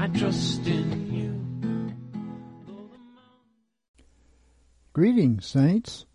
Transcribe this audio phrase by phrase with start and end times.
[0.00, 1.94] I trust in you.
[4.94, 6.06] Greetings, saints.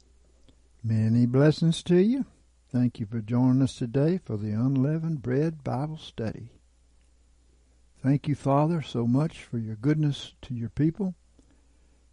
[0.83, 2.25] Many blessings to you.
[2.71, 6.49] Thank you for joining us today for the Unleavened Bread Bible Study.
[8.01, 11.13] Thank you, Father, so much for your goodness to your people.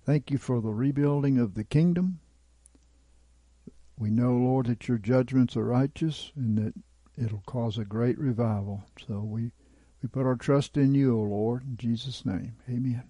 [0.05, 2.21] Thank you for the rebuilding of the kingdom.
[3.97, 6.75] We know, Lord, that your judgments are righteous and that
[7.16, 8.85] it'll cause a great revival.
[9.09, 9.52] So we,
[10.02, 12.56] we put our trust in you, O Lord, in Jesus' name.
[12.69, 13.05] Amen.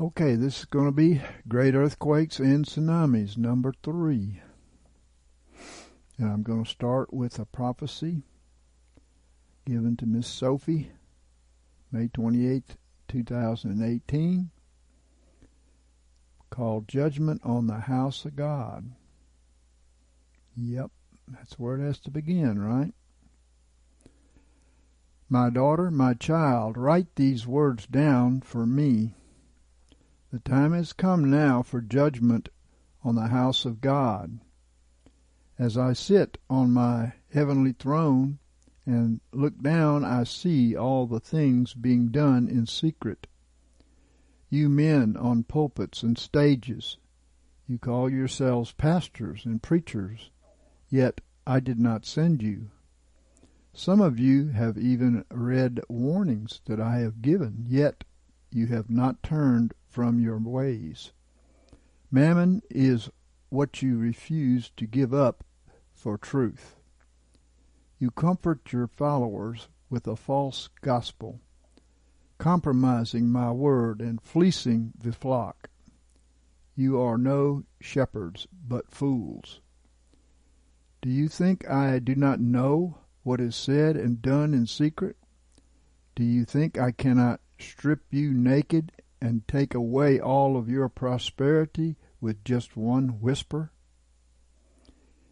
[0.00, 4.40] Okay, this is going to be Great Earthquakes and Tsunamis, number three.
[6.18, 8.22] And I'm going to start with a prophecy
[9.66, 10.92] given to Miss Sophie,
[11.90, 12.76] May 28th,
[13.08, 14.50] 2018,
[16.50, 18.92] called Judgment on the House of God.
[20.56, 20.90] Yep,
[21.28, 22.92] that's where it has to begin, right?
[25.32, 29.14] My daughter, my child, write these words down for me.
[30.30, 32.50] The time has come now for judgment
[33.02, 34.40] on the house of God.
[35.58, 38.40] As I sit on my heavenly throne
[38.84, 43.26] and look down, I see all the things being done in secret.
[44.50, 46.98] You men on pulpits and stages,
[47.66, 50.30] you call yourselves pastors and preachers,
[50.90, 52.68] yet I did not send you.
[53.74, 58.04] Some of you have even read warnings that I have given, yet
[58.50, 61.12] you have not turned from your ways.
[62.10, 63.08] Mammon is
[63.48, 65.42] what you refuse to give up
[65.94, 66.76] for truth.
[67.98, 71.40] You comfort your followers with a false gospel,
[72.36, 75.70] compromising my word and fleecing the flock.
[76.74, 79.60] You are no shepherds, but fools.
[81.00, 85.16] Do you think I do not know what is said and done in secret?
[86.14, 91.96] Do you think I cannot strip you naked and take away all of your prosperity
[92.20, 93.70] with just one whisper?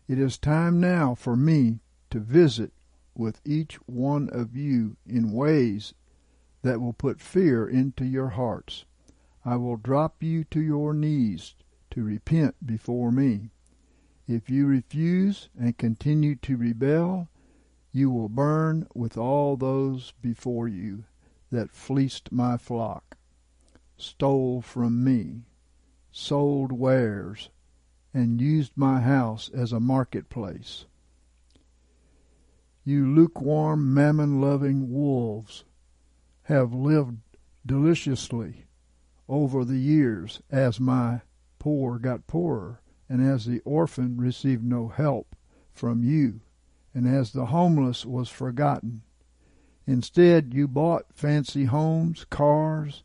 [0.09, 1.81] It is time now for me
[2.11, 2.73] to visit
[3.15, 5.95] with each one of you in ways
[6.63, 8.85] that will put fear into your hearts.
[9.45, 11.55] I will drop you to your knees
[11.91, 13.51] to repent before me.
[14.29, 17.29] If you refuse and continue to rebel,
[17.93, 21.05] you will burn with all those before you
[21.51, 23.17] that fleeced my flock,
[23.97, 25.43] stole from me,
[26.13, 27.51] sold wares,
[28.15, 30.87] and used my house as a marketplace.
[32.85, 35.65] You lukewarm, mammon loving wolves
[36.45, 37.19] have lived
[37.65, 38.67] deliciously
[39.29, 41.21] over the years as my
[41.59, 45.37] poor got poorer, and as the orphan received no help
[45.73, 46.41] from you,
[46.95, 49.03] and as the homeless was forgotten.
[49.87, 53.03] Instead, you bought fancy homes, cars,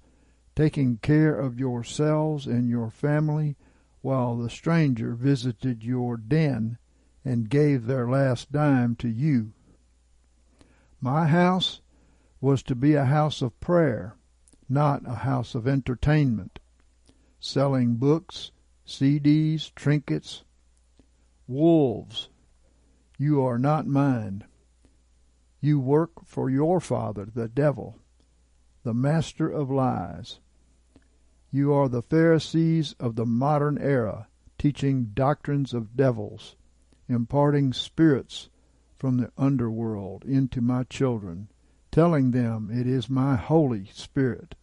[0.56, 3.56] taking care of yourselves and your family,
[4.02, 6.78] while the stranger visited your den
[7.24, 9.52] and gave their last dime to you.
[11.02, 11.82] My house
[12.40, 14.16] was to be a house of prayer,
[14.70, 16.60] not a house of entertainment,
[17.40, 18.52] selling books,
[18.88, 20.44] CDs, trinkets.
[21.48, 22.30] Wolves,
[23.18, 24.44] you are not mine.
[25.62, 27.98] You work for your father, the devil,
[28.84, 30.40] the master of lies.
[31.52, 34.28] You are the Pharisees of the modern era,
[34.58, 36.56] teaching doctrines of devils,
[37.08, 38.50] imparting spirits
[38.98, 41.48] from the underworld into my children,
[41.92, 44.56] telling them it is my Holy Spirit.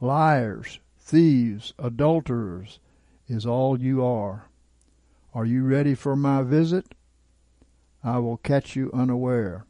[0.00, 2.80] Liars, thieves, adulterers
[3.28, 4.48] is all you are.
[5.32, 6.95] Are you ready for my visit?
[8.06, 9.66] I will catch you unaware.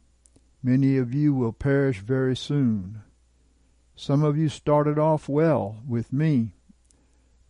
[0.62, 3.00] Many of you will perish very soon.
[3.94, 6.52] Some of you started off well with me,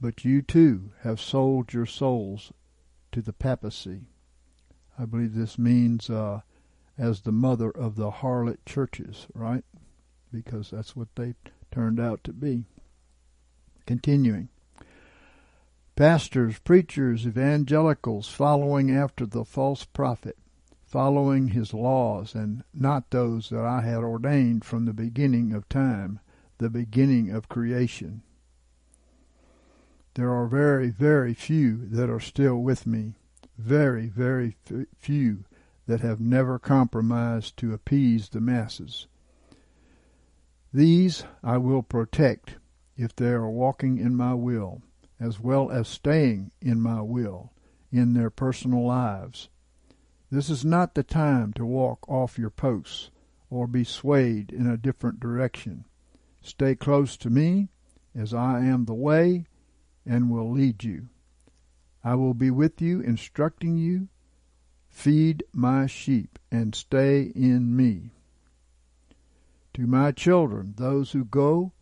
[0.00, 2.52] but you too have sold your souls
[3.10, 4.02] to the papacy.
[4.96, 6.42] I believe this means uh,
[6.96, 9.64] as the mother of the harlot churches, right?
[10.32, 11.34] Because that's what they
[11.72, 12.66] turned out to be.
[13.86, 14.50] Continuing.
[15.96, 20.38] Pastors, preachers, evangelicals following after the false prophet,
[20.96, 26.20] following his laws and not those that I had ordained from the beginning of time,
[26.56, 28.22] the beginning of creation.
[30.14, 33.12] There are very, very few that are still with me,
[33.58, 34.56] very, very
[34.96, 35.44] few
[35.86, 39.06] that have never compromised to appease the masses.
[40.72, 42.56] These I will protect
[42.96, 44.80] if they are walking in my will,
[45.20, 47.52] as well as staying in my will
[47.92, 49.50] in their personal lives.
[50.30, 53.10] This is not the time to walk off your posts
[53.48, 55.84] or be swayed in a different direction.
[56.42, 57.68] Stay close to me,
[58.14, 59.46] as I am the way
[60.04, 61.08] and will lead you.
[62.02, 64.08] I will be with you, instructing you.
[64.88, 68.10] Feed my sheep and stay in me.
[69.74, 71.72] To my children, those who go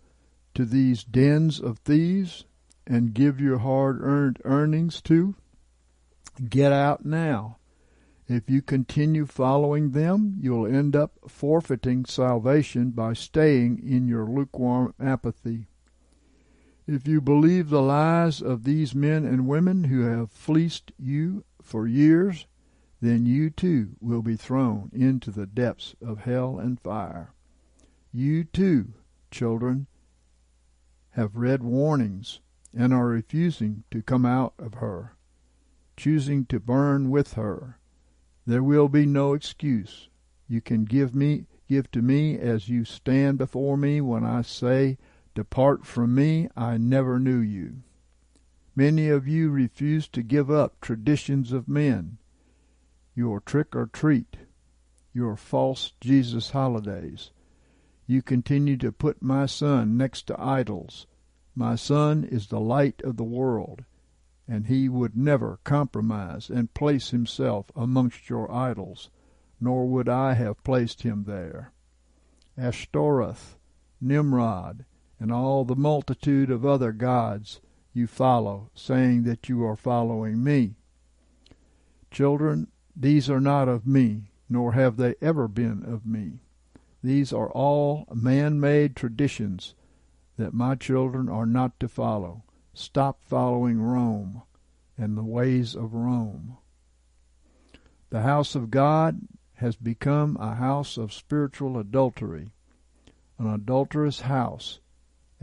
[0.55, 2.45] to these dens of thieves
[2.87, 5.37] and give your hard earned earnings to,
[6.49, 7.59] get out now.
[8.27, 14.95] If you continue following them, you'll end up forfeiting salvation by staying in your lukewarm
[14.99, 15.67] apathy.
[16.87, 21.87] If you believe the lies of these men and women who have fleeced you for
[21.87, 22.47] years,
[23.01, 27.35] then you too will be thrown into the depths of hell and fire.
[28.11, 28.95] You too,
[29.31, 29.87] children,
[31.11, 32.41] have read warnings
[32.73, 35.17] and are refusing to come out of her,
[35.97, 37.79] choosing to burn with her.
[38.47, 40.09] There will be no excuse.
[40.49, 44.99] You can give me give to me as you stand before me when I say
[45.35, 47.83] Depart from me, I never knew you.
[48.77, 52.19] Many of you refuse to give up traditions of men,
[53.15, 54.37] your trick or treat,
[55.13, 57.31] your false Jesus holidays.
[58.07, 61.07] You continue to put my son next to idols.
[61.55, 63.85] My son is the light of the world,
[64.47, 69.11] and he would never compromise and place himself amongst your idols,
[69.61, 71.73] nor would I have placed him there.
[72.57, 73.57] Ashtoreth,
[74.01, 74.85] Nimrod,
[75.19, 77.61] and all the multitude of other gods
[77.93, 80.75] you follow, saying that you are following me.
[82.11, 86.41] Children, these are not of me, nor have they ever been of me.
[87.03, 89.75] These are all man made traditions
[90.37, 92.43] that my children are not to follow.
[92.75, 94.43] Stop following Rome
[94.99, 96.59] and the ways of Rome.
[98.11, 99.23] The house of God
[99.55, 102.51] has become a house of spiritual adultery,
[103.39, 104.81] an adulterous house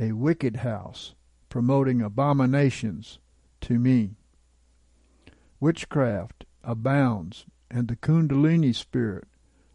[0.01, 1.13] a wicked house,
[1.47, 3.19] promoting abominations
[3.61, 4.15] to me.
[5.59, 9.27] Witchcraft abounds, and the Kundalini spirit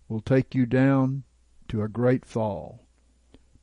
[0.09, 1.23] will take you down
[1.69, 2.81] to a great fall.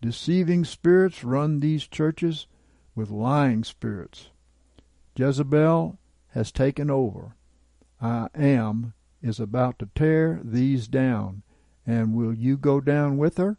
[0.02, 2.48] Deceiving spirits run these churches
[2.96, 4.30] with lying spirits.
[5.16, 5.98] Jezebel
[6.30, 7.36] has taken over.
[8.02, 11.44] I am is about to tear these down,
[11.86, 13.58] and will you go down with her,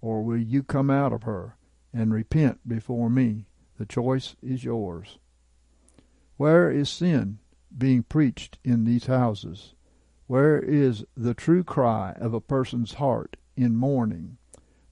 [0.00, 1.58] or will you come out of her?
[1.92, 3.46] and repent before me.
[3.78, 5.18] The choice is yours.
[6.36, 7.38] Where is sin
[7.76, 9.74] being preached in these houses?
[10.26, 14.38] Where is the true cry of a person's heart in mourning?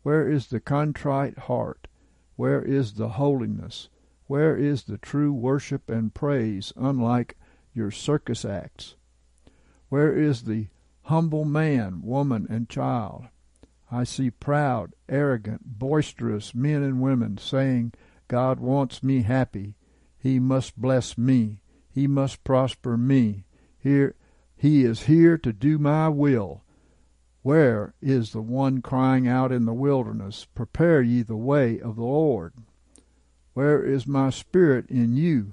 [0.02, 1.88] Where is the contrite heart?
[2.36, 3.88] Where is the holiness?
[4.26, 7.36] Where is the true worship and praise, unlike
[7.72, 8.96] your circus acts?
[9.88, 10.68] Where is the
[11.02, 13.26] humble man, woman, and child?
[13.90, 17.92] I see proud, arrogant, boisterous men and women saying,
[18.28, 19.76] God wants me happy.
[20.18, 21.60] He must bless me.
[21.88, 23.44] He must prosper me.
[23.78, 24.16] Here,
[24.56, 26.64] he is here to do my will.
[27.46, 32.02] Where is the one crying out in the wilderness, Prepare ye the way of the
[32.02, 32.54] Lord?
[33.54, 35.52] Where is my spirit in you?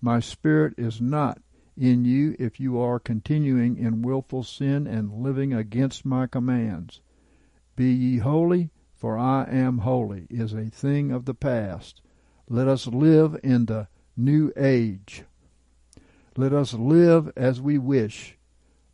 [0.00, 1.42] My spirit is not
[1.76, 7.00] in you if you are continuing in wilful sin and living against my commands.
[7.74, 12.02] Be ye holy, for I am holy, is a thing of the past.
[12.48, 15.24] Let us live in the new age.
[16.36, 18.38] Let us live as we wish,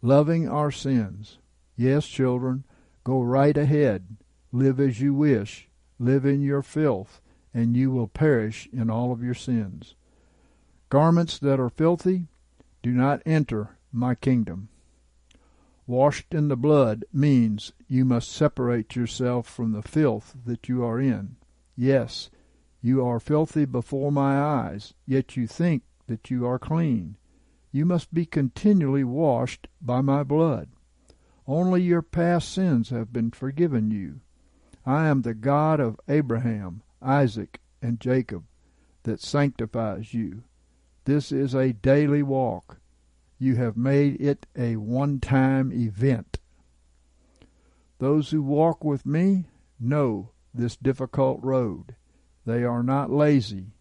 [0.00, 1.36] loving our sins.
[1.76, 2.64] Yes, children,
[3.04, 4.16] go right ahead.
[4.50, 5.68] Live as you wish.
[5.98, 7.20] Live in your filth,
[7.52, 9.94] and you will perish in all of your sins.
[10.88, 12.28] Garments that are filthy
[12.82, 14.68] do not enter my kingdom.
[15.86, 21.00] Washed in the blood means you must separate yourself from the filth that you are
[21.00, 21.36] in.
[21.76, 22.30] Yes,
[22.80, 27.16] you are filthy before my eyes, yet you think that you are clean.
[27.70, 30.68] You must be continually washed by my blood.
[31.48, 34.20] Only your past sins have been forgiven you.
[34.84, 38.44] I am the God of Abraham, Isaac, and Jacob
[39.04, 40.42] that sanctifies you.
[41.04, 42.78] This is a daily walk.
[43.38, 46.38] You have made it a one time event.
[47.98, 49.44] Those who walk with me
[49.78, 51.94] know this difficult road.
[52.44, 53.72] They are not lazy.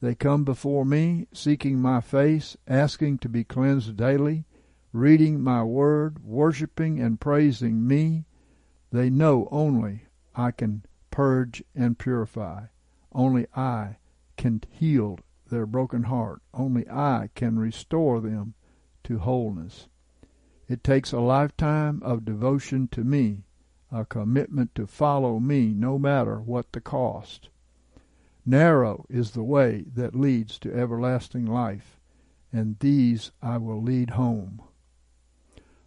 [0.00, 4.44] They come before me, seeking my face, asking to be cleansed daily,
[4.92, 8.26] reading my word, worshiping and praising me.
[8.90, 10.02] They know only
[10.34, 12.66] I can purge and purify.
[13.12, 13.96] Only I
[14.36, 15.18] can heal
[15.48, 16.42] their broken heart.
[16.52, 18.54] Only I can restore them
[19.04, 19.88] to wholeness.
[20.68, 23.44] It takes a lifetime of devotion to me,
[23.90, 27.50] a commitment to follow me no matter what the cost.
[28.44, 32.00] Narrow is the way that leads to everlasting life,
[32.52, 34.62] and these I will lead home.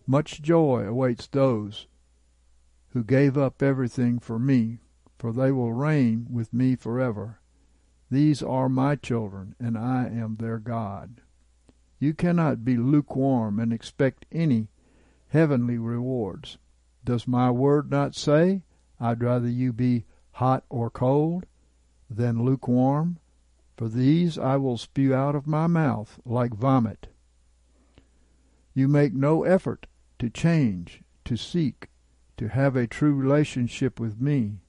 [0.07, 1.87] Much joy awaits those
[2.89, 4.79] who gave up everything for me,
[5.17, 7.39] for they will reign with me forever.
[8.11, 11.21] These are my children, and I am their God.
[11.99, 14.69] You cannot be lukewarm and expect any
[15.29, 16.57] heavenly rewards.
[17.03, 18.63] Does my word not say,
[18.99, 21.45] I'd rather you be hot or cold?
[22.09, 23.17] than lukewarm,
[23.75, 27.07] for these I will spew out of my mouth like vomit.
[28.73, 29.87] You make no effort
[30.19, 31.89] to change, to seek,
[32.37, 34.59] to have a true relationship with me.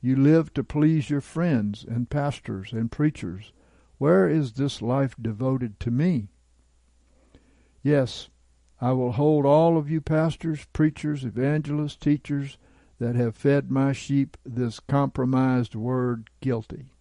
[0.00, 3.52] You live to please your friends and pastors and preachers.
[3.98, 6.28] Where is this life devoted to me?
[7.82, 8.28] Yes,
[8.80, 12.58] I will hold all of you pastors, preachers, evangelists, teachers,
[12.98, 16.92] that have fed my sheep this compromised word guilty.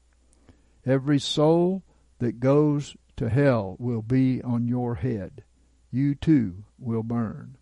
[0.86, 1.84] Every soul
[2.20, 5.44] that goes to hell will be on your head.
[5.92, 7.58] You too will burn.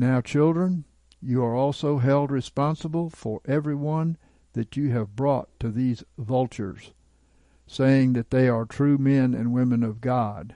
[0.00, 0.84] Now, children,
[1.20, 4.16] you are also held responsible for every one
[4.52, 6.92] that you have brought to these vultures,
[7.66, 10.54] saying that they are true men and women of God.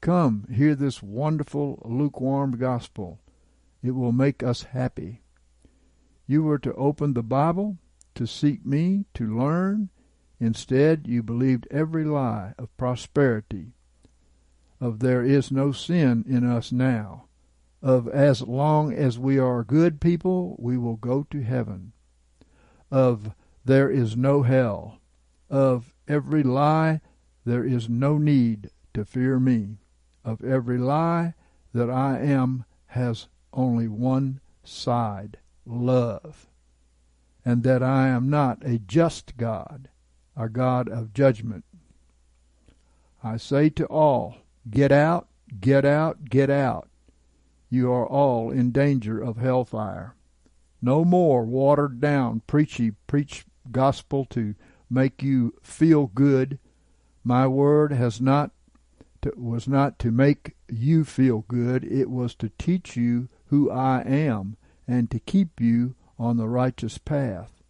[0.00, 3.20] Come, hear this wonderful, lukewarm gospel.
[3.82, 5.20] It will make us happy.
[6.26, 7.76] You were to open the Bible,
[8.14, 9.90] to seek me, to learn.
[10.40, 13.72] Instead, you believed every lie of prosperity,
[14.80, 17.26] of there is no sin in us now,
[17.84, 21.92] of as long as we are good people, we will go to heaven,
[22.90, 24.98] of there is no hell,
[25.50, 27.02] of every lie,
[27.44, 29.76] there is no need to fear me,
[30.24, 31.34] of every lie
[31.74, 35.36] that I am has only one side
[35.66, 36.46] love,
[37.44, 39.90] and that I am not a just God,
[40.34, 41.66] a God of judgment.
[43.22, 44.36] I say to all,
[44.70, 45.28] get out,
[45.60, 46.88] get out, get out.
[47.74, 50.14] You are all in danger of hellfire.
[50.80, 54.54] No more watered down, preachy, preach gospel to
[54.88, 56.60] make you feel good.
[57.24, 58.52] My word has not
[59.22, 61.82] to, was not to make you feel good.
[61.82, 66.96] It was to teach you who I am and to keep you on the righteous
[66.96, 67.60] path.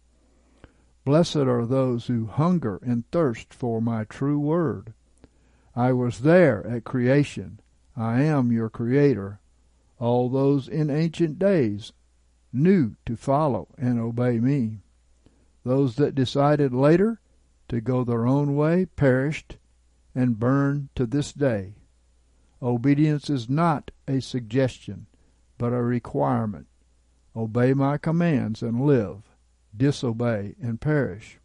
[1.03, 4.93] Blessed are those who hunger and thirst for my true word.
[5.75, 7.59] I was there at creation.
[7.97, 9.39] I am your creator.
[9.99, 11.93] All those in ancient days
[12.51, 14.81] knew to follow and obey me.
[15.63, 17.19] Those that decided later
[17.69, 19.57] to go their own way perished
[20.13, 21.75] and burn to this day.
[22.61, 25.07] Obedience is not a suggestion,
[25.57, 26.67] but a requirement.
[27.35, 29.23] Obey my commands and live.
[29.75, 31.39] Disobey and perish.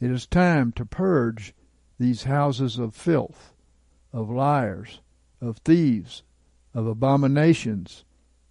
[0.00, 1.54] It is time to purge
[1.98, 3.54] these houses of filth,
[4.12, 5.00] of liars,
[5.40, 6.22] of thieves,
[6.76, 8.04] of abominations,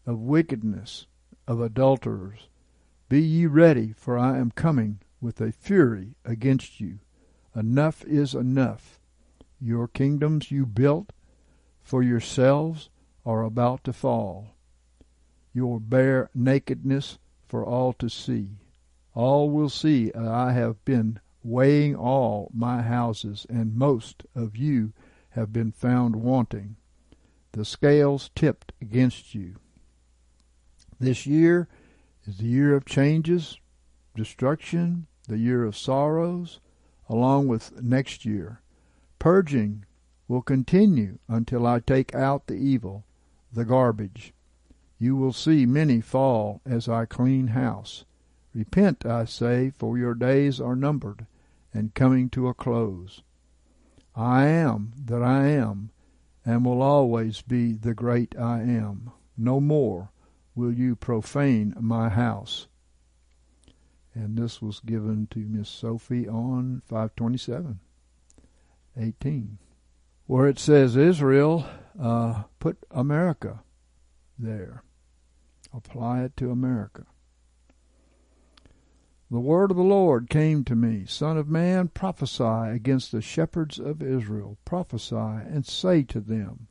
[0.06, 1.06] of wickedness,
[1.48, 2.50] of adulterers.
[3.08, 7.00] Be ye ready, for I am coming with a fury against you.
[7.56, 9.00] Enough is enough.
[9.62, 11.14] Your kingdoms you built
[11.82, 12.90] for yourselves
[13.26, 14.56] are about to fall
[15.56, 17.18] your bare nakedness
[17.48, 18.50] for all to see.
[19.14, 24.92] All will see I have been weighing all my houses, and most of you
[25.30, 26.76] have been found wanting.
[27.56, 29.56] The scales tipped against you.
[31.00, 31.70] This year
[32.26, 33.58] is the year of changes,
[34.14, 36.60] destruction, the year of sorrows,
[37.08, 38.62] along with next year.
[39.20, 39.86] Purging
[40.28, 43.06] will continue until I take out the evil,
[43.54, 44.34] the garbage,
[45.00, 48.04] you will see many fall as I clean house.
[48.54, 51.26] Repent, I say, for your days are numbered
[51.74, 53.24] and coming to a close.
[54.14, 55.92] I am that I am,
[56.46, 59.12] and will always be the great I am.
[59.36, 60.12] No more
[60.54, 62.68] will you profane my house.
[64.14, 67.80] And this was given to Miss Sophie on 527
[68.98, 69.58] 18,
[70.26, 71.66] where it says Israel,
[72.00, 73.62] uh, put America
[74.40, 74.84] there.
[75.74, 77.06] Apply it to America.
[79.36, 83.78] The word of the Lord came to me, Son of man, prophesy against the shepherds
[83.80, 84.58] of Israel.
[84.64, 86.68] Prophesy and say to them,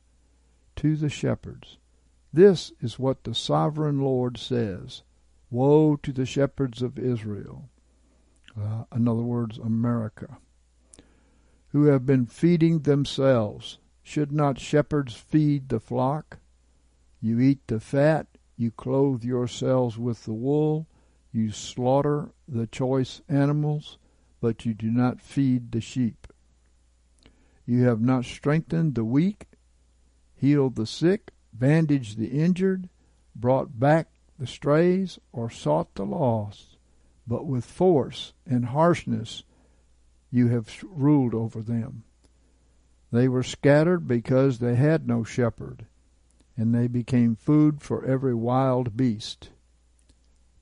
[0.77, 1.77] to the shepherds,
[2.33, 5.03] This is what the sovereign Lord says
[5.51, 7.69] Woe to the shepherds of Israel,
[8.59, 10.39] uh, in other words, America,
[11.67, 13.77] who have been feeding themselves.
[14.01, 16.39] Should not shepherds feed the flock?
[17.21, 18.25] You eat the fat,
[18.57, 20.87] you clothe yourselves with the wool,
[21.35, 23.97] you slaughter the choice animals,
[24.39, 26.27] but you do not feed the sheep.
[27.65, 29.47] You have not strengthened the weak,
[30.35, 32.89] healed the sick, bandaged the injured,
[33.35, 34.07] brought back
[34.39, 36.77] the strays, or sought the lost,
[37.27, 39.43] but with force and harshness
[40.31, 42.03] you have ruled over them.
[43.11, 45.85] They were scattered because they had no shepherd,
[46.57, 49.49] and they became food for every wild beast.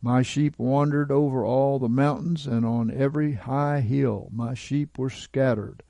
[0.05, 5.09] My sheep wandered over all the mountains, and on every high hill my sheep were
[5.09, 5.81] scattered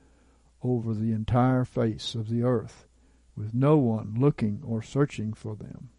[0.61, 2.87] over the entire face of the earth,
[3.35, 5.89] with no one looking or searching for them.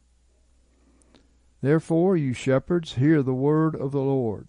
[1.60, 4.46] Therefore, you shepherds, hear the word of the Lord.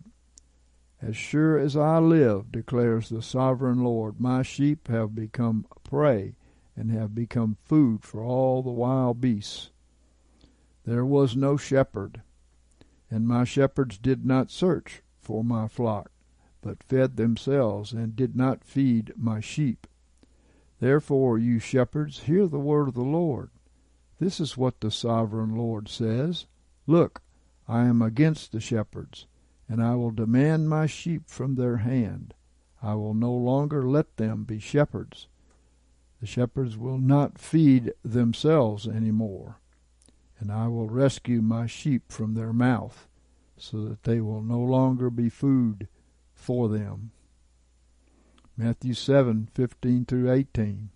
[1.01, 6.35] As sure as I live, declares the sovereign Lord, my sheep have become prey
[6.75, 9.71] and have become food for all the wild beasts.
[10.83, 12.21] There was no shepherd,
[13.09, 16.11] and my shepherds did not search for my flock,
[16.61, 19.87] but fed themselves and did not feed my sheep.
[20.79, 23.49] Therefore, you shepherds, hear the word of the Lord.
[24.19, 26.45] This is what the sovereign Lord says
[26.87, 27.21] Look,
[27.67, 29.25] I am against the shepherds,
[29.67, 32.33] and I will demand my sheep from their hand.
[32.81, 35.27] I will no longer let them be shepherds.
[36.21, 39.59] The shepherds will not feed themselves any more,
[40.39, 43.07] and I will rescue my sheep from their mouth,
[43.57, 45.87] so that they will no longer be food
[46.33, 47.11] for them.
[48.57, 50.89] Matthew 7:15 through 18.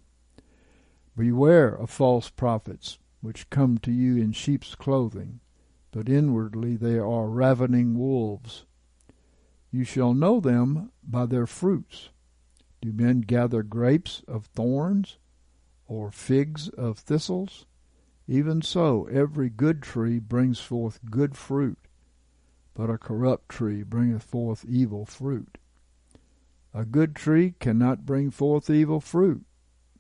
[1.16, 5.40] Beware of false prophets, which come to you in sheep's clothing
[5.92, 8.66] but inwardly they are ravening wolves.
[9.72, 12.10] You shall know them by their fruits.
[12.82, 15.18] Do men gather grapes of thorns,
[15.88, 17.66] or figs of thistles?
[18.32, 21.80] Even so, every good tree brings forth good fruit,
[22.76, 25.58] but a corrupt tree bringeth forth evil fruit.
[26.72, 29.48] A good tree cannot bring forth evil fruit,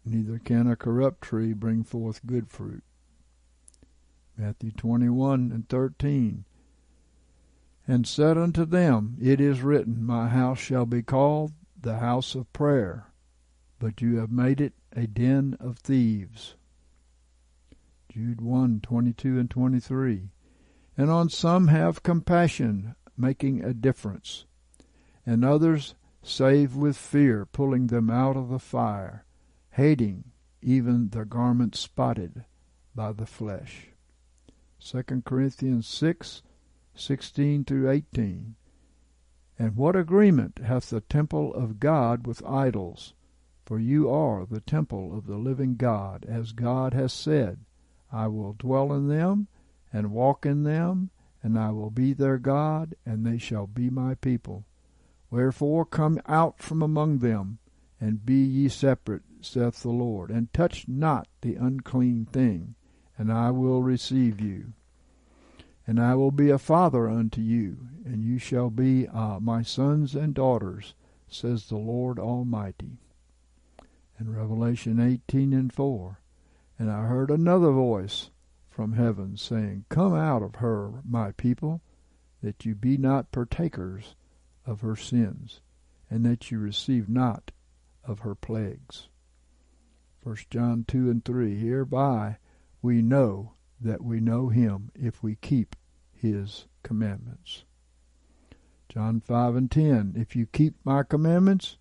[0.05, 2.83] neither can a corrupt tree bring forth good fruit.
[4.37, 6.45] Matthew 21 and 13.
[7.87, 12.53] And said unto them, It is written, My house shall be called the house of
[12.53, 13.07] prayer,
[13.79, 16.53] but you have made it a den of thieves.
[18.19, 20.29] Jude 1 22 and 23.
[20.97, 24.43] And on some have compassion, making a difference,
[25.25, 29.23] and others save with fear, pulling them out of the fire,
[29.69, 32.43] hating even the garment spotted
[32.93, 33.87] by the flesh.
[34.81, 36.43] 2 Corinthians 6,
[36.95, 38.55] 16 through 18.
[39.57, 43.13] And what agreement hath the temple of God with idols?
[43.63, 47.59] For you are the temple of the living God, as God has said,
[48.11, 49.47] I will dwell in them,
[49.93, 51.09] and walk in them,
[51.43, 54.65] and I will be their God, and they shall be my people.
[55.29, 57.59] Wherefore come out from among them,
[57.99, 62.75] and be ye separate, saith the Lord, and touch not the unclean thing
[63.19, 64.71] and I will receive you.
[65.85, 70.15] And I will be a father unto you, and you shall be uh, my sons
[70.15, 70.95] and daughters,
[71.27, 72.97] says the Lord Almighty.
[74.17, 76.21] In Revelation 18 and 4,
[76.79, 78.29] And I heard another voice
[78.69, 81.81] from heaven saying, Come out of her, my people,
[82.41, 84.15] that you be not partakers
[84.65, 85.59] of her sins,
[86.09, 87.51] and that you receive not
[88.05, 89.09] of her plagues.
[90.23, 92.37] 1 John 2 and 3, Hereby
[92.81, 95.75] we know that we know him if we keep
[96.13, 97.65] his commandments.
[98.87, 101.77] John 5 and 10 If you keep my commandments,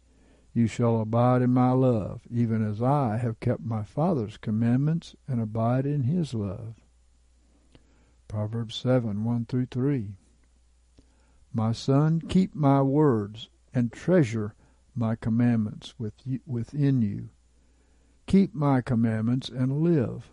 [0.53, 5.41] you shall abide in my love, even as I have kept my Father's commandments and
[5.41, 6.75] abide in his love.
[8.29, 10.11] Proverbs 7 1 through 3
[11.53, 14.55] My son, keep my words and treasure
[14.95, 17.31] my commandments within you.
[18.27, 20.33] Keep my commandments and live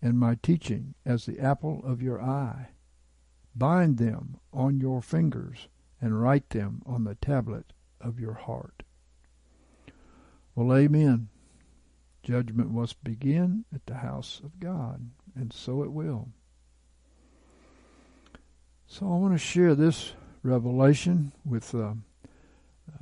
[0.00, 2.68] and my teaching as the apple of your eye.
[3.54, 5.68] Bind them on your fingers
[6.00, 8.82] and write them on the tablet of your heart.
[10.56, 11.28] Well, amen.
[12.22, 16.30] Judgment must begin at the house of God, and so it will.
[18.86, 21.92] So I want to share this revelation with uh, uh,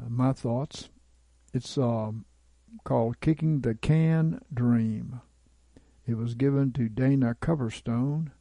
[0.08, 0.88] my thoughts.
[1.52, 2.24] It's um,
[2.82, 5.20] called Kicking the Can Dream.
[6.08, 8.32] It was given to Dana Coverstone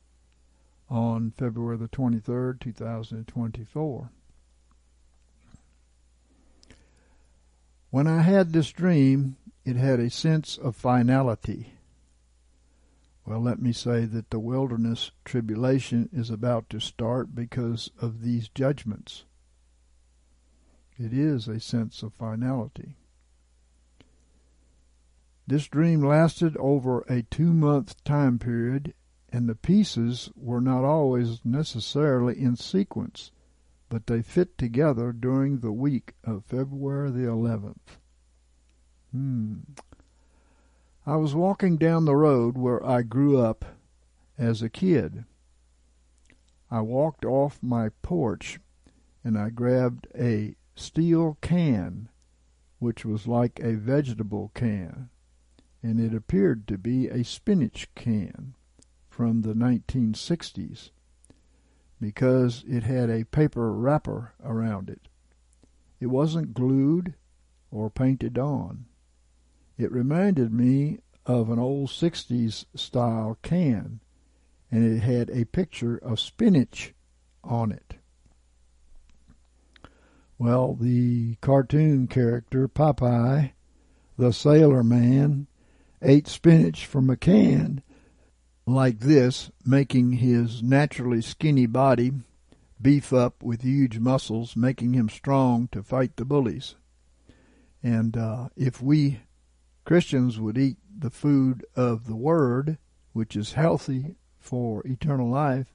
[0.89, 4.09] on February the 23rd, 2024.
[7.93, 11.75] When I had this dream, it had a sense of finality.
[13.23, 18.49] Well, let me say that the wilderness tribulation is about to start because of these
[18.49, 19.25] judgments.
[20.97, 22.97] It is a sense of finality.
[25.45, 28.95] This dream lasted over a two month time period,
[29.31, 33.31] and the pieces were not always necessarily in sequence,
[33.93, 37.99] but they fit together during the week of February the 11th.
[39.11, 39.57] Hmm.
[41.05, 43.63] I was walking down the road where I grew up
[44.35, 45.25] as a kid.
[46.71, 48.59] I walked off my porch
[49.23, 52.09] and I grabbed a steel can,
[52.79, 55.11] which was like a vegetable can,
[55.83, 58.55] and it appeared to be a spinach can
[59.07, 60.89] from the 1960s
[62.03, 65.07] because it had a paper wrapper around it.
[66.01, 67.13] It wasn't glued
[67.71, 68.87] or painted on.
[69.77, 74.01] It reminded me of an old 60s style can,
[74.69, 76.93] and it had a picture of spinach
[77.41, 77.93] on it.
[80.37, 83.51] Well, the cartoon character Popeye,
[84.17, 85.47] the sailor man,
[86.01, 87.81] ate spinach from a can
[88.65, 92.13] like this, making his naturally skinny body
[92.81, 96.75] beef up with huge muscles, making him strong to fight the bullies.
[97.81, 99.21] And uh, if we
[99.85, 102.77] Christians would eat the food of the Word,
[103.11, 105.73] which is healthy for eternal life,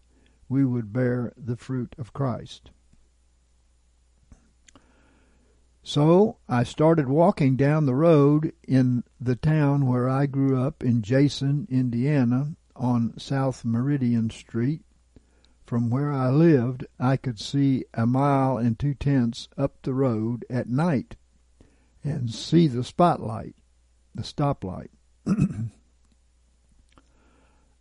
[0.48, 2.70] we would bear the fruit of Christ.
[5.82, 11.02] So I started walking down the road in the town where I grew up in
[11.02, 14.82] Jason, Indiana, on South Meridian Street.
[15.66, 20.46] From where I lived, I could see a mile and two tenths up the road
[20.48, 21.16] at night
[22.02, 23.54] and see the spotlight
[24.18, 24.88] the stoplight.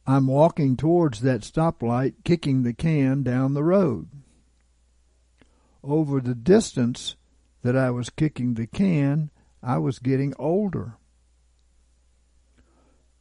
[0.06, 4.08] I'm walking towards that stoplight, kicking the can down the road.
[5.84, 7.16] Over the distance
[7.64, 9.32] that I was kicking the can,
[9.64, 10.98] I was getting older.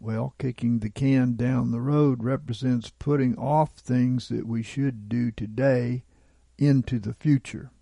[0.06, 5.32] Well, kicking the can down the road represents putting off things that we should do
[5.32, 6.04] today
[6.56, 7.72] into the future.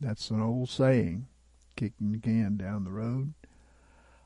[0.00, 1.28] That's an old saying,
[1.76, 3.34] kicking the can down the road.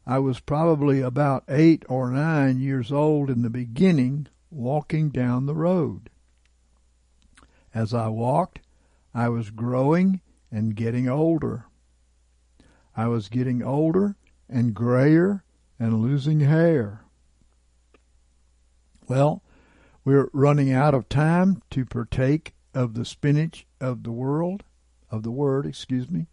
[0.07, 5.55] I was probably about eight or nine years old in the beginning, walking down the
[5.55, 6.09] road.
[7.75, 8.61] As I walked,
[9.13, 11.67] I was growing and getting older.
[12.97, 14.17] I was getting older
[14.49, 15.43] and grayer
[15.79, 17.03] and losing hair.
[19.09, 19.43] Well,
[20.05, 24.63] we're running out of time to partake of the spinach of the world,
[25.11, 26.27] of the word, excuse me.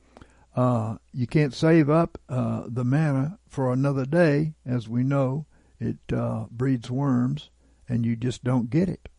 [0.55, 5.45] Uh, you can't save up uh, the manna for another day, as we know.
[5.79, 7.49] It uh, breeds worms,
[7.89, 9.09] and you just don't get it.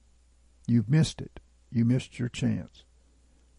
[0.66, 1.40] You've missed it.
[1.70, 2.84] You missed your chance.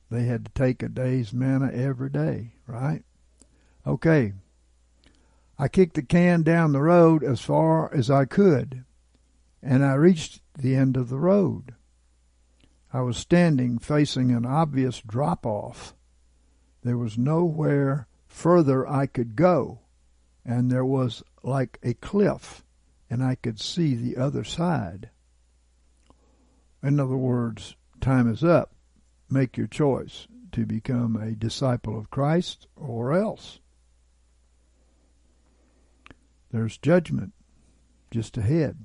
[0.10, 3.04] They had to take a day's manna every day, right?
[3.86, 4.34] Okay.
[5.58, 8.84] I kicked the can down the road as far as I could,
[9.62, 11.76] and I reached the end of the road.
[12.91, 15.96] I was standing facing an obvious drop off
[16.86, 19.80] there was nowhere further I could go,
[20.46, 22.63] and there was like a cliff,
[23.10, 25.10] and I could see the other side.
[26.84, 28.76] In other words, time is up.
[29.32, 33.60] Make your choice to become a disciple of Christ or else.
[36.56, 37.34] There's judgment
[38.12, 38.78] just ahead.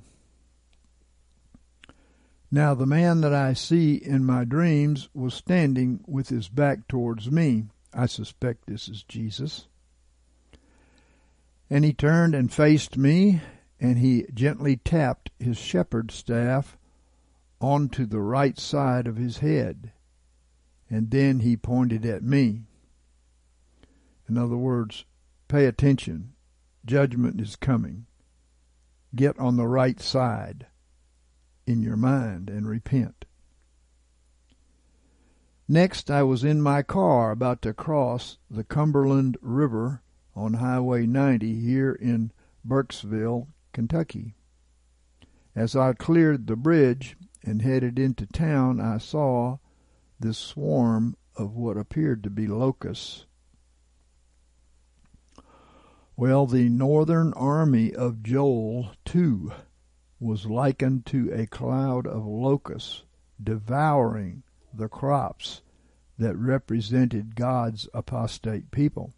[2.51, 7.31] Now the man that I see in my dreams was standing with his back towards
[7.31, 7.67] me.
[7.95, 9.69] I suspect this is Jesus.
[11.71, 13.41] And he turned and faced me,
[13.79, 16.77] and he gently tapped his shepherd's staff
[17.61, 19.93] onto the right side of his head.
[20.91, 22.63] And then he pointed at me.
[24.29, 25.05] In other words,
[25.47, 26.33] pay attention.
[26.85, 28.07] Judgment is coming.
[29.15, 30.67] Get on the right side
[31.67, 33.25] in your mind and repent.
[35.69, 40.03] Next, I was in my car about to cross the Cumberland River
[40.35, 42.33] on Highway 90 here in
[42.67, 44.35] Burkesville, Kentucky.
[45.55, 49.59] As I cleared the bridge and headed into town, I saw
[50.19, 53.27] this swarm of what appeared to be locusts.
[56.21, 59.53] Well, the northern army of Joel, too,
[60.19, 63.05] was likened to a cloud of locusts
[63.43, 65.63] devouring the crops
[66.19, 69.15] that represented God's apostate people.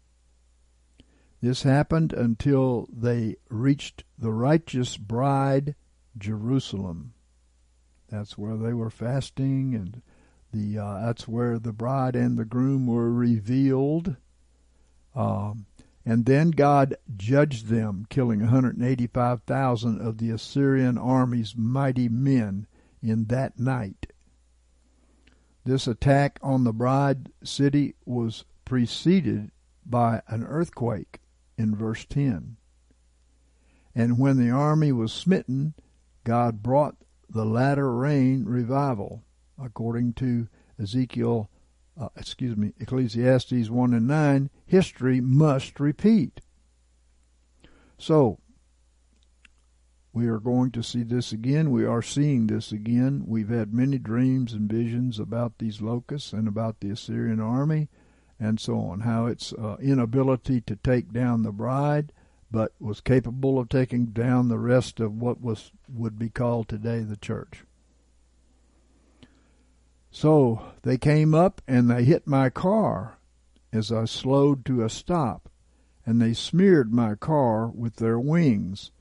[1.41, 5.75] This happened until they reached the righteous bride,
[6.17, 7.15] Jerusalem.
[8.07, 10.01] That's where they were fasting, and
[10.53, 14.15] the uh, that's where the bride and the groom were revealed.
[15.13, 15.65] Um,
[16.05, 22.67] and then God judged them, killing 185,000 of the Assyrian army's mighty men
[23.01, 24.07] in that night.
[25.65, 29.51] This attack on the bride city was preceded
[29.85, 31.21] by an earthquake
[31.57, 32.57] in verse 10.
[33.95, 35.73] And when the army was smitten,
[36.25, 36.97] God brought
[37.29, 39.23] the latter rain revival,
[39.57, 41.49] according to Ezekiel
[41.99, 46.41] uh, excuse me, Ecclesiastes 1 and 9, history must repeat.
[47.97, 48.39] So,
[50.11, 51.71] we are going to see this again.
[51.71, 53.23] We are seeing this again.
[53.25, 57.89] We've had many dreams and visions about these locusts and about the Assyrian army
[58.39, 62.11] and so on, how its uh, inability to take down the bride,
[62.51, 66.99] but was capable of taking down the rest of what was would be called today
[66.99, 67.63] the church.
[70.15, 73.17] So they came up and they hit my car
[73.73, 75.49] as I slowed to a stop,
[76.05, 78.91] and they smeared my car with their wings.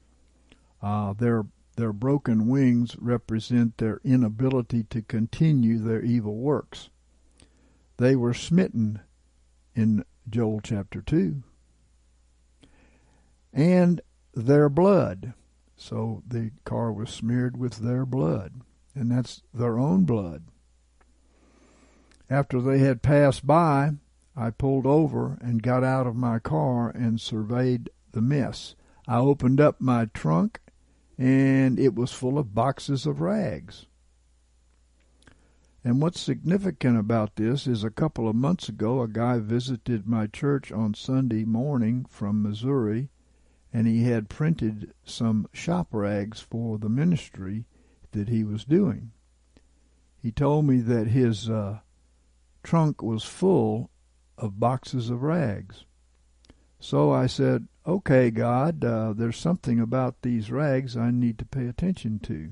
[0.80, 1.44] Uh, their
[1.76, 6.88] their broken wings represent their inability to continue their evil works.
[7.98, 9.00] They were smitten
[9.74, 11.42] in Joel chapter 2.
[13.52, 14.00] And
[14.34, 15.34] their blood.
[15.76, 18.60] So the car was smeared with their blood.
[18.94, 20.44] And that's their own blood.
[22.32, 23.92] After they had passed by,
[24.34, 28.74] I pulled over and got out of my car and surveyed the mess.
[29.06, 30.58] I opened up my trunk
[31.18, 33.84] and it was full of boxes of rags.
[35.84, 40.26] And what's significant about this is a couple of months ago, a guy visited my
[40.26, 43.10] church on Sunday morning from Missouri,
[43.74, 47.66] and he had printed some shop rags for the ministry
[48.12, 49.10] that he was doing.
[50.16, 51.80] He told me that his uh,
[52.62, 53.90] trunk was full
[54.38, 55.84] of boxes of rags.
[56.80, 61.66] So I said, Okay, God, uh, there's something about these rags I need to pay
[61.66, 62.50] attention to.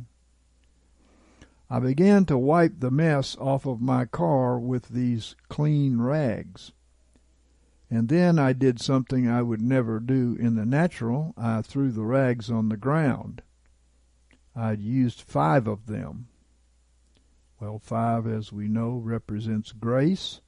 [1.69, 6.73] I began to wipe the mess off of my car with these clean rags.
[7.89, 11.33] And then I did something I would never do in the natural.
[11.37, 13.43] I threw the rags on the ground.
[14.55, 16.29] I'd used five of them.
[17.61, 20.41] Well, five, as we know, represents grace,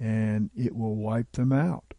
[0.00, 1.92] and it will wipe them out.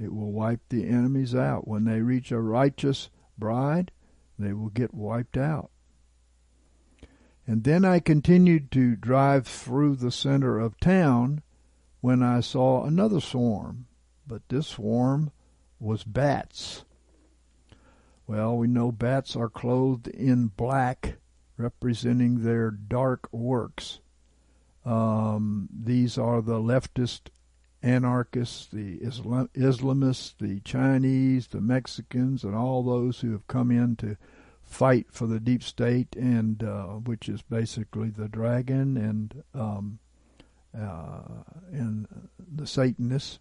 [0.00, 1.66] It will wipe the enemies out.
[1.66, 3.90] When they reach a righteous bride,
[4.38, 5.70] they will get wiped out.
[7.44, 11.42] And then I continued to drive through the center of town
[12.00, 13.86] when I saw another swarm.
[14.28, 15.32] But this swarm
[15.80, 16.84] was bats.
[18.28, 21.16] Well, we know bats are clothed in black
[21.62, 24.00] representing their dark works.
[24.84, 27.28] Um, these are the leftist
[27.82, 33.96] anarchists, the Islam- Islamists, the Chinese, the Mexicans, and all those who have come in
[33.96, 34.16] to
[34.62, 39.98] fight for the deep state, and uh, which is basically the dragon and um,
[40.78, 43.38] uh, and the Satanists,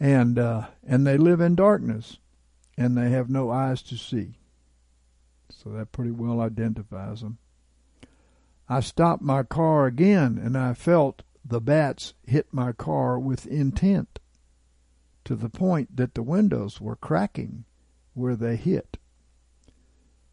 [0.00, 2.18] and uh, and they live in darkness,
[2.76, 4.38] and they have no eyes to see.
[5.62, 7.38] So that pretty well identifies them.
[8.68, 14.18] I stopped my car again and I felt the bats hit my car with intent
[15.24, 17.64] to the point that the windows were cracking
[18.12, 18.98] where they hit.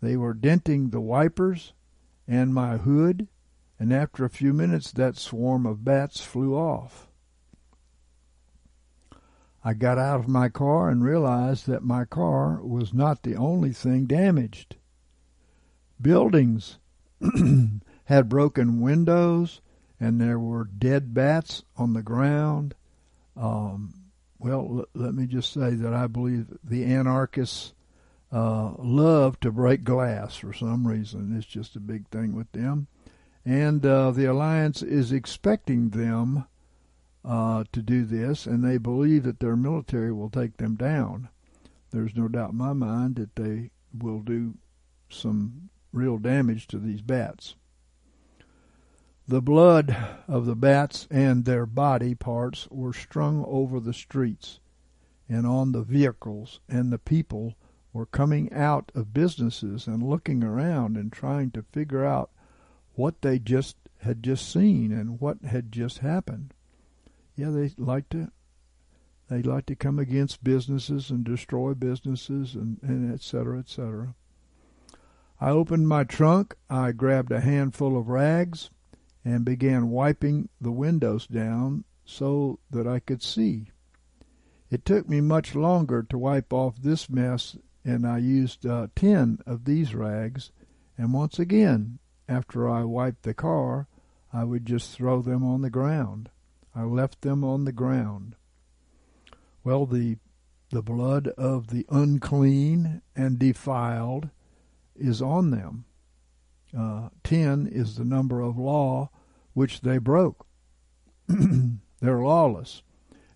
[0.02, 1.74] They were denting the wipers
[2.28, 3.28] and my hood,
[3.78, 7.08] and after a few minutes that swarm of bats flew off.
[9.64, 13.74] I got out of my car and realized that my car was not the only
[13.74, 14.78] thing damaged.
[16.02, 16.78] Buildings
[18.06, 19.62] had broken windows,
[20.00, 22.74] and there were dead bats on the ground.
[23.36, 23.94] Um,
[24.38, 27.74] well, l- let me just say that I believe the anarchists
[28.32, 31.36] uh, love to break glass for some reason.
[31.38, 32.88] It's just a big thing with them.
[33.46, 36.46] And uh, the alliance is expecting them
[37.26, 41.30] uh, to do this, and they believe that their military will take them down.
[41.92, 44.56] There's no doubt in my mind that they will do
[45.10, 47.56] some real damage to these bats.
[49.28, 49.96] The blood
[50.28, 54.60] of the bats and their body parts were strung over the streets
[55.28, 57.56] and on the vehicles, and the people
[57.94, 62.32] were coming out of businesses and looking around and trying to figure out
[62.96, 66.54] what they just had just seen and what had just happened.
[67.36, 68.32] Yeah, they like to
[69.30, 74.16] they like to come against businesses and destroy businesses and, and et cetera, et cetera.
[75.42, 78.70] I opened my trunk, I grabbed a handful of rags
[79.24, 83.72] and began wiping the windows down so that I could see.
[84.70, 89.40] It took me much longer to wipe off this mess and I used uh, 10
[89.46, 90.52] of these rags
[90.98, 93.88] and once again after I wiped the car
[94.34, 96.30] I would just throw them on the ground.
[96.76, 98.36] I left them on the ground.
[99.64, 100.18] Well, the
[100.72, 104.30] the blood of the unclean and defiled
[105.00, 105.86] is on them.
[106.78, 109.10] Uh, ten is the number of law
[109.54, 110.46] which they broke.
[111.28, 112.84] They're lawless.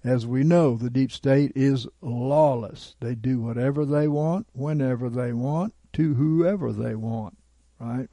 [0.04, 2.96] As we know, the deep state is lawless.
[3.00, 7.38] They do whatever they want, whenever they want, to whoever they want,
[7.80, 8.10] right?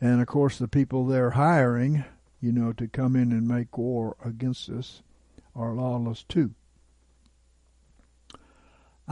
[0.00, 2.04] And of course, the people they're hiring,
[2.40, 5.02] you know, to come in and make war against us
[5.54, 6.54] are lawless too.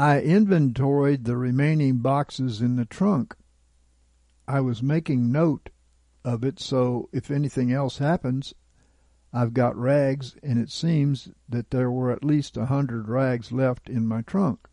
[0.01, 3.37] I inventoried the remaining boxes in the trunk.
[4.49, 5.69] I was making note
[6.25, 8.55] of it so if anything else happens,
[9.31, 13.91] I've got rags, and it seems that there were at least a hundred rags left
[13.91, 14.71] in my trunk.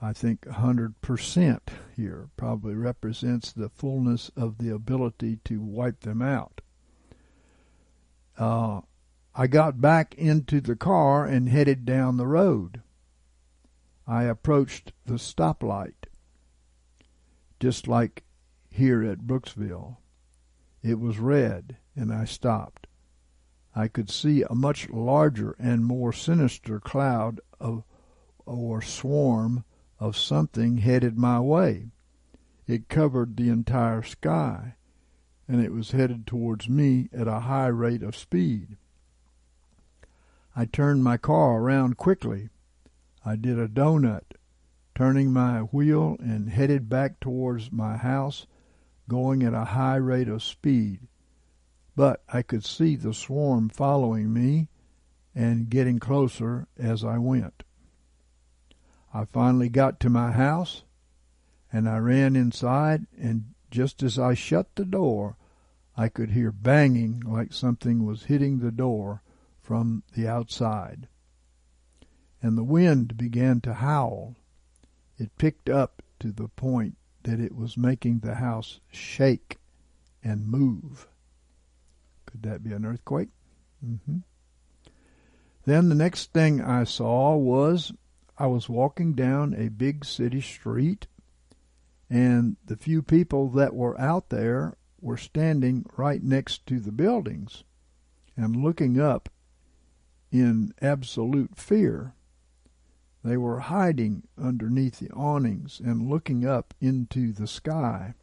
[0.00, 1.58] I think a 100%
[1.96, 6.60] here probably represents the fullness of the ability to wipe them out.
[8.38, 8.82] Uh,
[9.34, 12.82] I got back into the car and headed down the road.
[14.10, 16.06] I approached the stoplight,
[17.60, 18.24] just like
[18.70, 19.98] here at Brooksville.
[20.82, 22.86] It was red, and I stopped.
[23.74, 27.84] I could see a much larger and more sinister cloud of
[28.46, 29.64] or swarm
[30.00, 31.90] of something headed my way.
[32.66, 34.76] It covered the entire sky,
[35.46, 38.78] and it was headed towards me at a high rate of speed.
[40.56, 42.48] I turned my car around quickly.
[43.24, 44.34] I did a donut,
[44.94, 48.46] turning my wheel and headed back towards my house,
[49.08, 51.08] going at a high rate of speed.
[51.96, 54.68] But I could see the swarm following me
[55.34, 57.64] and getting closer as I went.
[59.12, 60.84] I finally got to my house
[61.72, 65.36] and I ran inside and just as I shut the door
[65.96, 69.22] I could hear banging like something was hitting the door
[69.60, 71.08] from the outside.
[72.42, 74.36] And the wind began to howl.
[75.18, 79.58] It picked up to the point that it was making the house shake
[80.22, 81.08] and move.
[82.26, 83.28] Could that be an earthquake?
[83.84, 84.18] Mm-hmm.
[85.64, 87.92] Then the next thing I saw was
[88.38, 91.06] I was walking down a big city street,
[92.08, 97.64] and the few people that were out there were standing right next to the buildings
[98.36, 99.28] and looking up
[100.30, 102.14] in absolute fear.
[103.24, 108.14] They were hiding underneath the awnings and looking up into the sky.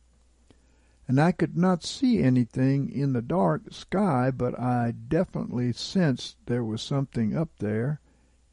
[1.08, 6.64] And I could not see anything in the dark sky, but I definitely sensed there
[6.64, 8.00] was something up there,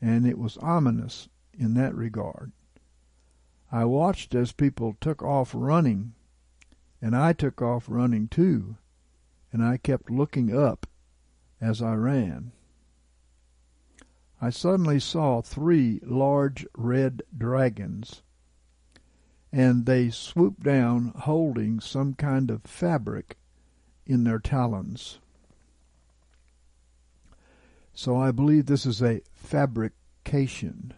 [0.00, 2.52] and it was ominous in that regard.
[3.70, 6.14] I watched as people took off running,
[7.00, 8.76] and I took off running too,
[9.50, 10.86] and I kept looking up
[11.60, 12.52] as I ran.
[14.44, 18.22] I suddenly saw three large red dragons,
[19.52, 23.38] and they swooped down holding some kind of fabric
[24.04, 25.20] in their talons.
[27.94, 30.92] So I believe this is a fabrication.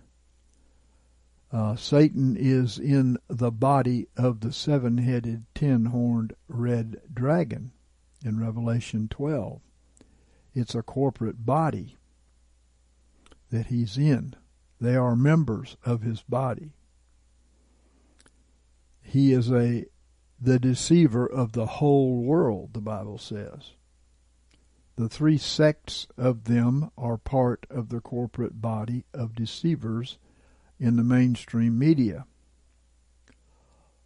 [1.53, 7.73] Uh, Satan is in the body of the seven headed, ten horned red dragon
[8.25, 9.61] in Revelation 12.
[10.55, 11.99] It's a corporate body
[13.55, 14.35] that he's in.
[14.81, 16.73] They are members of his body.
[19.01, 19.85] He is a
[20.41, 23.75] the deceiver of the whole world, the Bible says.
[24.97, 30.19] The three sects of them are part of the corporate body of deceivers
[30.81, 32.27] in the mainstream media.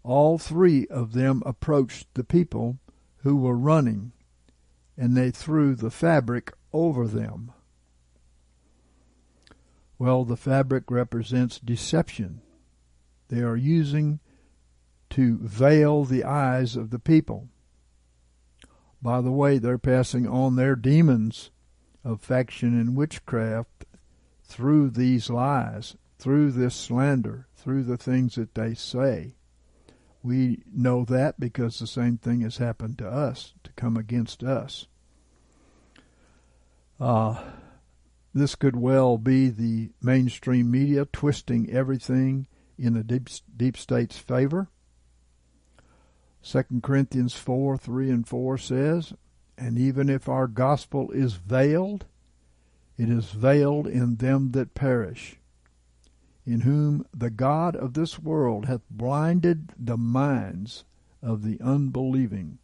[0.03, 2.79] All three of them approached the people
[3.23, 4.13] who were running,
[4.95, 7.53] and they threw the fabric over them.
[9.99, 12.41] Well, the fabric represents deception.
[13.29, 14.21] They are using
[15.11, 17.49] to veil the eyes of the people.
[19.03, 21.51] By the way, they're passing on their demons
[22.05, 23.85] of faction and witchcraft
[24.43, 29.35] through these lies, through this slander, through the things that they say.
[30.23, 34.87] We know that because the same thing has happened to us to come against us.
[36.99, 37.41] Uh,
[38.35, 42.47] this could well be the mainstream media twisting everything
[42.79, 44.69] in the deep, deep state's favor.
[46.43, 49.13] 2 Corinthians 4 3 and 4 says,
[49.57, 52.07] And even if our gospel is veiled,
[52.97, 55.39] it is veiled in them that perish,
[56.47, 60.85] in whom the God of this world hath blinded the minds
[61.23, 62.59] of the unbelieving,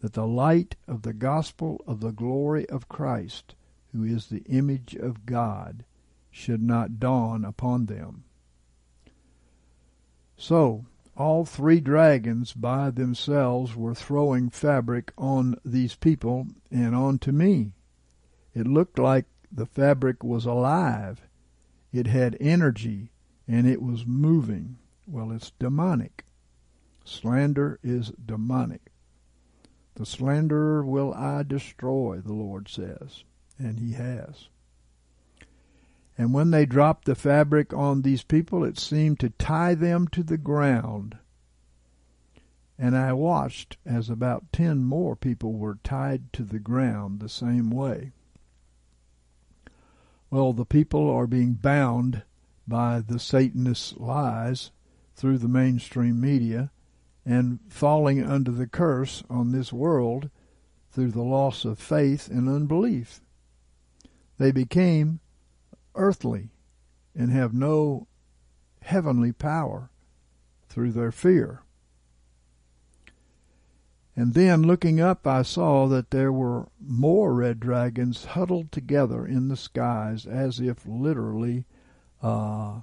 [0.00, 3.54] that the light of the gospel of the glory of Christ,
[3.92, 5.84] who is the image of God,
[6.30, 8.24] should not dawn upon them.
[10.36, 10.86] So,
[11.16, 17.72] all three dragons by themselves were throwing fabric on these people and onto me.
[18.54, 21.28] It looked like the fabric was alive.
[21.92, 23.10] It had energy
[23.46, 24.78] and it was moving.
[25.06, 26.24] Well, it's demonic.
[27.04, 28.92] Slander is demonic.
[29.96, 33.24] The slanderer will I destroy, the Lord says,
[33.60, 34.48] and he has.
[36.18, 40.22] And when they dropped the fabric on these people, it seemed to tie them to
[40.22, 41.16] the ground.
[42.78, 47.70] And I watched as about ten more people were tied to the ground the same
[47.70, 48.12] way.
[50.30, 52.22] Well, the people are being bound
[52.66, 54.70] by the Satanist lies
[55.16, 56.70] through the mainstream media
[57.26, 60.30] and falling under the curse on this world
[60.90, 63.20] through the loss of faith and unbelief.
[64.40, 65.20] They became
[65.94, 66.48] earthly
[67.14, 68.06] and have no
[68.80, 69.90] heavenly power
[70.66, 71.60] through their fear.
[74.16, 79.48] And then looking up, I saw that there were more red dragons huddled together in
[79.48, 81.66] the skies as if literally
[82.22, 82.80] uh,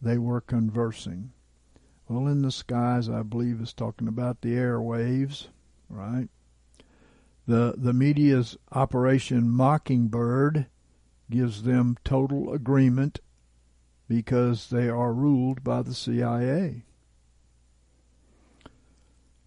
[0.00, 1.32] they were conversing.
[2.08, 5.48] Well, in the skies, I believe, is talking about the airwaves,
[5.88, 6.28] right?
[7.48, 10.66] The, the media's Operation Mockingbird
[11.30, 13.20] gives them total agreement
[14.08, 16.84] because they are ruled by the CIA.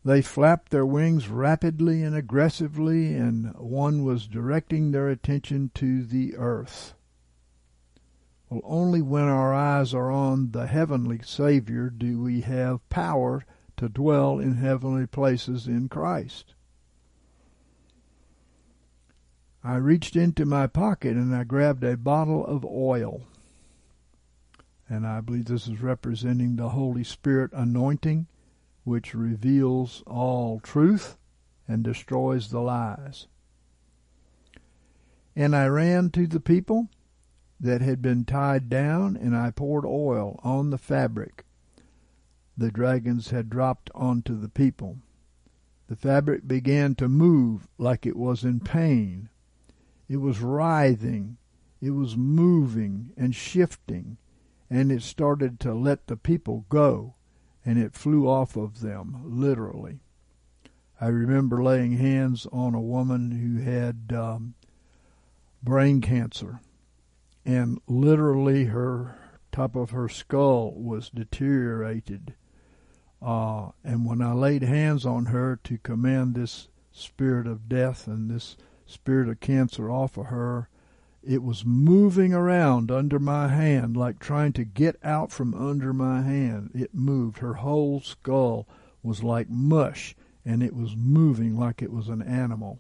[0.04, 6.36] They flapped their wings rapidly and aggressively, and one was directing their attention to the
[6.36, 6.96] earth.
[8.50, 13.46] Well, only when our eyes are on the heavenly Savior do we have power
[13.78, 16.55] to dwell in heavenly places in Christ.
[19.66, 23.24] I reached into my pocket and I grabbed a bottle of oil.
[24.88, 28.28] And I believe this is representing the Holy Spirit anointing
[28.84, 31.18] which reveals all truth
[31.68, 33.26] and destroys the lies.
[35.36, 36.90] And I ran to the people
[37.60, 41.44] that had been tied down, and I poured oil on the fabric
[42.56, 45.00] the dragons had dropped onto the people.
[45.88, 49.30] The fabric began to move like it was in pain.
[50.08, 51.38] It was writhing,
[51.82, 54.18] it was moving and shifting,
[54.70, 57.16] and it started to let the people go
[57.66, 60.00] and it flew off of them, literally.
[61.02, 64.54] I remember laying hands on a woman who had um,
[65.64, 66.62] brain cancer,
[67.44, 69.18] and literally her
[69.52, 72.36] top of her skull was deteriorated.
[73.22, 78.30] Uh, and when I laid hands on her to command this spirit of death and
[78.30, 78.56] this
[78.96, 80.70] spirit of cancer off of her,
[81.22, 86.22] it was moving around under my hand, like trying to get out from under my
[86.22, 86.72] hand.
[86.74, 87.40] It moved.
[87.40, 88.68] Her whole skull
[89.04, 90.16] was like mush,
[90.46, 92.80] and it was moving like it was an animal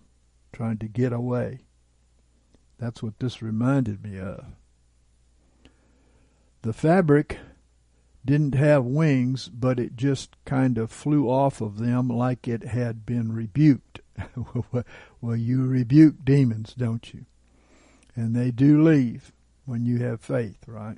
[0.54, 1.62] trying to get away.
[2.78, 4.46] That's what this reminded me of.
[6.62, 7.40] The fabric
[8.24, 13.06] didn't have wings, but it just kind of flew off of them like it had
[13.06, 14.02] been rebuked.
[15.22, 17.26] well, you rebuke demons, don't you?
[18.16, 19.34] and they do leave
[19.66, 20.98] when you have faith, right?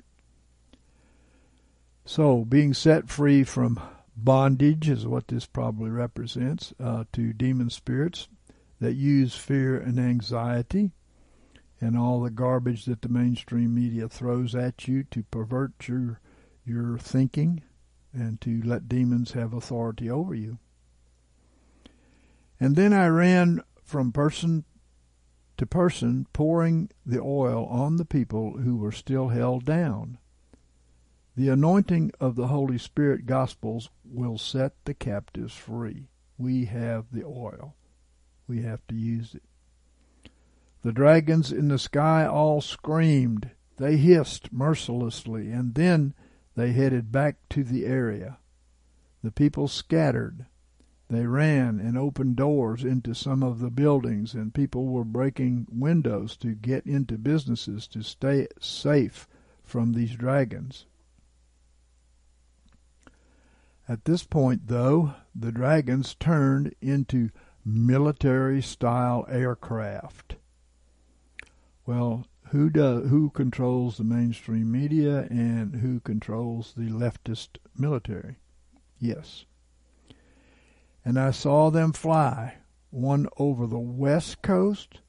[2.04, 3.80] So, being set free from
[4.16, 8.28] bondage is what this probably represents uh, to demon spirits
[8.80, 10.92] that use fear and anxiety
[11.80, 16.20] and all the garbage that the mainstream media throws at you to pervert your
[16.64, 17.62] your thinking
[18.12, 20.58] and to let demons have authority over you.
[22.60, 24.64] And then I ran from person
[25.56, 30.18] to person, pouring the oil on the people who were still held down.
[31.36, 36.08] The anointing of the Holy Spirit Gospels will set the captives free.
[36.36, 37.74] We have the oil.
[38.46, 39.42] we have to use it.
[40.82, 43.50] The dragons in the sky all screamed.
[43.76, 46.14] They hissed mercilessly, and then
[46.54, 48.38] they headed back to the area.
[49.22, 50.46] The people scattered.
[51.08, 56.36] They ran and opened doors into some of the buildings, and people were breaking windows
[56.38, 59.26] to get into businesses to stay safe
[59.64, 60.86] from these dragons.
[63.88, 67.30] At this point, though, the dragons turned into
[67.64, 70.36] military style aircraft.
[71.86, 78.36] Well, who does who controls the mainstream media and who controls the leftist military?
[78.98, 79.46] Yes.
[81.08, 82.58] And I saw them fly,
[82.90, 85.00] one over the west coast,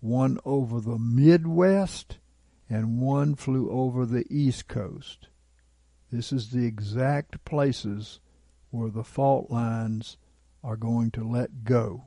[0.00, 2.16] one over the midwest,
[2.70, 5.28] and one flew over the east coast.
[6.10, 8.18] This is the exact places
[8.70, 10.16] where the fault lines
[10.64, 12.04] are going to let go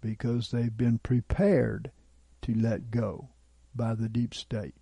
[0.00, 1.92] because they've been prepared
[2.42, 3.28] to let go
[3.76, 4.74] by the deep state.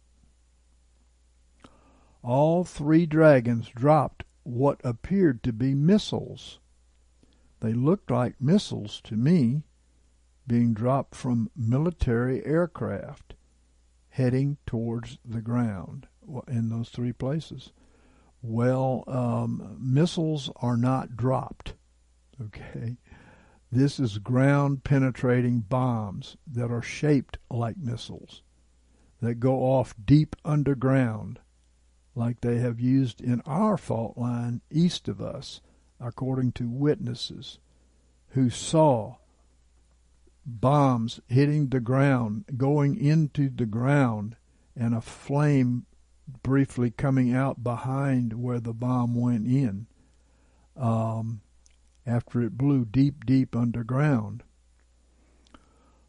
[2.22, 6.61] All three dragons dropped what appeared to be missiles.
[7.61, 9.62] They looked like missiles to me
[10.46, 13.34] being dropped from military aircraft
[14.11, 16.07] heading towards the ground
[16.46, 17.72] in those three places.
[18.42, 21.74] Well, um, missiles are not dropped.
[22.40, 22.98] Okay.
[23.70, 28.42] This is ground penetrating bombs that are shaped like missiles
[29.20, 31.40] that go off deep underground,
[32.14, 35.61] like they have used in our fault line east of us,
[36.01, 37.59] according to witnesses
[38.30, 39.16] who saw
[40.47, 44.36] bombs hitting the ground, going into the ground,
[44.76, 45.86] and a flame
[46.42, 49.86] briefly coming out behind where the bomb went in
[50.76, 51.40] um,
[52.07, 54.42] after it blew deep, deep underground.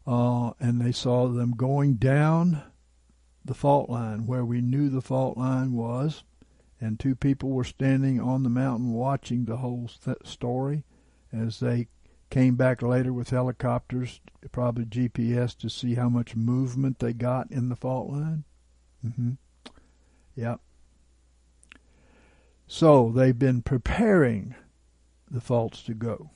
[0.06, 2.62] Uh, and they saw them going down
[3.44, 6.24] the fault line where we knew the fault line was,
[6.80, 9.90] and two people were standing on the mountain watching the whole
[10.24, 10.84] story
[11.32, 11.88] as they
[12.30, 14.20] came back later with helicopters,
[14.52, 18.44] probably GPS, to see how much movement they got in the fault line.
[19.04, 19.32] Mm-hmm.
[20.34, 20.60] Yep.
[22.66, 24.54] So they've been preparing
[25.30, 26.30] the faults to go.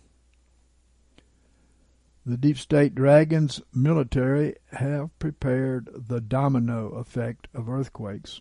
[2.24, 8.41] The deep state dragons military have prepared the domino effect of earthquakes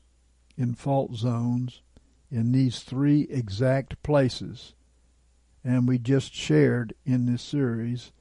[0.58, 1.82] in fault zones
[2.32, 4.74] in these three exact places.
[5.64, 8.12] And we just shared in this series,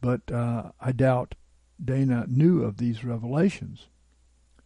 [0.00, 1.34] but uh, I doubt
[1.82, 3.86] Dana knew of these revelations.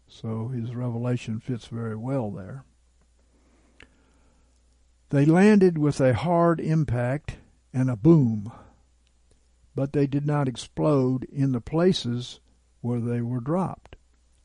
[0.07, 2.65] So his revelation fits very well there.
[5.11, 7.39] They landed with a hard impact
[7.73, 8.53] and a boom
[9.81, 12.39] but they did not explode in the places
[12.83, 13.97] where they were dropped.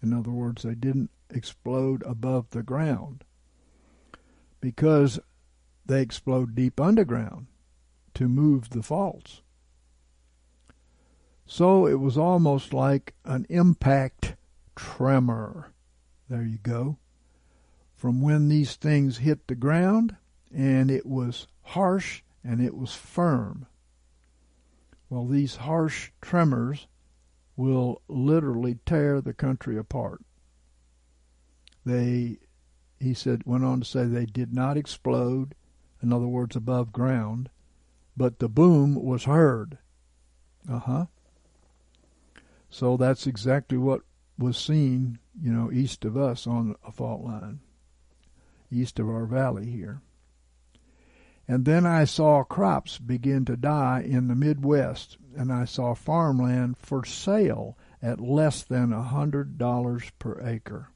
[0.01, 3.24] In other words, they didn't explode above the ground
[4.65, 5.19] because
[5.85, 7.45] they explode deep underground
[8.15, 9.43] to move the faults.
[11.45, 14.35] So it was almost like an impact
[14.75, 15.71] tremor.
[16.29, 16.97] There you go.
[17.95, 20.15] From when these things hit the ground,
[20.51, 23.67] and it was harsh and it was firm.
[25.11, 26.87] Well, these harsh tremors
[27.55, 30.23] will literally tear the country apart.
[31.85, 32.39] They,
[32.99, 35.55] he said, went on to say they did not explode,
[36.01, 37.49] in other words, above ground,
[38.15, 39.77] but the boom was heard.
[40.69, 41.05] Uh huh.
[42.69, 44.01] So that's exactly what
[44.37, 47.59] was seen, you know, east of us on a fault line,
[48.71, 50.01] east of our valley here.
[51.47, 56.77] And then I saw crops begin to die in the Midwest, and I saw farmland
[56.77, 60.89] for sale at less than a hundred dollars per acre.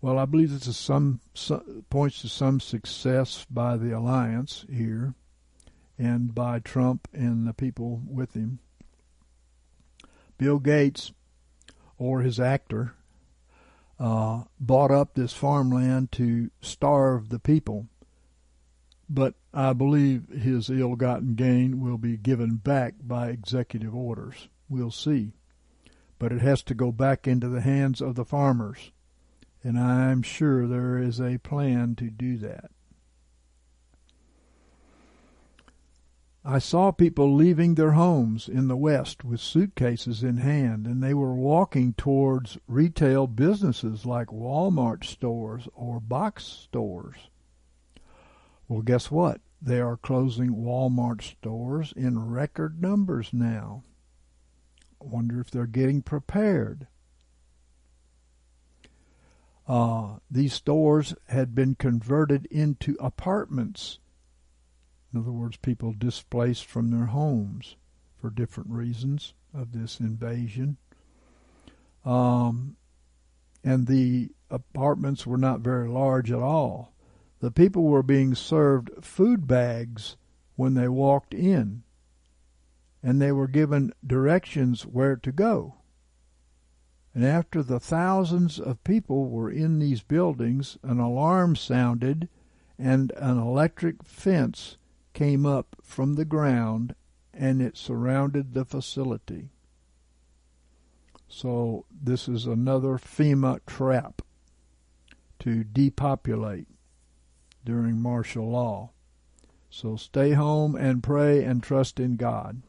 [0.00, 5.14] Well, I believe this is some, some points to some success by the alliance here,
[5.98, 8.60] and by Trump and the people with him.
[10.36, 11.12] Bill Gates,
[11.98, 12.94] or his actor,
[13.98, 17.88] uh, bought up this farmland to starve the people
[19.08, 24.48] but I believe his ill gotten gain will be given back by executive orders.
[24.68, 25.32] We'll see.
[26.18, 28.92] But it has to go back into the hands of the farmers.
[29.68, 32.70] And I'm sure there is a plan to do that.
[36.42, 41.12] I saw people leaving their homes in the West with suitcases in hand, and they
[41.12, 47.28] were walking towards retail businesses like Walmart stores or box stores.
[48.68, 49.42] Well, guess what?
[49.60, 53.82] they are closing Walmart stores in record numbers now.
[54.98, 56.86] Wonder if they're getting prepared.
[59.68, 63.98] Uh, these stores had been converted into apartments.
[65.12, 67.76] In other words, people displaced from their homes
[68.18, 70.78] for different reasons of this invasion.
[72.04, 72.76] Um,
[73.62, 76.94] and the apartments were not very large at all.
[77.40, 80.16] The people were being served food bags
[80.56, 81.82] when they walked in,
[83.02, 85.77] and they were given directions where to go.
[87.18, 92.28] And after the thousands of people were in these buildings, an alarm sounded
[92.78, 94.76] and an electric fence
[95.14, 96.94] came up from the ground
[97.34, 99.48] and it surrounded the facility.
[101.26, 104.22] So this is another FEMA trap
[105.40, 106.68] to depopulate
[107.64, 108.90] during martial law.
[109.70, 112.62] So stay home and pray and trust in God.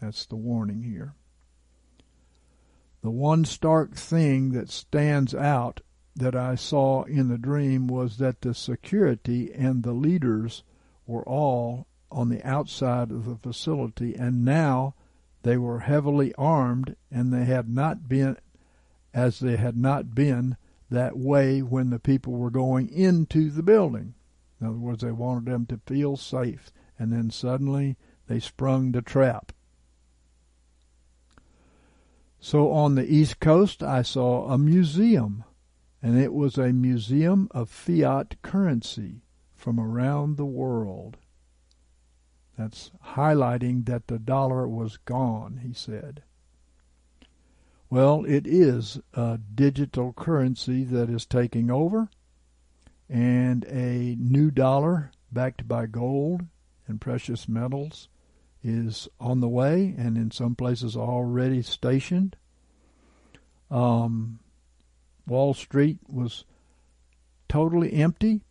[0.00, 1.16] That's the warning here.
[3.02, 5.80] The one stark thing that stands out
[6.14, 10.64] that I saw in the dream was that the security and the leaders
[11.06, 14.94] were all on the outside of the facility, and now
[15.42, 18.36] they were heavily armed, and they had not been
[19.14, 20.56] as they had not been
[20.90, 24.14] that way when the people were going into the building.
[24.60, 27.96] In other words, they wanted them to feel safe, and then suddenly
[28.26, 29.52] they sprung the trap.
[32.42, 35.44] So on the East Coast, I saw a museum,
[36.02, 39.20] and it was a museum of fiat currency
[39.54, 41.18] from around the world.
[42.56, 46.22] That's highlighting that the dollar was gone, he said.
[47.90, 52.08] Well, it is a digital currency that is taking over,
[53.06, 56.46] and a new dollar backed by gold
[56.88, 58.08] and precious metals
[58.62, 62.36] is on the way, and in some places already stationed.
[63.70, 64.40] Um,
[65.26, 66.44] Wall Street was
[67.48, 68.42] totally empty,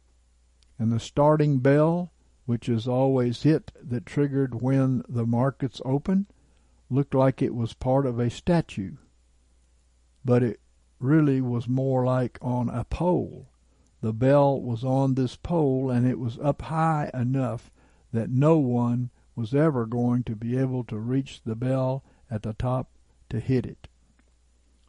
[0.78, 2.12] and the starting bell
[2.50, 6.26] which is always hit that triggered when the markets open,
[6.90, 8.94] looked like it was part of a statue.
[10.26, 10.60] But it
[11.00, 13.52] really was more like on a pole.
[14.02, 17.70] The bell was on this pole and it was up high enough
[18.12, 22.52] that no one was ever going to be able to reach the bell at the
[22.52, 22.90] top
[23.30, 23.88] to hit it.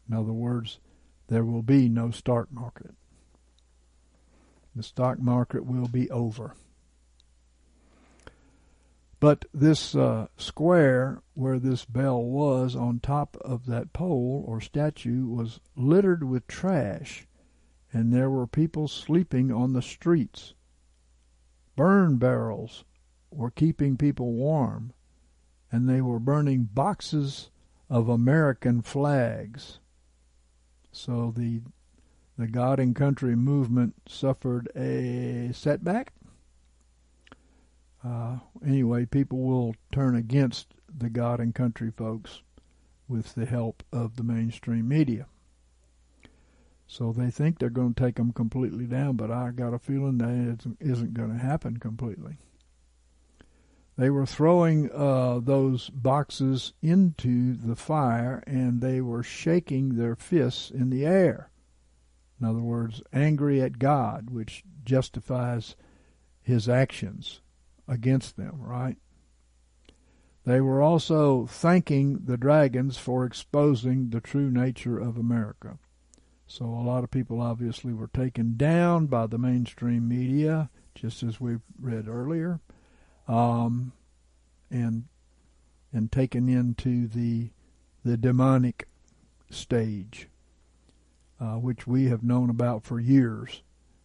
[0.09, 0.81] In other words,
[1.29, 2.91] there will be no stock market.
[4.75, 6.57] The stock market will be over.
[9.21, 15.27] But this uh, square where this bell was on top of that pole or statue
[15.27, 17.29] was littered with trash,
[17.93, 20.55] and there were people sleeping on the streets.
[21.77, 22.83] Burn barrels
[23.31, 24.93] were keeping people warm,
[25.71, 27.51] and they were burning boxes
[27.89, 29.79] of American flags.
[30.93, 31.63] So the
[32.39, 36.13] the God and Country movement suffered a setback
[38.05, 42.43] uh, anyway, people will turn against the God and country folks
[43.09, 45.27] with the help of the mainstream media.
[46.87, 50.19] So they think they're going to take them completely down, but I got a feeling
[50.19, 52.39] that it isn't going to happen completely.
[54.01, 60.71] They were throwing uh, those boxes into the fire and they were shaking their fists
[60.71, 61.51] in the air.
[62.41, 65.77] In other words, angry at God, which justifies
[66.41, 67.43] his actions
[67.87, 68.97] against them, right?
[70.47, 75.79] They were also thanking the dragons for exposing the true nature of America.
[76.47, 81.39] So a lot of people obviously were taken down by the mainstream media, just as
[81.39, 82.61] we read earlier,
[83.31, 83.93] um,
[84.71, 85.05] and
[85.93, 87.51] and taken into the
[88.05, 88.89] the demonic
[89.51, 90.29] stage,
[91.41, 93.63] uh, which we have known about for years.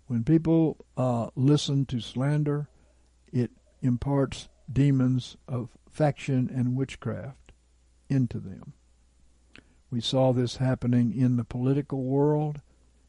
[0.07, 2.67] When people uh, listen to slander,
[3.31, 3.51] it
[3.81, 7.51] imparts demons of faction and witchcraft
[8.09, 8.73] into them.
[9.89, 12.61] We saw this happening in the political world,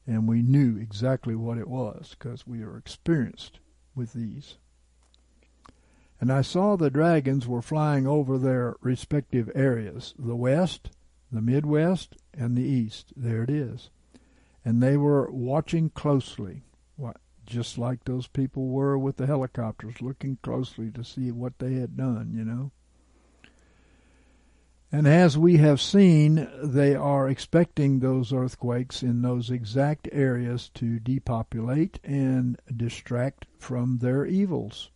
[0.07, 3.59] and we knew exactly what it was because we are experienced
[3.95, 4.57] with these.
[6.21, 10.91] And I saw the dragons were flying over their respective areas the West,
[11.31, 13.13] the Midwest, and the East.
[13.17, 13.91] There it is.
[14.65, 16.63] And they were watching closely
[17.47, 21.97] just like those people were with the helicopters, looking closely to see what they had
[21.97, 22.73] done, you know.
[24.93, 30.99] And as we have seen, they are expecting those earthquakes in those exact areas to
[30.99, 34.91] depopulate and distract from their evils.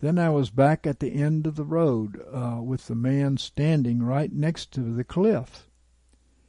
[0.00, 4.02] Then I was back at the end of the road uh, with the man standing
[4.02, 5.68] right next to the cliff.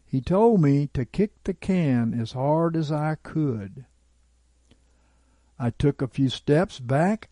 [0.05, 3.85] He told me to kick the can as hard as I could.
[5.57, 7.29] I took a few steps back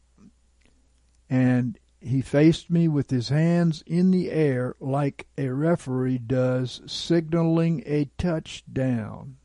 [1.29, 7.83] and he faced me with his hands in the air like a referee does signaling
[7.85, 9.37] a touchdown.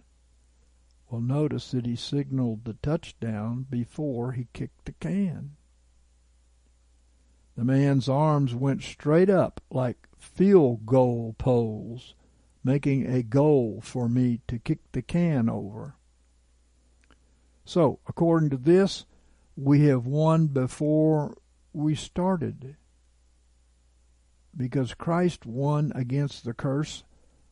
[1.10, 5.56] Well, notice that he signaled the touchdown before he kicked the can.
[7.56, 12.14] The man's arms went straight up like field goal poles,
[12.64, 15.96] making a goal for me to kick the can over.
[17.64, 19.04] So, according to this,
[19.56, 21.36] we have won before
[21.72, 22.76] we started.
[24.56, 27.04] Because Christ won against the curse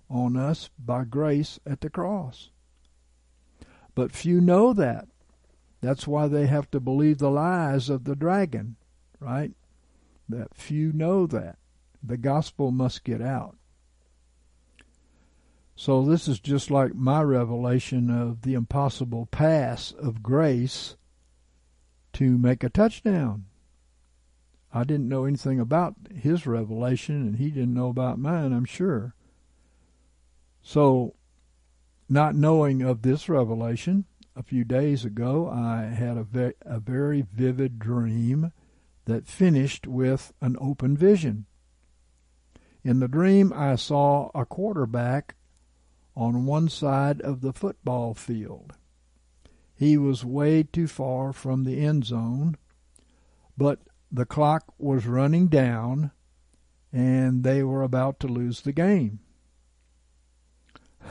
[0.09, 2.51] on us by grace at the cross.
[3.95, 5.09] But few know that.
[5.81, 8.77] That's why they have to believe the lies of the dragon,
[9.19, 9.53] right?
[10.31, 11.59] That few know that.
[12.03, 13.57] The gospel must get out.
[15.77, 20.97] So this is just like my revelation of the impossible pass of grace
[22.15, 23.47] to make a touchdown.
[24.73, 29.15] I didn't know anything about his revelation, and he didn't know about mine, I'm sure.
[30.63, 31.15] So,
[32.09, 34.05] not knowing of this revelation,
[34.37, 38.53] a few days ago, I had a, ve- a very vivid dream
[39.05, 41.47] that finished with an open vision.
[42.83, 45.35] In the dream, I saw a quarterback
[46.17, 48.75] on one side of the football field.
[49.75, 52.57] He was way too far from the end zone,
[53.57, 53.81] but
[54.13, 56.11] the clock was running down
[56.93, 59.21] and they were about to lose the game.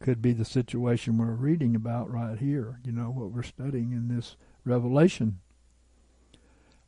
[0.00, 4.08] Could be the situation we're reading about right here, you know, what we're studying in
[4.08, 5.40] this revelation.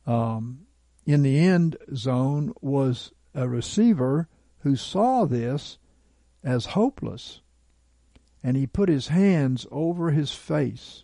[0.07, 0.61] Um,
[1.05, 4.27] in the end zone was a receiver
[4.59, 5.77] who saw this
[6.43, 7.41] as hopeless,
[8.41, 11.03] and he put his hands over his face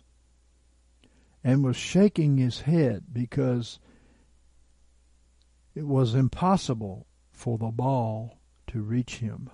[1.44, 3.78] and was shaking his head because
[5.74, 8.38] it was impossible for the ball
[8.68, 9.50] to reach him.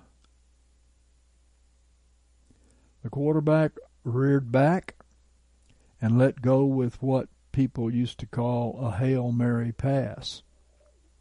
[3.03, 3.71] The quarterback
[4.03, 4.95] reared back
[6.01, 10.43] and let go with what people used to call a Hail Mary pass.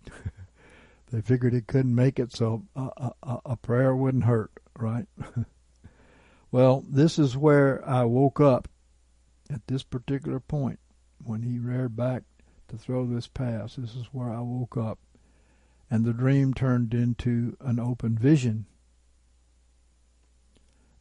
[1.11, 5.07] they figured it couldn't make it, so a, a, a prayer wouldn't hurt, right?
[6.51, 8.69] well, this is where I woke up
[9.53, 10.79] at this particular point
[11.25, 12.23] when he reared back
[12.69, 13.77] to throw this pass.
[13.77, 14.99] This is where I woke up.
[15.91, 18.67] And the dream turned into an open vision.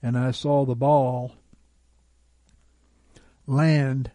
[0.02, 1.34] And I saw the ball
[3.46, 4.12] land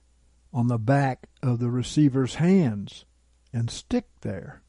[0.54, 3.04] on the back of the receiver's hands
[3.52, 4.62] and stick there.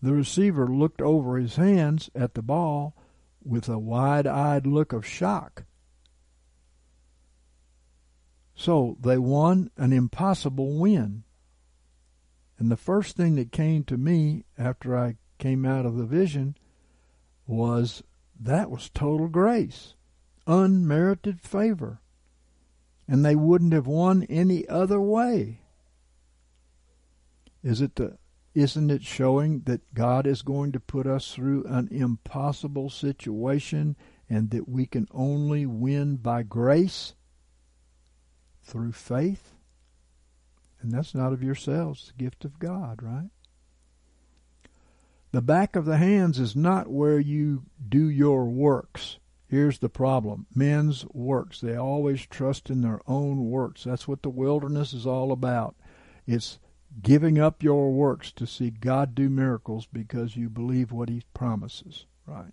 [0.00, 2.96] The receiver looked over his hands at the ball
[3.42, 5.64] with a wide eyed look of shock.
[8.54, 11.24] So they won an impossible win.
[12.56, 16.56] And the first thing that came to me after I came out of the vision
[17.46, 18.04] was
[18.38, 19.94] that was total grace,
[20.46, 22.00] unmerited favor.
[23.10, 25.60] And they wouldn't have won any other way.
[27.62, 28.16] Is it the
[28.54, 33.96] isn't it showing that God is going to put us through an impossible situation
[34.28, 37.14] and that we can only win by grace?
[38.70, 39.54] through faith.
[40.80, 43.30] And that's not of yourselves, the gift of God, right?
[45.32, 49.18] The back of the hands is not where you do your works.
[49.50, 51.60] Here's the problem men's works.
[51.60, 53.84] They always trust in their own works.
[53.84, 55.74] That's what the wilderness is all about.
[56.26, 56.60] It's
[57.02, 62.06] giving up your works to see God do miracles because you believe what He promises,
[62.26, 62.52] right?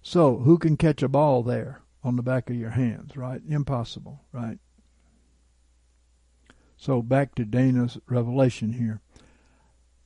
[0.00, 1.82] So, who can catch a ball there?
[2.04, 3.40] on the back of your hands, right?
[3.48, 4.58] Impossible, right?
[6.76, 9.00] So back to Dana's revelation here.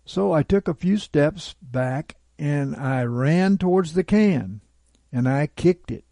[0.05, 4.61] So I took a few steps back and I ran towards the can
[5.13, 6.05] and I kicked it.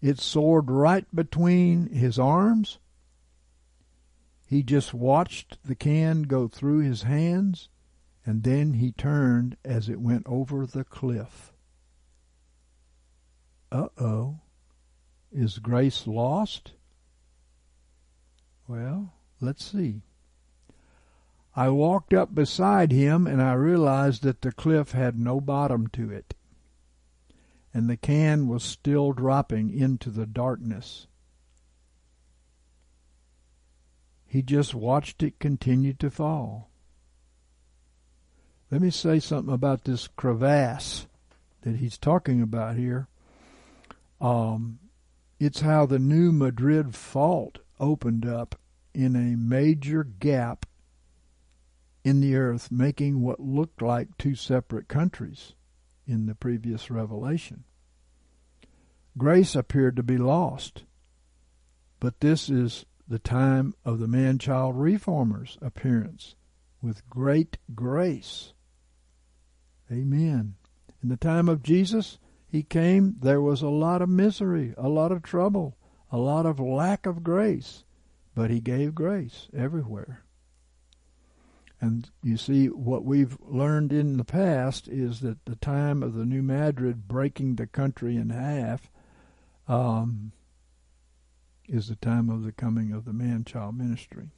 [0.00, 2.78] It soared right between his arms.
[4.46, 7.68] He just watched the can go through his hands
[8.24, 11.52] and then he turned as it went over the cliff.
[13.72, 14.40] Uh oh.
[15.32, 16.72] Is grace lost?
[18.66, 20.02] Well, let's see.
[21.60, 26.10] I walked up beside him and I realized that the cliff had no bottom to
[26.10, 26.32] it,
[27.74, 31.06] and the can was still dropping into the darkness.
[34.26, 36.70] He just watched it continue to fall.
[38.70, 41.08] Let me say something about this crevasse
[41.60, 43.06] that he's talking about here.
[44.18, 44.78] Um,
[45.38, 48.58] it's how the new Madrid fault opened up
[48.94, 50.64] in a major gap
[52.04, 55.54] in the earth, making what looked like two separate countries
[56.06, 57.64] in the previous revelation.
[59.18, 60.84] Grace appeared to be lost,
[61.98, 66.36] but this is the time of the man child reformer's appearance
[66.80, 68.52] with great grace.
[69.90, 70.54] Amen.
[71.02, 75.12] In the time of Jesus, he came, there was a lot of misery, a lot
[75.12, 75.76] of trouble,
[76.10, 77.84] a lot of lack of grace,
[78.34, 80.24] but he gave grace everywhere.
[81.80, 86.26] And you see, what we've learned in the past is that the time of the
[86.26, 88.90] New Madrid breaking the country in half
[89.66, 90.32] um,
[91.66, 94.28] is the time of the coming of the man child ministry.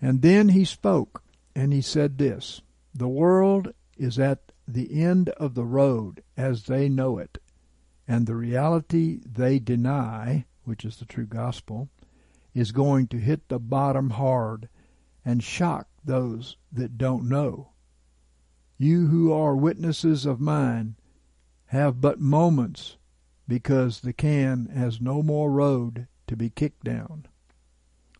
[0.00, 1.24] And then he spoke,
[1.56, 2.60] and he said this
[2.94, 7.38] The world is at the end of the road as they know it,
[8.06, 11.88] and the reality they deny, which is the true gospel,
[12.54, 14.68] is going to hit the bottom hard
[15.24, 17.70] and shock those that don't know.
[18.76, 20.96] You who are witnesses of mine
[21.66, 22.96] have but moments
[23.46, 27.26] because the can has no more road to be kicked down.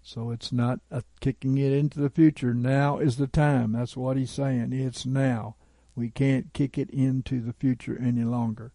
[0.03, 0.81] So it's not
[1.21, 2.53] kicking it into the future.
[2.53, 3.73] Now is the time.
[3.73, 4.73] That's what he's saying.
[4.73, 5.57] It's now.
[5.97, 8.73] We can't kick it into the future any longer.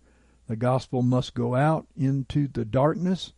[0.48, 3.34] The gospel must go out into the darkness.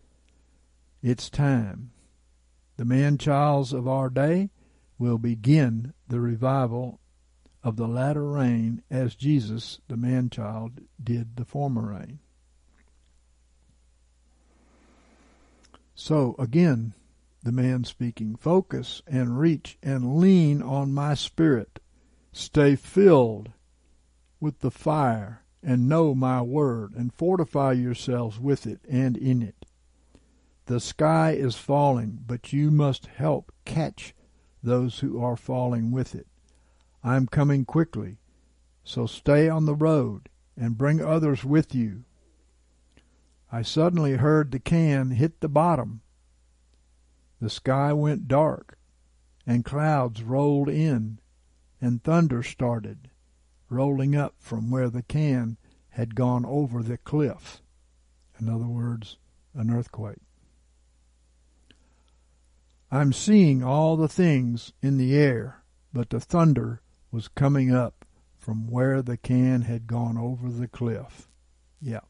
[1.02, 1.92] It's time.
[2.78, 4.50] The man childs of our day
[5.02, 7.00] will begin the revival
[7.64, 12.20] of the latter rain as Jesus, the man child, did the former rain.
[15.96, 16.94] So again,
[17.42, 21.80] the man speaking, focus and reach and lean on my spirit.
[22.32, 23.50] Stay filled
[24.40, 29.66] with the fire and know my word and fortify yourselves with it and in it.
[30.68, 34.14] The sky is falling, but you must help catch
[34.64, 36.28] those who are falling with it.
[37.04, 38.18] I am coming quickly,
[38.84, 42.04] so stay on the road and bring others with you.
[43.52, 46.02] I suddenly heard the can hit the bottom.
[47.40, 48.78] The sky went dark,
[49.48, 51.20] and clouds rolled in,
[51.82, 53.10] and thunder started
[53.70, 55.58] rolling up from where the can
[55.90, 57.62] had gone over the cliff.
[58.40, 59.18] In other words,
[59.54, 60.20] an earthquake.
[62.92, 65.64] I'm seeing all the things in the air,
[65.94, 68.06] but the thunder was coming up
[68.38, 71.30] from where the can had gone over the cliff.
[71.82, 72.02] Yeah,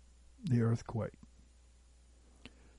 [0.44, 1.14] the earthquake.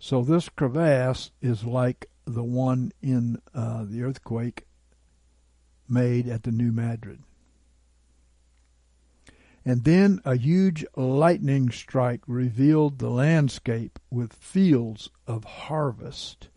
[0.01, 4.67] So this crevasse is like the one in uh, the earthquake
[5.89, 7.21] made at the New Madrid.
[9.65, 16.49] And then a huge lightning strike revealed the landscape with fields of harvest.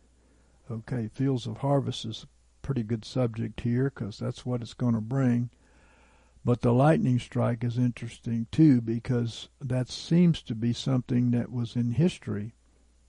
[0.70, 2.28] Okay, fields of harvest is a
[2.66, 5.52] pretty good subject here because that's what it's going to bring.
[6.44, 11.76] But the lightning strike is interesting too because that seems to be something that was
[11.76, 12.54] in history.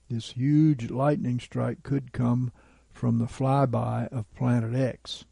[0.09, 2.51] This huge lightning strike could come
[2.91, 5.25] from the flyby of Planet X.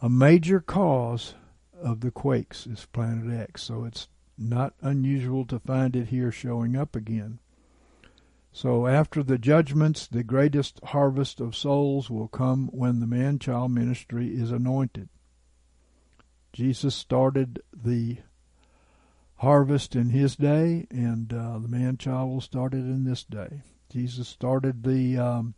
[0.00, 1.34] A major cause
[1.80, 6.76] of the quakes is Planet X, so it's not unusual to find it here showing
[6.76, 7.38] up again.
[8.56, 13.72] So after the judgments, the greatest harvest of souls will come when the man child
[13.72, 15.08] ministry is anointed.
[16.52, 18.18] Jesus started the
[19.38, 23.62] harvest in his day, and uh, the man child will start it in this day.
[23.90, 25.54] Jesus started the um,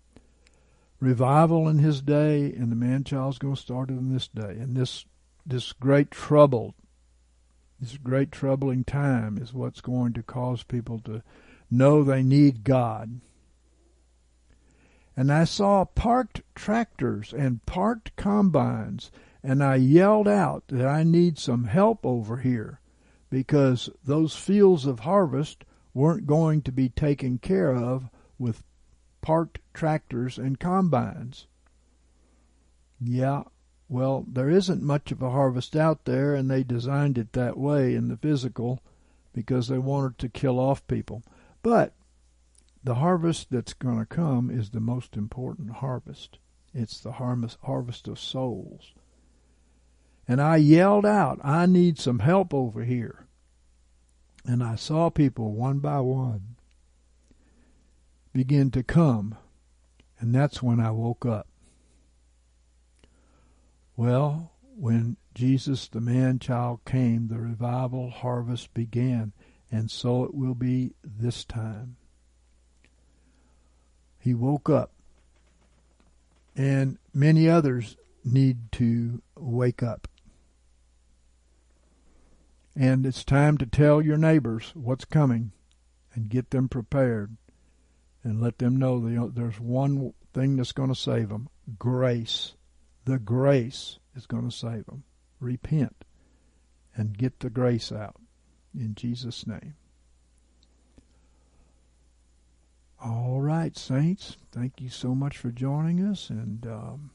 [0.98, 4.56] revival in his day, and the man child's going to start it in this day.
[4.58, 5.04] And this
[5.44, 6.74] this great trouble,
[7.78, 11.22] this great troubling time is what's going to cause people to
[11.70, 13.20] know they need God.
[15.16, 19.10] And I saw parked tractors and parked combines,
[19.42, 22.80] and I yelled out that I need some help over here
[23.30, 25.64] because those fields of harvest
[25.94, 28.62] weren't going to be taken care of with
[29.22, 31.46] parked tractors and combines.
[33.00, 33.44] Yeah,
[33.88, 37.94] well, there isn't much of a harvest out there, and they designed it that way
[37.94, 38.80] in the physical
[39.32, 41.22] because they wanted to kill off people.
[41.66, 41.94] But
[42.84, 46.38] the harvest that's going to come is the most important harvest.
[46.72, 48.94] It's the harvest of souls.
[50.28, 53.26] And I yelled out, I need some help over here.
[54.44, 56.54] And I saw people one by one
[58.32, 59.36] begin to come
[60.18, 61.48] And that's when I woke up.
[63.96, 69.32] Well, when Jesus, the man child, came, the revival harvest began,
[69.70, 71.96] and so it will be this time.
[74.18, 74.92] He woke up,
[76.56, 80.08] and many others need to wake up.
[82.74, 85.52] And it's time to tell your neighbors what's coming
[86.14, 87.36] and get them prepared
[88.22, 91.48] and let them know there's one thing that's going to save them
[91.78, 92.54] grace.
[93.04, 95.04] The grace is going to save them.
[95.40, 96.04] Repent
[96.94, 98.16] and get the grace out
[98.76, 99.74] in Jesus' name.
[103.02, 106.30] All right, saints, thank you so much for joining us.
[106.30, 107.10] And um,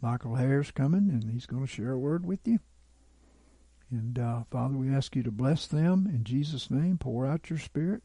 [0.00, 2.58] Michael Hare's coming, and he's going to share a word with you.
[3.90, 6.98] And uh, Father, we ask you to bless them in Jesus' name.
[6.98, 8.02] Pour out your Spirit.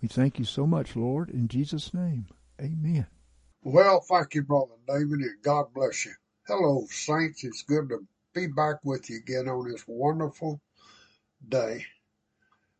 [0.00, 2.26] We thank you so much, Lord, in Jesus' name.
[2.60, 3.06] Amen.
[3.62, 6.12] Well, thank you, Brother David, and God bless you.
[6.46, 7.42] Hello, Saints.
[7.44, 8.06] It's good to
[8.36, 10.60] be back with you again on this wonderful
[11.48, 11.86] day.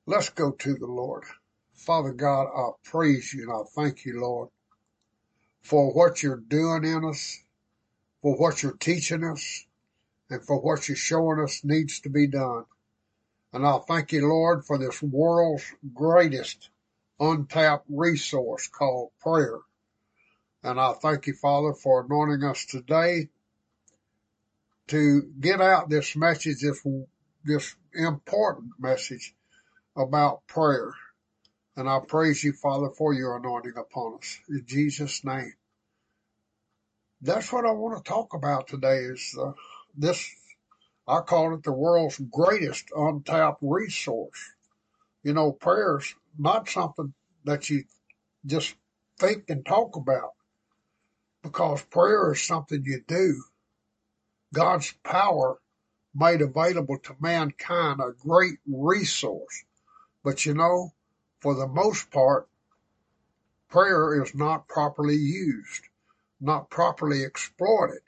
[0.05, 1.25] Let's go to the Lord.
[1.73, 4.51] Father God, I praise you and I thank you, Lord,
[5.63, 7.39] for what you're doing in us
[8.21, 9.65] for what you're teaching us
[10.29, 12.65] and for what you're showing us needs to be done.
[13.55, 16.69] And I thank you, Lord, for this world's greatest
[17.19, 19.61] untapped resource called prayer.
[20.63, 23.31] And I thank you, Father, for anointing us today
[24.89, 26.87] to get out this message, this,
[27.45, 29.35] this important message
[29.97, 30.93] about prayer.
[31.77, 34.39] And I praise you, Father, for your anointing upon us.
[34.49, 35.53] In Jesus' name
[37.23, 39.53] that's what I want to talk about today is uh,
[39.97, 40.31] this,
[41.09, 44.39] I call it the world's greatest untapped resource.
[45.23, 47.13] You know, prayer's not something
[47.45, 47.85] that you
[48.45, 48.75] just
[49.19, 50.33] think and talk about
[51.43, 53.43] because prayer is something you do.
[54.57, 55.59] God's power
[56.15, 59.65] made available to mankind a great resource.
[60.25, 60.93] But you know,
[61.41, 62.49] for the most part,
[63.69, 65.83] prayer is not properly used
[66.41, 68.03] not properly exploited.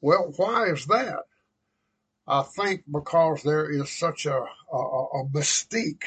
[0.00, 1.24] Well, why is that?
[2.26, 6.04] I think because there is such a, a, a mystique,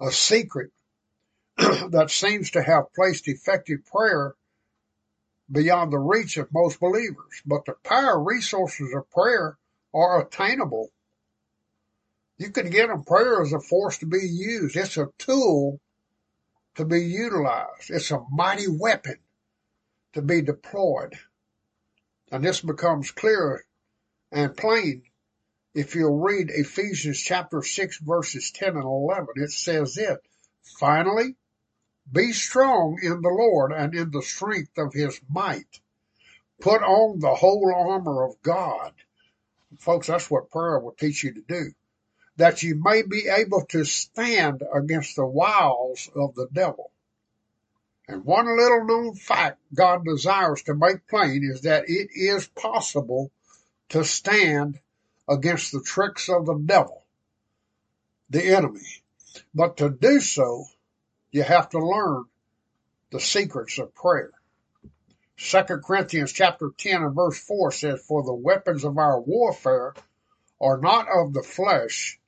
[0.00, 0.70] a secret
[1.58, 4.34] that seems to have placed effective prayer
[5.50, 7.42] beyond the reach of most believers.
[7.44, 9.58] But the power resources of prayer
[9.94, 10.90] are attainable.
[12.38, 13.04] You can get them.
[13.04, 14.76] Prayer is a force to be used.
[14.76, 15.80] It's a tool
[16.76, 17.90] to be utilized.
[17.90, 19.16] It's a mighty weapon
[20.14, 21.18] to be deployed.
[22.32, 23.64] And this becomes clear
[24.32, 25.02] and plain
[25.74, 29.28] if you'll read Ephesians chapter 6 verses 10 and 11.
[29.36, 30.18] It says it,
[30.78, 31.36] finally,
[32.12, 35.80] be strong in the Lord and in the strength of his might.
[36.60, 38.92] Put on the whole armor of God.
[39.78, 41.72] Folks, that's what prayer will teach you to do.
[42.36, 46.90] That you may be able to stand against the wiles of the devil.
[48.08, 53.30] And one little known fact God desires to make plain is that it is possible
[53.90, 54.80] to stand
[55.28, 57.04] against the tricks of the devil,
[58.28, 59.02] the enemy.
[59.54, 60.64] But to do so,
[61.32, 62.24] you have to learn
[63.10, 64.32] the secrets of prayer.
[65.36, 69.94] Second Corinthians chapter 10 and verse 4 says, For the weapons of our warfare
[70.60, 72.20] are not of the flesh,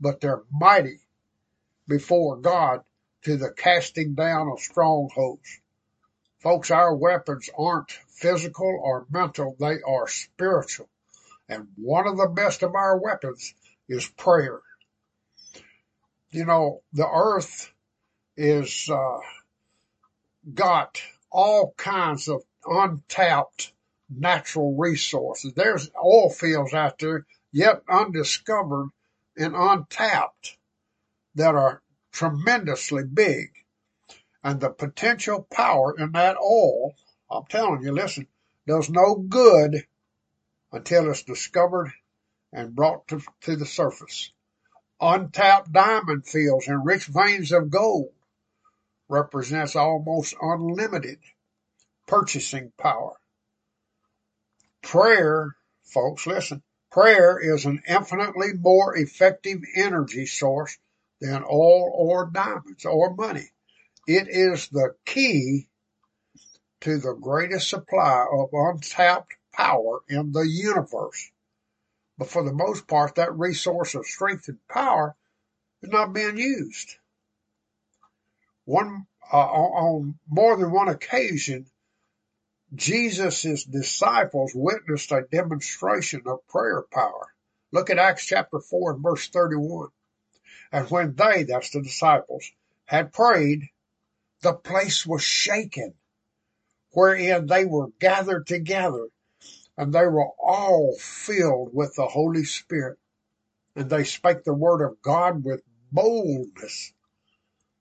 [0.00, 1.00] but they're mighty
[1.86, 2.82] before God
[3.22, 5.60] to the casting down of strongholds.
[6.40, 10.88] Folks, our weapons aren't physical or mental, they are spiritual.
[11.48, 13.54] And one of the best of our weapons
[13.88, 14.60] is prayer.
[16.30, 17.72] You know, the earth
[18.38, 19.18] is uh,
[20.54, 23.72] got all kinds of untapped
[24.08, 25.52] natural resources.
[25.54, 28.90] There's oil fields out there yet undiscovered
[29.36, 30.56] and untapped
[31.34, 31.82] that are
[32.12, 33.48] tremendously big.
[34.44, 36.94] And the potential power in that oil,
[37.28, 38.28] I'm telling you, listen,
[38.68, 39.84] does no good
[40.70, 41.92] until it's discovered
[42.52, 44.30] and brought to, to the surface.
[45.00, 48.12] Untapped diamond fields and rich veins of gold
[49.08, 51.18] represents almost unlimited
[52.06, 53.14] purchasing power.
[54.82, 55.54] Prayer,
[55.84, 60.78] folks, listen, prayer is an infinitely more effective energy source
[61.20, 63.50] than oil or diamonds or money.
[64.06, 65.68] It is the key
[66.80, 71.30] to the greatest supply of untapped power in the universe.
[72.16, 75.16] But for the most part, that resource of strength and power
[75.82, 76.96] is not being used.
[78.68, 81.64] One uh, on, more than one occasion,
[82.74, 87.32] Jesus' disciples witnessed a demonstration of prayer power.
[87.72, 89.88] Look at Acts chapter 4 and verse 31.
[90.70, 92.44] And when they, that's the disciples,
[92.84, 93.70] had prayed,
[94.42, 95.94] the place was shaken,
[96.92, 99.08] wherein they were gathered together,
[99.78, 102.98] and they were all filled with the Holy Spirit.
[103.74, 106.92] And they spake the word of God with boldness.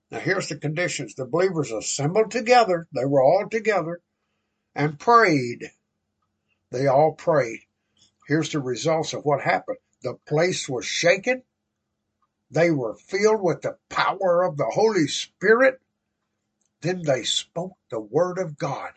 [0.10, 1.16] Now here's the conditions.
[1.16, 2.88] The believers assembled together.
[2.93, 4.01] They were all together
[4.76, 5.70] and prayed.
[6.72, 7.60] They all prayed.
[8.28, 9.78] Here's the results of what happened.
[10.03, 11.43] The place was shaken.
[12.51, 15.80] They were filled with the power of the Holy Spirit.
[16.82, 18.91] Then they spoke the word of God,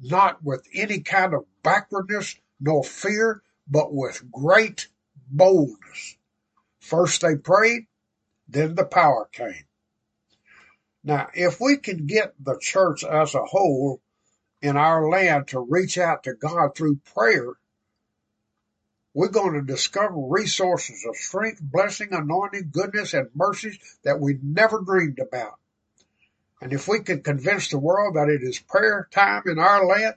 [0.00, 4.88] not with any kind of backwardness nor fear, but with great
[5.30, 6.16] boldness.
[6.80, 7.86] First they prayed,
[8.48, 9.66] then the power came.
[11.04, 14.00] Now, if we can get the church as a whole
[14.60, 17.54] in our land to reach out to God through prayer,
[19.12, 24.80] we're going to discover resources of strength, blessing, anointing, goodness, and mercies that we never
[24.80, 25.58] dreamed about.
[26.60, 30.14] And if we can convince the world that it is prayer time in our land,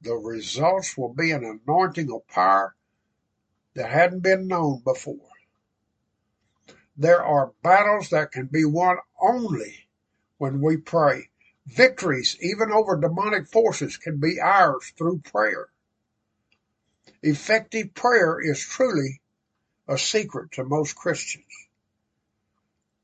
[0.00, 2.74] the results will be an anointing of power
[3.74, 5.28] that hadn't been known before.
[6.96, 9.86] There are battles that can be won only
[10.40, 11.28] when we pray.
[11.66, 15.68] Victories, even over demonic forces, can be ours through prayer.
[17.22, 19.20] Effective prayer is truly
[19.86, 21.44] a secret to most Christians.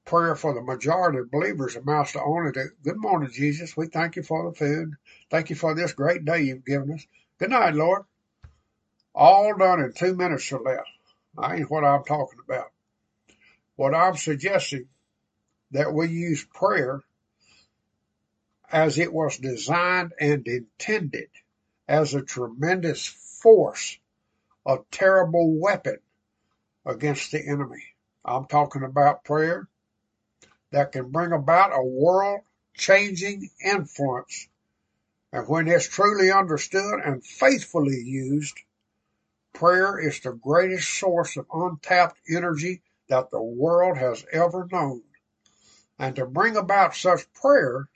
[0.07, 3.77] Prayer for the majority of believers amounts to only to, good morning, Jesus.
[3.77, 4.95] We thank you for the food.
[5.31, 7.07] Thank you for this great day you've given us.
[7.39, 8.05] Good night, Lord.
[9.15, 10.87] All done in two minutes or less.
[11.37, 12.73] I ain't what I'm talking about.
[13.75, 14.89] What I'm suggesting
[15.73, 17.03] that we use prayer
[18.71, 21.29] as it was designed and intended
[21.89, 23.99] as a tremendous force,
[24.67, 25.99] a terrible weapon
[26.85, 27.85] against the enemy.
[28.25, 29.69] I'm talking about prayer
[30.73, 32.41] that can bring about a world
[32.75, 34.49] changing influence.
[35.33, 38.59] And when it's truly understood and faithfully used,
[39.53, 45.03] prayer is the greatest source of untapped energy that the world has ever known.
[45.99, 47.89] And to bring about such prayer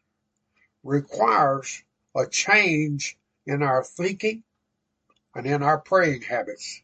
[0.83, 1.83] requires
[2.17, 3.17] a change
[3.47, 4.43] in our thinking
[5.35, 6.83] and in our praying habits.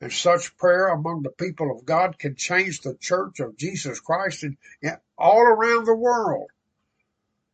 [0.00, 4.44] And such prayer among the people of God can change the church of Jesus Christ
[5.16, 6.50] all around the world.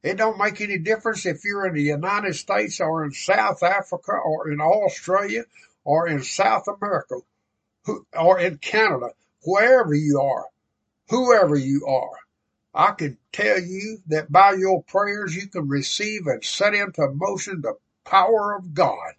[0.02, 4.12] It don't make any difference if you're in the United States or in South Africa
[4.12, 5.44] or in Australia
[5.84, 7.16] or in South America
[8.18, 9.10] or in Canada,
[9.44, 10.46] wherever you are,
[11.10, 12.18] whoever you are.
[12.74, 17.60] I can tell you that by your prayers you can receive and set into motion
[17.60, 19.14] the power of God.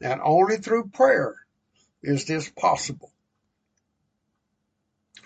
[0.00, 1.36] And only through prayer
[2.02, 3.12] is this possible.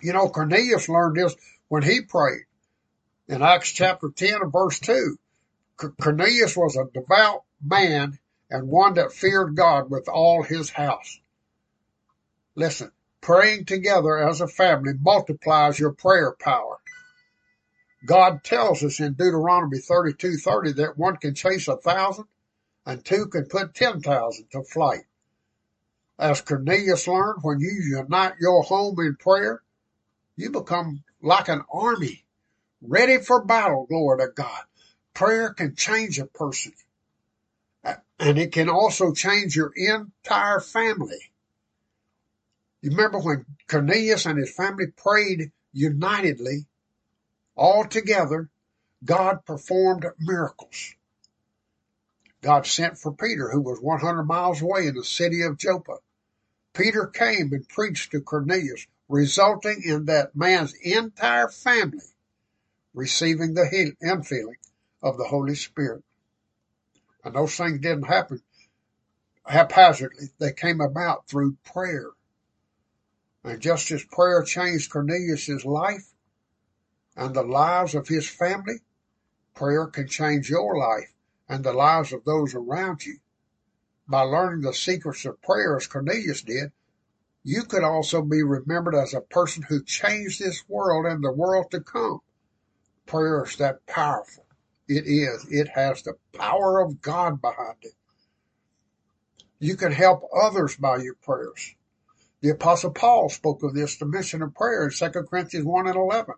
[0.02, 1.36] You know, Cornelius learned this
[1.68, 2.44] when he prayed.
[3.28, 5.16] In Acts chapter 10 and verse 2,
[5.76, 8.18] Cornelius was a devout man
[8.50, 11.20] and one that feared God with all his house.
[12.54, 16.78] Listen, praying together as a family multiplies your prayer power.
[18.04, 22.26] God tells us in Deuteronomy 32:30 that one can chase a thousand
[22.84, 25.04] and two can put 10,000 to flight.
[26.18, 29.62] As Cornelius learned, when you unite your home in prayer,
[30.36, 32.24] you become like an army,
[32.82, 34.62] ready for battle, glory to God.
[35.14, 36.72] Prayer can change a person.
[38.18, 41.30] And it can also change your entire family.
[42.80, 46.66] You remember when Cornelius and his family prayed unitedly,
[47.56, 48.50] all together,
[49.04, 50.94] God performed miracles.
[52.42, 55.96] God sent for Peter, who was 100 miles away in the city of Joppa.
[56.74, 62.14] Peter came and preached to Cornelius, resulting in that man's entire family
[62.94, 64.56] receiving the infilling
[65.02, 66.02] of the Holy Spirit.
[67.24, 68.40] And those things didn't happen
[69.44, 70.26] haphazardly.
[70.38, 72.10] They came about through prayer.
[73.42, 76.13] And just as prayer changed Cornelius' life,
[77.16, 78.80] and the lives of his family,
[79.54, 81.12] prayer can change your life
[81.48, 83.18] and the lives of those around you.
[84.08, 86.72] By learning the secrets of prayer as Cornelius did,
[87.42, 91.70] you could also be remembered as a person who changed this world and the world
[91.70, 92.20] to come.
[93.06, 94.46] Prayer is that powerful.
[94.88, 95.46] It is.
[95.50, 97.94] It has the power of God behind it.
[99.58, 101.74] You can help others by your prayers.
[102.40, 106.34] The apostle Paul spoke of this dimension of prayer in 2 Corinthians 1 and 11.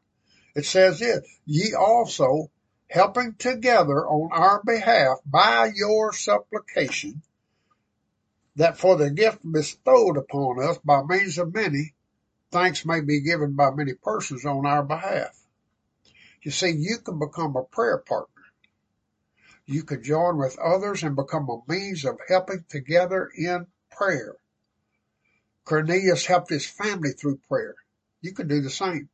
[0.56, 1.02] It says
[1.44, 2.50] ye also
[2.88, 7.20] helping together on our behalf by your supplication,
[8.54, 11.94] that for the gift bestowed upon us by means of many,
[12.50, 15.38] thanks may be given by many persons on our behalf.
[16.40, 18.44] You see, you can become a prayer partner.
[19.66, 24.36] You can join with others and become a means of helping together in prayer.
[25.66, 27.74] Cornelius helped his family through prayer.
[28.22, 29.10] You can do the same.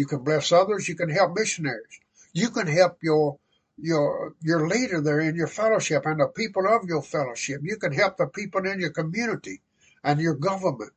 [0.00, 0.88] You can bless others.
[0.88, 2.00] You can help missionaries.
[2.32, 3.38] You can help your
[3.76, 7.60] your your leader there in your fellowship and the people of your fellowship.
[7.62, 9.60] You can help the people in your community
[10.02, 10.94] and your government.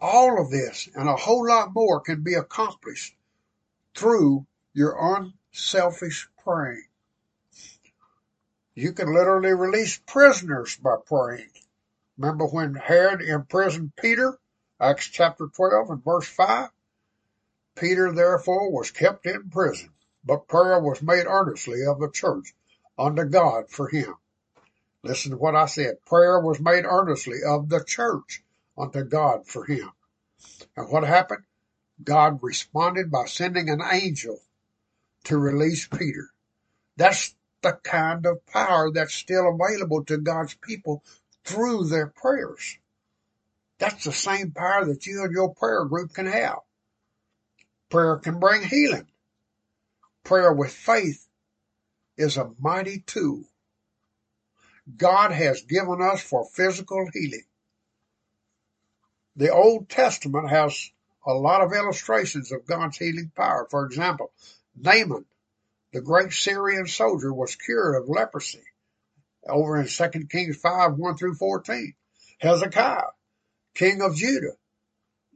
[0.00, 3.16] All of this and a whole lot more can be accomplished
[3.96, 6.86] through your unselfish praying.
[8.76, 11.50] You can literally release prisoners by praying.
[12.16, 14.38] Remember when Herod imprisoned Peter?
[14.80, 16.70] Acts chapter 12 and verse 5.
[17.78, 19.90] Peter therefore was kept in prison,
[20.24, 22.54] but prayer was made earnestly of the church
[22.98, 24.14] unto God for him.
[25.04, 26.04] Listen to what I said.
[26.04, 28.42] Prayer was made earnestly of the church
[28.76, 29.90] unto God for him.
[30.76, 31.44] And what happened?
[32.02, 34.40] God responded by sending an angel
[35.24, 36.30] to release Peter.
[36.96, 41.04] That's the kind of power that's still available to God's people
[41.44, 42.78] through their prayers.
[43.78, 46.58] That's the same power that you and your prayer group can have.
[47.90, 49.06] Prayer can bring healing.
[50.24, 51.26] Prayer with faith
[52.16, 53.44] is a mighty tool
[54.96, 57.44] God has given us for physical healing.
[59.36, 60.90] The Old Testament has
[61.26, 63.66] a lot of illustrations of God's healing power.
[63.70, 64.32] For example,
[64.76, 65.26] Naaman,
[65.92, 68.64] the great Syrian soldier, was cured of leprosy
[69.46, 71.94] over in 2 Kings 5, 1 through 14.
[72.38, 73.02] Hezekiah,
[73.74, 74.56] king of Judah,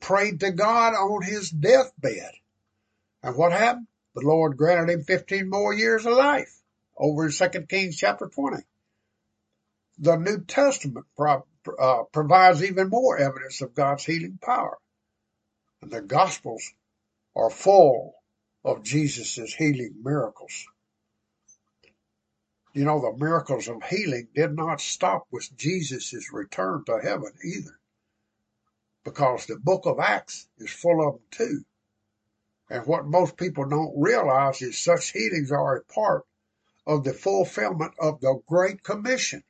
[0.00, 2.32] prayed to God on his deathbed.
[3.22, 3.86] And what happened?
[4.14, 6.60] The Lord granted him 15 more years of life
[6.96, 8.62] over in 2 Kings chapter 20.
[9.98, 11.46] The New Testament pro-
[11.78, 14.78] uh, provides even more evidence of God's healing power.
[15.80, 16.72] And the Gospels
[17.36, 18.14] are full
[18.64, 20.66] of Jesus' healing miracles.
[22.74, 27.78] You know, the miracles of healing did not stop with Jesus' return to heaven either.
[29.04, 31.64] Because the book of Acts is full of them too.
[32.72, 36.24] And what most people don't realize is such healings are a part
[36.86, 39.44] of the fulfillment of the Great Commission.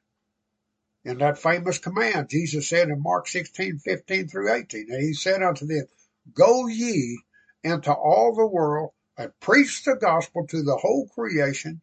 [1.05, 5.41] In that famous command, Jesus said in Mark 16, 15 through 18, and he said
[5.41, 5.87] unto them,
[6.35, 7.23] Go ye
[7.63, 11.81] into all the world and preach the gospel to the whole creation.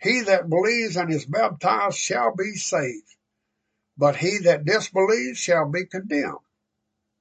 [0.00, 3.14] He that believes and is baptized shall be saved,
[3.96, 6.38] but he that disbelieves shall be condemned.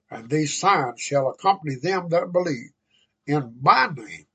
[0.10, 2.72] And these signs shall accompany them that believe.
[3.30, 4.26] In my name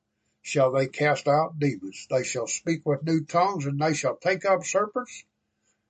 [0.41, 2.07] shall they cast out demons.
[2.09, 5.25] They shall speak with new tongues, and they shall take up serpents.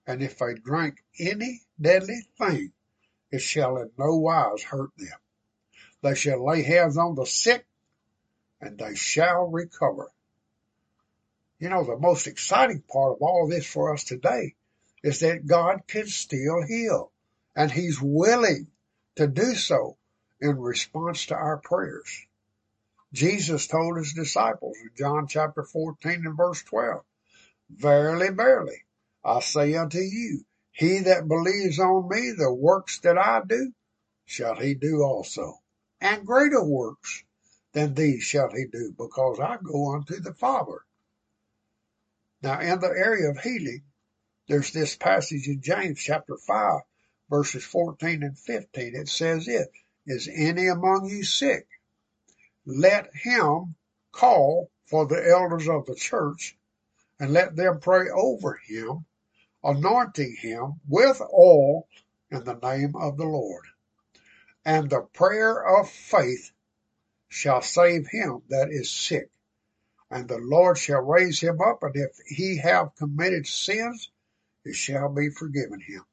[0.07, 2.73] And if they drink any deadly thing,
[3.31, 5.19] it shall in no wise hurt them.
[6.01, 7.67] They shall lay hands on the sick,
[8.59, 10.11] and they shall recover.
[11.59, 14.55] You know, the most exciting part of all this for us today
[15.03, 17.13] is that God can still heal,
[17.55, 18.69] and He's willing
[19.17, 19.99] to do so
[20.41, 22.25] in response to our prayers.
[23.15, 27.05] Jesus told His disciples in John chapter 14 and verse 12,
[27.71, 28.83] Verily, verily,
[29.25, 33.73] I say unto you, he that believes on me, the works that I do,
[34.25, 35.61] shall he do also.
[36.01, 37.23] And greater works
[37.73, 40.81] than these shall he do, because I go unto the Father.
[42.43, 43.85] Now, in the area of healing,
[44.49, 46.81] there's this passage in James chapter 5,
[47.31, 48.97] verses 14 and 15.
[48.97, 49.71] It says it,
[50.05, 51.69] Is any among you sick?
[52.67, 53.75] Let him
[54.13, 56.57] call for the elders of the church,
[57.19, 59.05] and let them pray over him,
[59.63, 61.89] anointing him with oil
[62.31, 63.67] in the name of the Lord.
[64.65, 66.53] And the prayer of faith
[67.29, 69.31] shall save him that is sick,
[70.11, 74.11] and the Lord shall raise him up, and if he have committed sins,
[74.65, 76.05] it shall be forgiven him.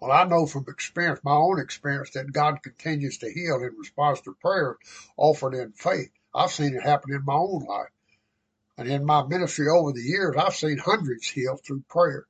[0.00, 4.20] Well, I know from experience, my own experience, that God continues to heal in response
[4.22, 4.76] to prayer
[5.16, 6.10] offered in faith.
[6.34, 7.90] I've seen it happen in my own life.
[8.76, 12.26] And in my ministry over the years, I've seen hundreds healed through prayer.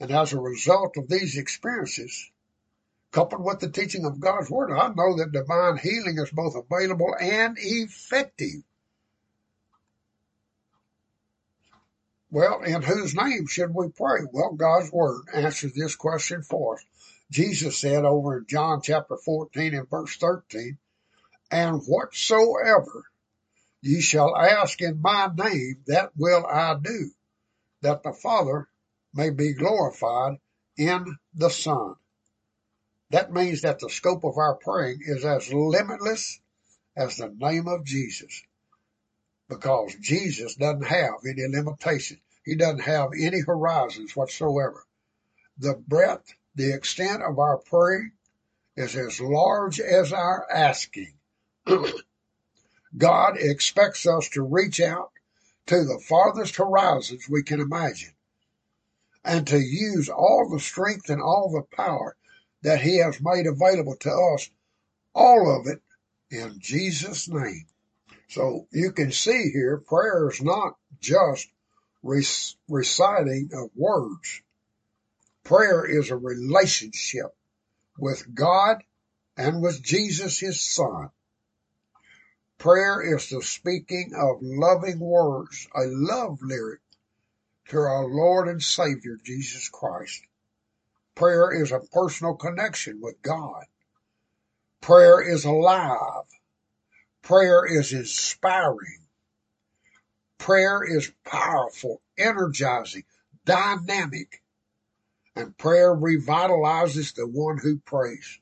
[0.00, 2.30] And as a result of these experiences,
[3.12, 7.14] coupled with the teaching of God's Word, I know that divine healing is both available
[7.20, 8.62] and effective.
[12.30, 14.20] Well, in whose name should we pray?
[14.30, 16.84] Well, God's Word answers this question for us.
[17.30, 20.78] Jesus said over in John chapter 14 and verse 13,
[21.50, 23.04] and whatsoever
[23.80, 27.12] Ye shall ask in my name, that will I do,
[27.80, 28.68] that the Father
[29.14, 30.38] may be glorified
[30.76, 31.94] in the Son.
[33.10, 36.40] That means that the scope of our praying is as limitless
[36.96, 38.42] as the name of Jesus
[39.48, 42.20] because Jesus doesn't have any limitations.
[42.44, 44.84] He doesn't have any horizons whatsoever.
[45.58, 48.12] The breadth, the extent of our praying
[48.76, 51.14] is as large as our asking.
[52.96, 55.10] God expects us to reach out
[55.66, 58.14] to the farthest horizons we can imagine
[59.24, 62.16] and to use all the strength and all the power
[62.62, 64.50] that he has made available to us,
[65.14, 65.82] all of it
[66.30, 67.66] in Jesus' name.
[68.28, 71.48] So you can see here, prayer is not just
[72.68, 74.42] reciting of words.
[75.44, 77.34] Prayer is a relationship
[77.98, 78.82] with God
[79.36, 81.10] and with Jesus, his son.
[82.58, 86.80] Prayer is the speaking of loving words, a love lyric
[87.68, 90.22] to our Lord and Savior, Jesus Christ.
[91.14, 93.64] Prayer is a personal connection with God.
[94.80, 96.24] Prayer is alive.
[97.28, 99.04] Prayer is inspiring.
[100.38, 103.04] Prayer is powerful, energizing,
[103.44, 104.42] dynamic,
[105.36, 108.40] and prayer revitalizes the one who prays.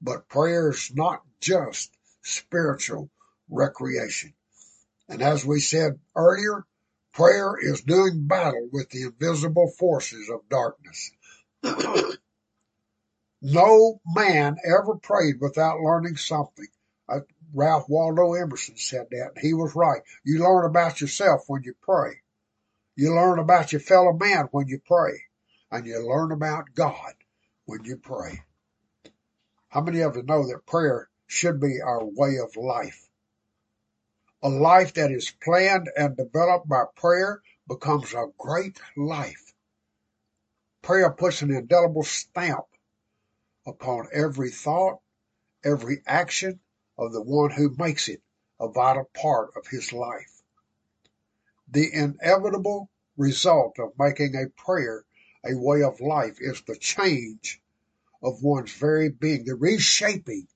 [0.00, 1.90] But prayer is not just
[2.22, 3.10] spiritual
[3.48, 4.34] recreation.
[5.08, 6.64] And as we said earlier,
[7.12, 11.10] prayer is doing battle with the invisible forces of darkness.
[13.42, 16.68] no man ever prayed without learning something.
[17.54, 19.32] Ralph Waldo Emerson said that.
[19.40, 20.02] He was right.
[20.24, 22.20] You learn about yourself when you pray.
[22.96, 25.24] You learn about your fellow man when you pray.
[25.70, 27.14] And you learn about God
[27.64, 28.42] when you pray.
[29.68, 33.08] How many of you know that prayer should be our way of life.
[34.42, 39.54] A life that is planned and developed by prayer becomes a great life.
[40.82, 42.64] Prayer puts an indelible stamp
[43.64, 44.98] upon every thought,
[45.64, 46.58] every action
[47.00, 48.22] of the one who makes it
[48.60, 50.42] a vital part of his life.
[51.66, 55.04] The inevitable result of making a prayer
[55.42, 57.62] a way of life is the change
[58.22, 60.46] of one's very being, the reshaping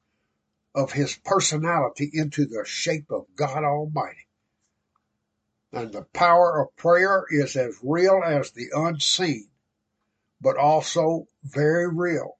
[0.74, 4.26] of his personality into the shape of God Almighty.
[5.72, 9.48] And the power of prayer is as real as the unseen,
[10.40, 12.36] but also very real.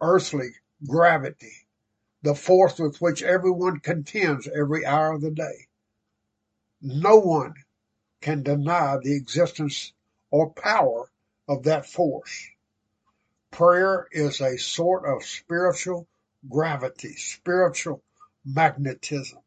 [0.00, 0.50] Earthly
[0.86, 1.59] gravity,
[2.22, 5.66] the force with which everyone contends every hour of the day.
[6.82, 7.54] No one
[8.20, 9.92] can deny the existence
[10.30, 11.10] or power
[11.48, 12.48] of that force.
[13.50, 16.06] Prayer is a sort of spiritual
[16.48, 18.02] gravity, spiritual
[18.44, 19.40] magnetism.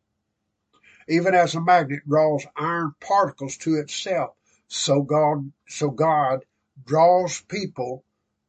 [1.08, 4.36] Even as a magnet draws iron particles to itself,
[4.68, 6.46] so God, so God
[6.86, 8.04] draws people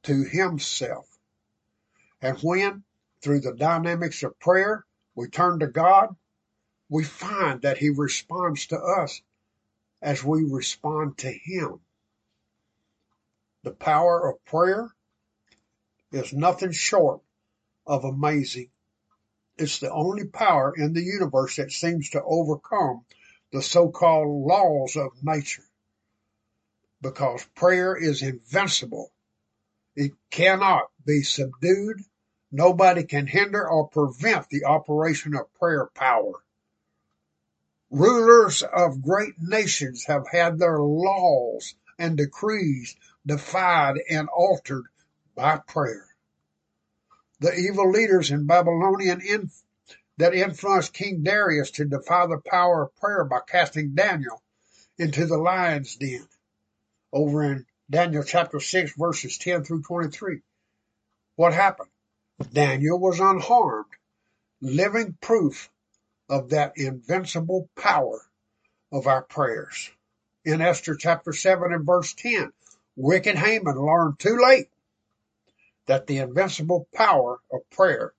[0.05, 1.07] to himself.
[2.21, 2.85] And when,
[3.25, 4.85] through the dynamics of prayer,
[5.15, 6.15] we turn to God,
[6.91, 9.23] we find that he responds to us
[10.03, 11.81] as we respond to him.
[13.63, 14.91] The power of prayer
[16.13, 17.23] is nothing short
[17.87, 18.69] of amazing.
[19.57, 23.07] It's the only power in the universe that seems to overcome
[23.53, 25.65] the so-called laws of nature.
[27.01, 29.13] Because prayer is invincible.
[29.97, 32.03] It cannot be subdued.
[32.57, 36.35] Nobody can hinder or prevent the operation of prayer power.
[37.91, 42.95] Rulers of great nations have had their laws and decrees
[43.27, 44.85] defied and altered
[45.35, 46.07] by prayer
[47.41, 49.65] the evil leaders in Babylonian inf-
[50.17, 54.41] that influenced King Darius to defy the power of prayer by casting Daniel
[54.97, 56.29] into the lion's den
[57.13, 60.41] over in Daniel chapter 6 verses 10 through 23.
[61.35, 61.91] What happened?
[62.53, 63.93] Daniel was unharmed,
[64.61, 65.71] living proof
[66.29, 68.29] of that invincible power
[68.91, 69.91] of our prayers.
[70.45, 72.53] In Esther chapter 7 and verse 10,
[72.97, 74.69] wicked Haman learned too late
[75.87, 78.13] that the invincible power of prayer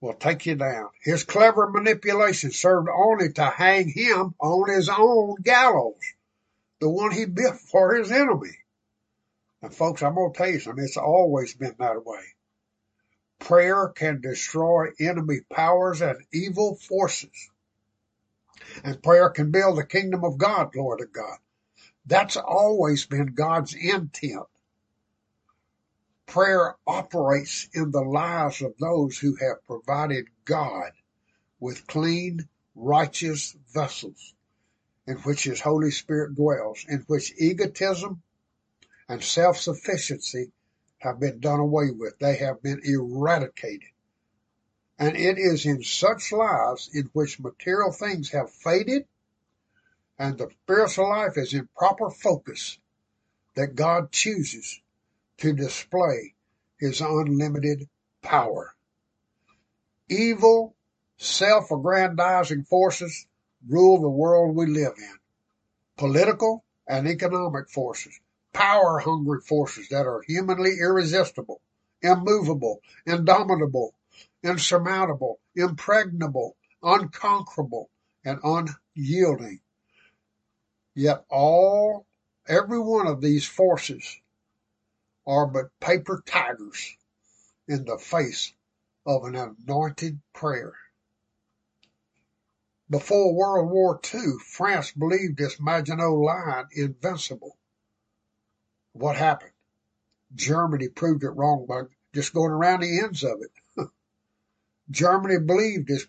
[0.00, 0.88] will take you down.
[1.02, 6.14] His clever manipulation served only to hang him on his own gallows,
[6.80, 8.58] the one he built for his enemy.
[9.60, 10.84] And folks, I'm going to tell you something.
[10.84, 12.22] It's always been that way.
[13.44, 17.50] Prayer can destroy enemy powers and evil forces.
[18.84, 21.38] And prayer can build the kingdom of God, glory to God.
[22.06, 24.46] That's always been God's intent
[26.32, 30.92] Prayer operates in the lives of those who have provided God
[31.60, 34.32] with clean, righteous vessels
[35.06, 38.22] in which His Holy Spirit dwells, in which egotism
[39.10, 40.52] and self-sufficiency
[41.02, 42.18] have been done away with.
[42.18, 43.88] They have been eradicated.
[44.98, 49.06] And it is in such lives in which material things have faded
[50.18, 52.78] and the spiritual life is in proper focus
[53.56, 54.80] that God chooses
[55.38, 56.34] to display
[56.78, 57.88] his unlimited
[58.22, 58.72] power.
[60.08, 60.76] Evil,
[61.16, 63.26] self-aggrandizing forces
[63.68, 65.18] rule the world we live in.
[65.96, 68.18] Political and economic forces,
[68.52, 71.60] power-hungry forces that are humanly irresistible,
[72.02, 73.94] immovable, indomitable,
[74.42, 77.90] insurmountable, impregnable, unconquerable,
[78.24, 79.60] and unyielding.
[80.94, 82.06] Yet all,
[82.46, 84.20] every one of these forces
[85.26, 86.96] are but paper tigers
[87.68, 88.52] in the face
[89.06, 90.74] of an anointed prayer.
[92.90, 97.56] Before World War II, France believed this Maginot Line invincible.
[98.92, 99.52] What happened?
[100.34, 101.82] Germany proved it wrong by
[102.14, 103.88] just going around the ends of it.
[104.90, 106.06] Germany believed this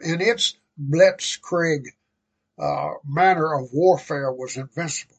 [0.00, 1.84] in its blitzkrieg
[2.58, 5.16] uh, manner of warfare was invincible.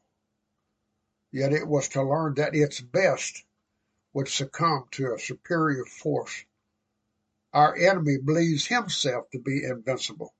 [1.31, 3.43] Yet it was to learn that its best
[4.13, 6.45] would succumb to a superior force.
[7.53, 10.33] Our enemy believes himself to be invincible.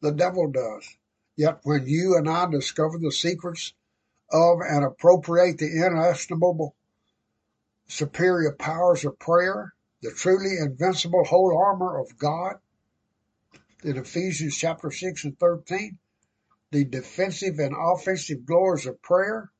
[0.00, 0.88] The devil does.
[1.36, 3.74] Yet when you and I discover the secrets
[4.30, 6.74] of and appropriate the inestimable
[7.86, 12.56] superior powers of prayer, the truly invincible whole armor of God,
[13.84, 15.98] in Ephesians chapter 6 and 13,
[16.70, 19.50] the defensive and offensive glories of prayer,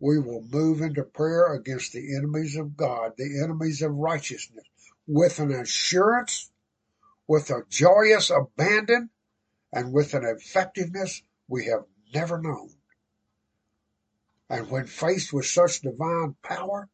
[0.00, 4.64] we will move into prayer against the enemies of God, the enemies of righteousness,
[5.06, 6.50] with an assurance,
[7.28, 9.10] with a joyous abandon,
[9.72, 12.70] and with an effectiveness we have never known.
[14.52, 16.90] And when faced with such divine power,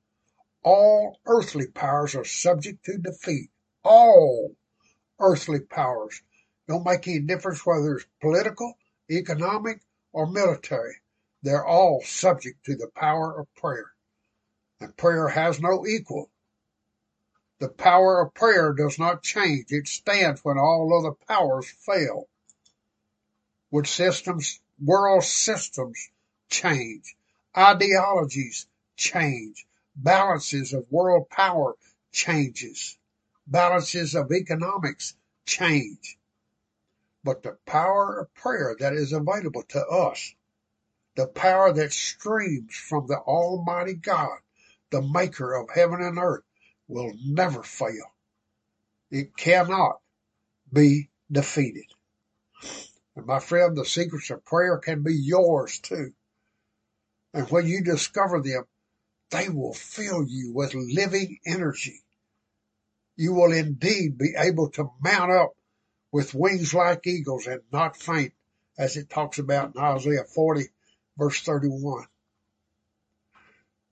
[0.63, 3.51] all earthly powers are subject to defeat.
[3.83, 4.55] All
[5.19, 6.23] earthly powers.
[6.69, 8.79] Don't make any difference whether it's political,
[9.11, 9.81] economic,
[10.13, 10.99] or military.
[11.43, 13.91] They're all subject to the power of prayer.
[14.79, 16.31] And prayer has no equal.
[17.59, 19.73] The power of prayer does not change.
[19.73, 22.29] It stands when all other powers fail.
[23.71, 25.99] When systems, world systems
[26.49, 27.17] change,
[27.57, 28.67] ideologies
[28.97, 29.67] change,
[29.97, 31.75] balances of world power
[32.13, 32.99] changes,
[33.47, 35.15] balances of economics
[35.47, 36.19] change.
[37.25, 40.35] But the power of prayer that is available to us,
[41.17, 44.39] the power that streams from the Almighty God,
[44.91, 46.45] the maker of heaven and earth,
[46.87, 48.15] will never fail.
[49.11, 50.01] It cannot
[50.73, 51.87] be defeated.
[53.17, 56.13] And my friend, the secrets of prayer can be yours too.
[57.35, 58.65] And when you discover them,
[59.31, 62.03] they will fill you with living energy.
[63.17, 65.55] You will indeed be able to mount up
[66.13, 68.33] with wings like eagles and not faint,
[68.79, 70.69] as it talks about in Isaiah 40
[71.19, 72.07] verse 31.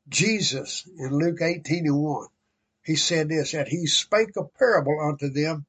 [0.08, 2.28] Jesus in Luke 18 and 1,
[2.84, 5.66] he said this, and he spake a parable unto them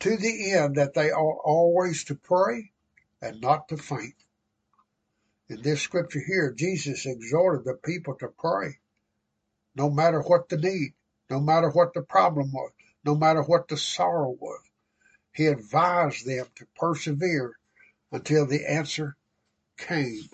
[0.00, 2.70] to the end that they ought always to pray
[3.20, 4.14] and not to faint.
[5.48, 8.78] In this scripture here, Jesus exhorted the people to pray,
[9.74, 10.94] no matter what the need,
[11.28, 12.72] no matter what the problem was,
[13.04, 14.60] no matter what the sorrow was.
[15.34, 17.58] He advised them to persevere
[18.10, 19.16] until the answer
[19.76, 20.28] came.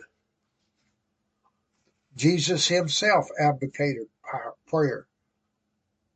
[2.16, 4.08] Jesus himself advocated
[4.66, 5.06] prayer.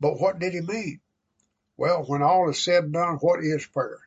[0.01, 1.01] But what did he mean?
[1.77, 4.01] Well, when all is said and done, what is prayer?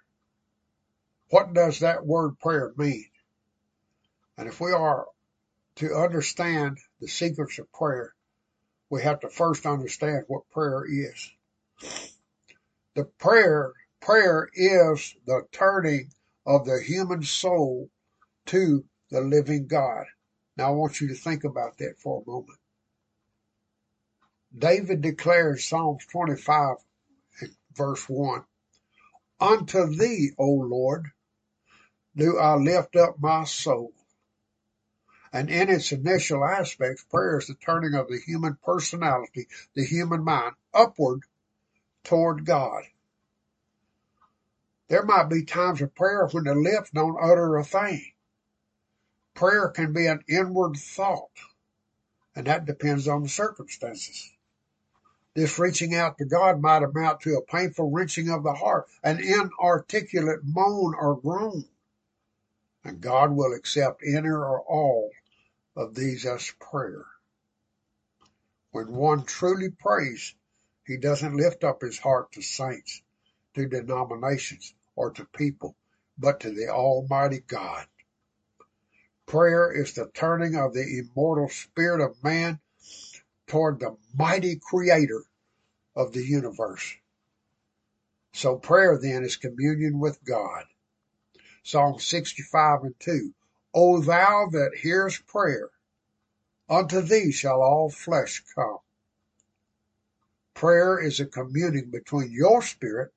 [1.30, 3.06] What does that word prayer mean?
[4.38, 5.06] And if we are
[5.78, 8.14] to understand the secrets of prayer,
[8.90, 11.32] we have to first understand what prayer is.
[12.96, 13.74] The prayer
[14.06, 16.12] Prayer is the turning
[16.46, 17.90] of the human soul
[18.46, 20.06] to the living God.
[20.58, 22.60] Now I want you to think about that for a moment.
[24.56, 26.76] David declares Psalms 25
[27.76, 28.44] verse 1.
[29.40, 31.08] Unto thee, O Lord,
[32.16, 33.92] do I lift up my soul.
[35.36, 40.24] And in its initial aspects, prayer is the turning of the human personality, the human
[40.24, 41.24] mind, upward
[42.06, 42.84] toward God.
[44.88, 48.14] There might be times of prayer when the lips don't utter a thing.
[49.34, 51.38] Prayer can be an inward thought,
[52.34, 54.32] and that depends on the circumstances.
[55.34, 59.20] This reaching out to God might amount to a painful wrenching of the heart, an
[59.20, 61.66] inarticulate moan or groan.
[62.86, 65.12] And God will accept any or all
[65.76, 67.06] of these as prayer.
[68.72, 70.36] When one truly prays,
[70.86, 73.02] he doesn't lift up his heart to saints,
[73.56, 75.76] to denominations, or to people,
[76.18, 77.88] but to the Almighty God.
[79.26, 82.60] Prayer is the turning of the immortal spirit of man
[83.48, 85.24] toward the mighty creator
[85.96, 86.96] of the universe.
[88.34, 90.66] So prayer then is communion with God.
[91.64, 93.34] Psalm 65 and 2.
[93.78, 95.70] O thou that hearest prayer,
[96.70, 98.78] unto thee shall all flesh come.
[100.54, 103.14] Prayer is a communing between your spirit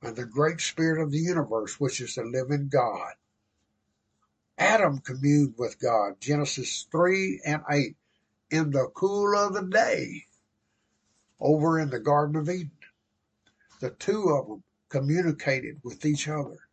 [0.00, 3.12] and the great spirit of the universe, which is the living God.
[4.56, 7.96] Adam communed with God, Genesis 3 and 8,
[8.50, 10.24] in the cool of the day
[11.38, 12.70] over in the Garden of Eden.
[13.80, 16.65] The two of them communicated with each other.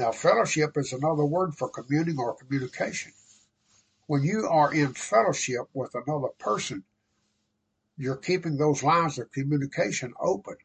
[0.00, 3.12] Now, fellowship is another word for communing or communication.
[4.06, 6.84] When you are in fellowship with another person,
[7.98, 10.56] you're keeping those lines of communication open.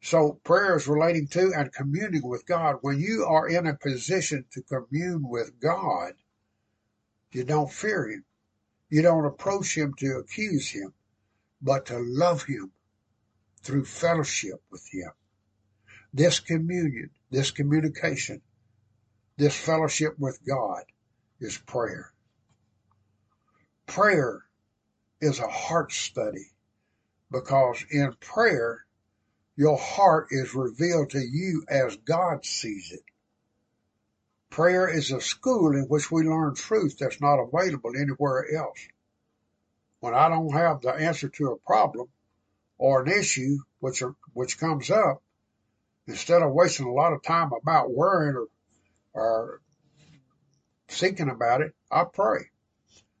[0.00, 2.78] So prayer is relating to and communing with God.
[2.82, 6.12] When you are in a position to commune with God,
[7.32, 8.24] you don't fear Him.
[8.90, 10.94] You don't approach Him to accuse Him,
[11.60, 12.70] but to love Him
[13.62, 15.10] through fellowship with Him.
[16.16, 18.40] This communion, this communication,
[19.36, 20.84] this fellowship with God
[21.40, 22.12] is prayer.
[23.86, 24.42] Prayer
[25.20, 26.52] is a heart study
[27.30, 28.84] because in prayer,
[29.56, 33.02] your heart is revealed to you as God sees it.
[34.50, 38.78] Prayer is a school in which we learn truth that's not available anywhere else.
[39.98, 42.08] When I don't have the answer to a problem
[42.78, 45.23] or an issue which are, which comes up,
[46.06, 48.48] instead of wasting a lot of time about worrying or,
[49.14, 49.60] or
[50.88, 52.50] thinking about it, I pray.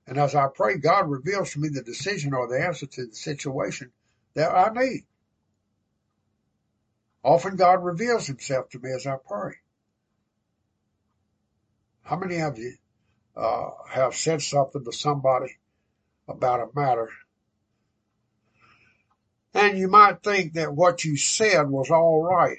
[0.06, 3.14] And as I pray, God reveals to me the decision or the answer to the
[3.14, 3.90] situation
[4.34, 5.06] that I need.
[7.22, 9.54] Often God reveals himself to me as I pray.
[12.02, 12.74] How many of you
[13.34, 15.56] uh, have said something to somebody
[16.28, 17.08] about a matter
[19.54, 22.58] and you might think that what you said was all right,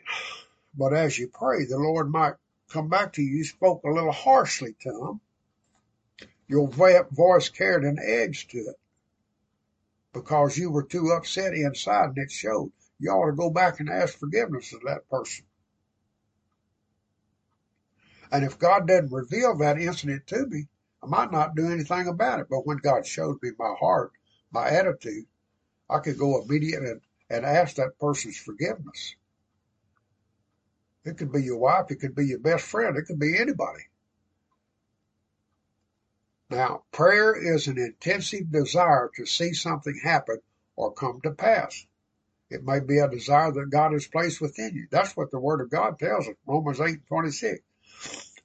[0.78, 2.36] but as you pray, the Lord might
[2.70, 3.38] come back to you.
[3.38, 5.22] You spoke a little harshly to him.
[6.48, 8.80] Your voice carried an edge to it
[10.14, 12.72] because you were too upset inside and it showed.
[13.00, 15.46] You ought to go back and ask forgiveness of that person.
[18.32, 20.68] And if God doesn't reveal that incident to me,
[21.04, 22.48] I might not do anything about it.
[22.50, 24.12] But when God showed me my heart,
[24.52, 25.26] my attitude,
[25.90, 29.16] I could go immediately and, and ask that person's forgiveness.
[31.04, 33.84] It could be your wife, it could be your best friend, it could be anybody.
[36.50, 40.40] Now, prayer is an intensive desire to see something happen
[40.76, 41.86] or come to pass.
[42.50, 44.88] It may be a desire that God has placed within you.
[44.92, 47.62] That's what the Word of God tells us, Romans 8 26.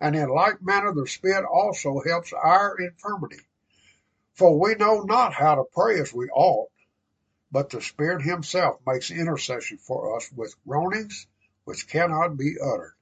[0.01, 3.41] And in like manner, the Spirit also helps our infirmity.
[4.33, 6.71] For we know not how to pray as we ought,
[7.53, 11.27] but the Spirit Himself makes intercession for us with groanings
[11.65, 12.95] which cannot be uttered.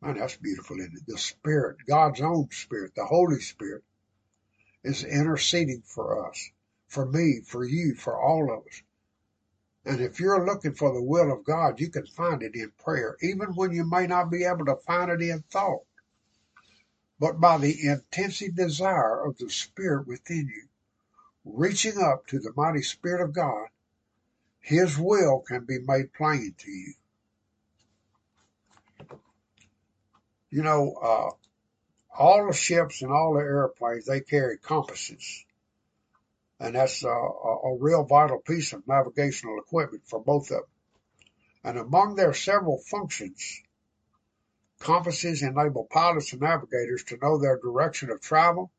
[0.00, 1.06] Man, that's beautiful, isn't it?
[1.06, 3.82] The Spirit, God's own Spirit, the Holy Spirit,
[4.84, 6.50] is interceding for us,
[6.86, 8.82] for me, for you, for all of us.
[9.84, 13.16] And if you're looking for the will of God, you can find it in prayer,
[13.22, 15.84] even when you may not be able to find it in thought.
[17.18, 20.67] But by the intensive desire of the Spirit within you,
[21.52, 23.68] reaching up to the mighty Spirit of God,
[24.60, 26.94] His will can be made plain to you.
[30.50, 31.30] You know, uh,
[32.18, 35.44] all the ships and all the airplanes, they carry compasses.
[36.60, 40.64] And that's a, a, a real vital piece of navigational equipment for both of them.
[41.64, 43.62] And among their several functions,
[44.80, 48.72] compasses enable pilots and navigators to know their direction of travel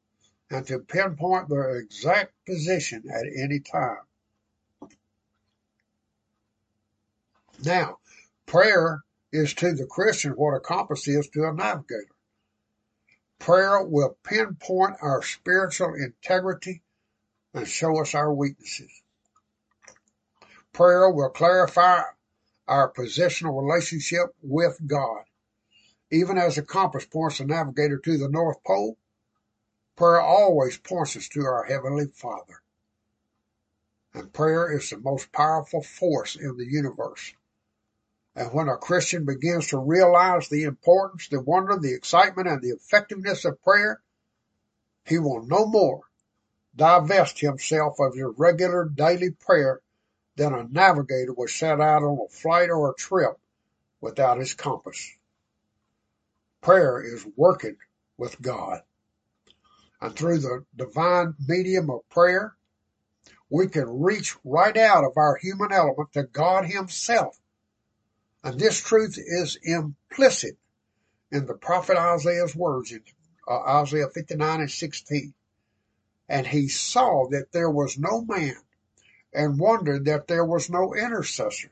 [0.52, 4.00] and to pinpoint their exact position at any time.
[7.64, 7.98] Now,
[8.46, 12.08] prayer is to the Christian what a compass is to a navigator.
[13.38, 16.82] Prayer will pinpoint our spiritual integrity
[17.54, 18.92] and show us our weaknesses.
[20.74, 22.02] Prayer will clarify
[22.68, 25.24] our positional relationship with God.
[26.12, 28.98] Even as a compass points the navigator to the North Pole,
[30.00, 32.62] prayer always points us to our Heavenly Father.
[34.14, 37.34] And prayer is the most powerful force in the universe.
[38.34, 42.70] And when a Christian begins to realize the importance, the wonder, the excitement, and the
[42.70, 44.00] effectiveness of prayer,
[45.04, 46.04] he will no more
[46.74, 49.82] divest himself of his regular daily prayer
[50.38, 53.38] than a navigator would set out on a flight or a trip
[54.00, 55.12] without his compass.
[56.62, 57.76] Prayer is working
[58.18, 58.82] with God.
[60.02, 62.56] And through the divine medium of prayer,
[63.50, 67.40] we can reach right out of our human element to God Himself.
[68.44, 70.58] And this truth is implicit
[71.32, 73.04] in the prophet Isaiah's words in
[73.48, 75.34] uh, Isaiah 59 and 16.
[76.30, 78.56] And he saw that there was no man
[79.34, 81.72] and wondered that there was no intercessor.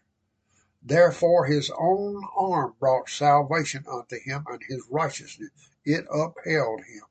[0.83, 5.49] Therefore his own arm brought salvation unto him and his righteousness
[5.85, 7.03] it upheld him.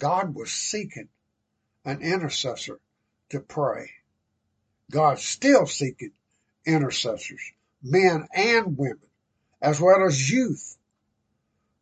[0.00, 1.08] God was seeking
[1.84, 2.80] an intercessor
[3.28, 3.90] to pray.
[4.90, 6.12] God's still seeking
[6.66, 7.52] intercessors,
[7.82, 9.06] men and women,
[9.62, 10.76] as well as youth,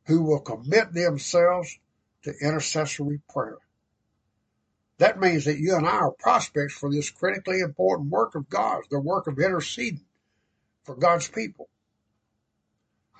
[0.06, 1.78] who will commit themselves
[2.24, 3.58] to intercessory prayer.
[4.98, 8.82] That means that you and I are prospects for this critically important work of God,
[8.90, 10.04] the work of interceding
[10.82, 11.68] for God's people.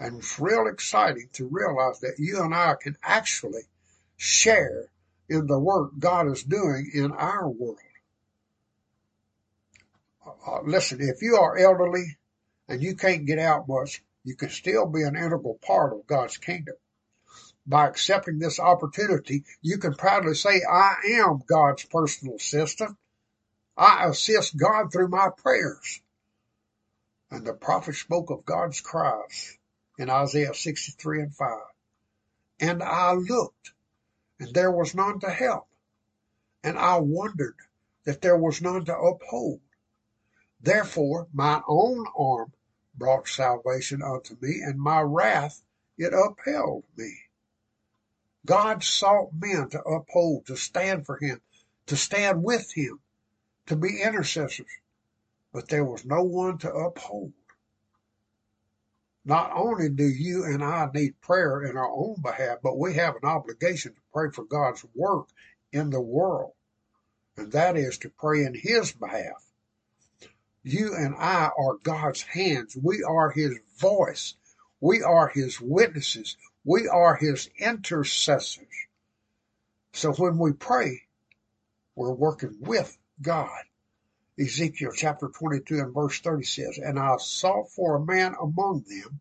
[0.00, 3.62] And it's real exciting to realize that you and I can actually
[4.18, 4.90] share
[5.30, 7.78] in the work God is doing in our world.
[10.26, 12.18] Uh, listen, if you are elderly
[12.68, 16.36] and you can't get out much, you can still be an integral part of God's
[16.36, 16.74] kingdom
[17.68, 22.96] by accepting this opportunity, you can proudly say, I am God's personal assistant.
[23.76, 26.00] I assist God through my prayers.
[27.30, 29.58] And the prophet spoke of God's cries
[29.98, 31.58] in Isaiah 63 and 5.
[32.60, 33.72] And I looked,
[34.38, 35.68] and there was none to help.
[36.62, 37.56] And I wondered
[38.04, 39.60] that there was none to uphold.
[40.60, 42.52] Therefore, my own arm
[42.94, 45.62] brought salvation unto me, and my wrath
[45.96, 47.16] it upheld me.
[48.46, 51.40] God sought men to uphold, to stand for him,
[51.86, 53.00] to stand with him,
[53.66, 54.70] to be intercessors.
[55.52, 57.32] But there was no one to uphold.
[59.28, 63.14] Not only do you and I need prayer in our own behalf, but we have
[63.14, 65.28] an obligation to pray for God's work
[65.72, 66.52] in the world.
[67.36, 69.44] And that is to pray in His behalf.
[70.64, 72.76] You and I are God's hands.
[72.76, 74.34] We are His voice.
[74.80, 76.36] We are His witnesses.
[76.68, 78.66] We are his intercessors.
[79.94, 81.04] So when we pray,
[81.94, 83.62] we're working with God.
[84.38, 89.20] Ezekiel chapter 22 and verse 30 says, And I sought for a man among them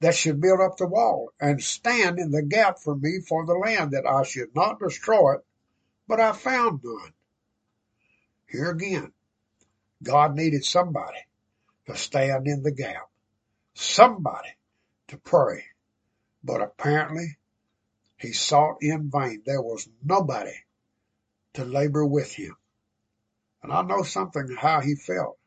[0.00, 3.54] that should build up the wall and stand in the gap for me for the
[3.54, 5.44] land that I should not destroy it,
[6.06, 7.12] but I found none.
[8.48, 9.12] Here again,
[10.02, 11.20] God needed somebody
[11.86, 13.08] to stand in the gap,
[13.74, 14.50] somebody
[15.08, 15.64] to pray.
[16.44, 17.38] But apparently
[18.18, 19.42] he sought in vain.
[19.46, 20.54] There was nobody
[21.54, 22.56] to labor with him.
[23.62, 25.38] And I know something how he felt.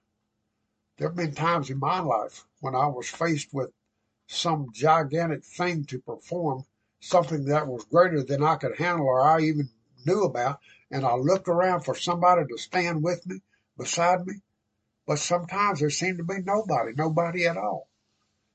[0.97, 3.71] There have been times in my life when I was faced with
[4.27, 6.65] some gigantic thing to perform,
[6.99, 9.69] something that was greater than I could handle or I even
[10.05, 13.41] knew about, and I looked around for somebody to stand with me,
[13.77, 14.35] beside me.
[15.05, 17.89] But sometimes there seemed to be nobody, nobody at all.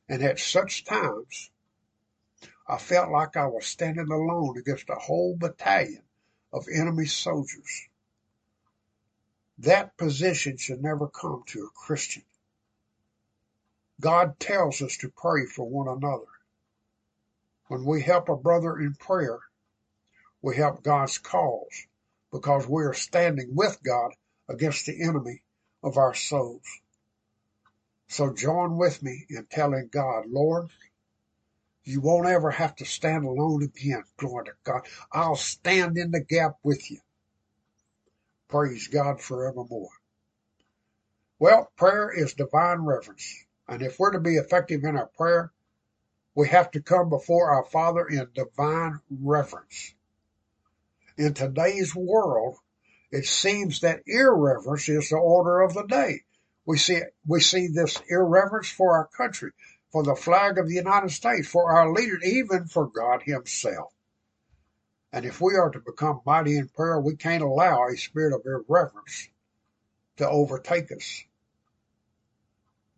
[0.09, 1.51] And at such times,
[2.67, 6.03] I felt like I was standing alone against a whole battalion
[6.53, 7.90] of enemy soldiers.
[9.61, 12.23] That position should never come to a Christian.
[14.01, 16.31] God tells us to pray for one another.
[17.69, 19.39] When we help a brother in prayer,
[20.41, 21.87] we help God's cause
[22.33, 24.13] because we are standing with God
[24.49, 25.43] against the enemy
[25.83, 26.65] of our souls.
[28.09, 30.71] So join with me in telling God, Lord,
[31.85, 34.05] you won't ever have to stand alone again.
[34.17, 34.87] Glory to God.
[35.13, 37.01] I'll stand in the gap with you.
[38.51, 39.91] Praise God forevermore.
[41.39, 43.47] Well, prayer is divine reverence.
[43.69, 45.53] And if we're to be effective in our prayer,
[46.35, 49.95] we have to come before our Father in divine reverence.
[51.17, 52.57] In today's world,
[53.13, 56.23] it seems that irreverence is the order of the day.
[56.67, 59.53] We see, we see this irreverence for our country
[59.93, 63.93] for the flag of the United States, for our leaders, even for God Himself.
[65.13, 68.47] And if we are to become mighty in prayer, we can't allow a spirit of
[68.47, 69.29] irreverence
[70.17, 71.25] to overtake us.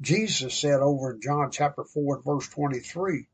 [0.01, 3.29] Jesus said over in John chapter 4 and verse 23,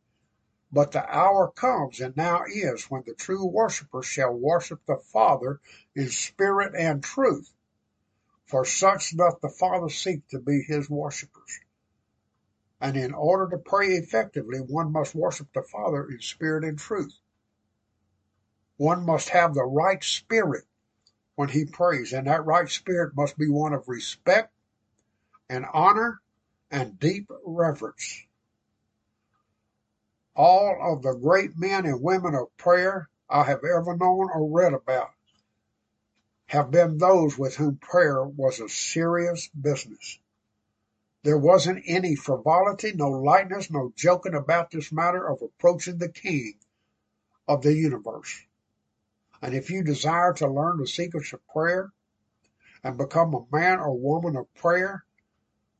[0.70, 5.60] But the hour comes, and now is, when the true worshippers shall worship the Father
[5.96, 7.50] in spirit and truth.
[8.44, 11.60] For such doth the Father seek to be his worshippers.
[12.80, 17.12] And in order to pray effectively, one must worship the Father in spirit and truth.
[18.78, 20.64] One must have the right spirit
[21.34, 24.52] when he prays, and that right spirit must be one of respect
[25.48, 26.20] and honor
[26.70, 28.24] and deep reverence.
[30.36, 34.72] All of the great men and women of prayer I have ever known or read
[34.72, 35.10] about
[36.46, 40.20] have been those with whom prayer was a serious business.
[41.24, 46.54] There wasn't any frivolity, no lightness, no joking about this matter of approaching the King
[47.48, 48.44] of the universe.
[49.40, 51.92] And if you desire to learn the secrets of prayer
[52.82, 55.04] and become a man or woman of prayer,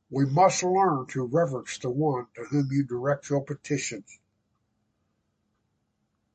[0.09, 4.19] we must learn to reverence the one to whom you direct your petitions.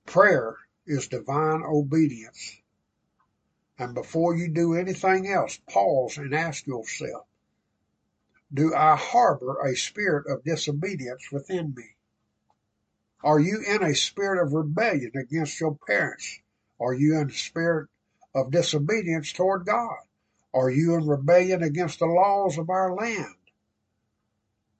[0.06, 0.56] Prayer
[0.86, 2.56] is divine obedience.
[3.78, 7.26] And before you do anything else, pause and ask yourself,
[8.52, 11.96] do I harbor a spirit of disobedience within me?
[13.24, 16.38] Are you in a spirit of rebellion against your parents?
[16.84, 17.88] Are you in a spirit
[18.34, 19.96] of disobedience toward God?
[20.52, 23.34] Are you in rebellion against the laws of our land?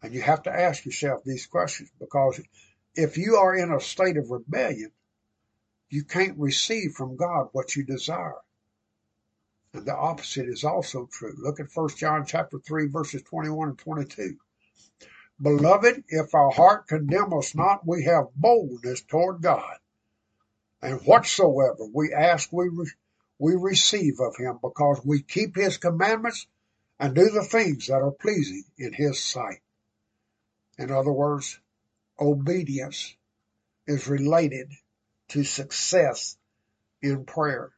[0.02, 2.42] And you have to ask yourself these questions because
[2.94, 4.92] if you are in a state of rebellion,
[5.88, 8.42] you can't receive from God what you desire.
[9.72, 11.34] And the opposite is also true.
[11.38, 14.36] Look at 1 John chapter 3 verses 21 and 22.
[15.40, 19.78] Beloved, if our heart condemn us not, we have boldness toward God.
[20.84, 22.92] And whatsoever we ask, we, re-
[23.38, 26.46] we receive of him because we keep his commandments
[27.00, 29.62] and do the things that are pleasing in his sight.
[30.76, 31.58] In other words,
[32.20, 33.16] obedience
[33.86, 34.68] is related
[35.28, 36.36] to success
[37.00, 37.72] in prayer.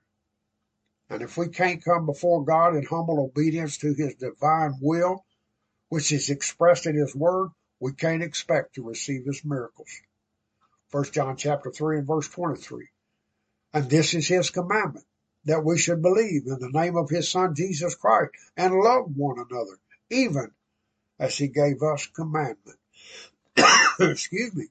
[1.08, 5.24] And if we can't come before God in humble obedience to his divine will,
[5.90, 9.90] which is expressed in his word, we can't expect to receive his miracles.
[10.88, 12.88] First John chapter 3 and verse 23.
[13.72, 15.06] And this is his commandment,
[15.44, 19.38] that we should believe in the name of his son Jesus Christ and love one
[19.38, 19.78] another,
[20.10, 20.51] even
[21.18, 22.78] as he gave us commandment.
[24.01, 24.66] Excuse me.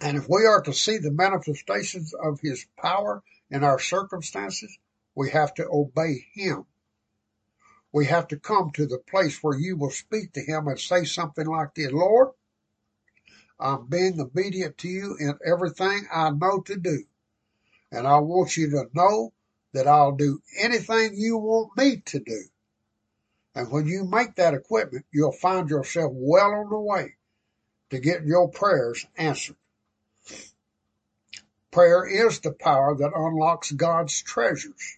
[0.00, 4.76] And if we are to see the manifestations of his power in our circumstances,
[5.14, 6.64] we have to obey him.
[7.92, 11.04] We have to come to the place where you will speak to him and say
[11.04, 12.30] something like this, Lord,
[13.60, 17.04] I'm being obedient to you in everything I know to do.
[17.92, 19.32] And I want you to know
[19.74, 22.44] that I'll do anything you want me to do.
[23.54, 27.16] And when you make that equipment, you'll find yourself well on the way
[27.90, 29.56] to getting your prayers answered.
[31.70, 34.96] Prayer is the power that unlocks God's treasures.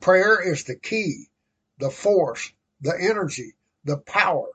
[0.00, 1.26] Prayer is the key,
[1.78, 3.54] the force, the energy,
[3.84, 4.48] the power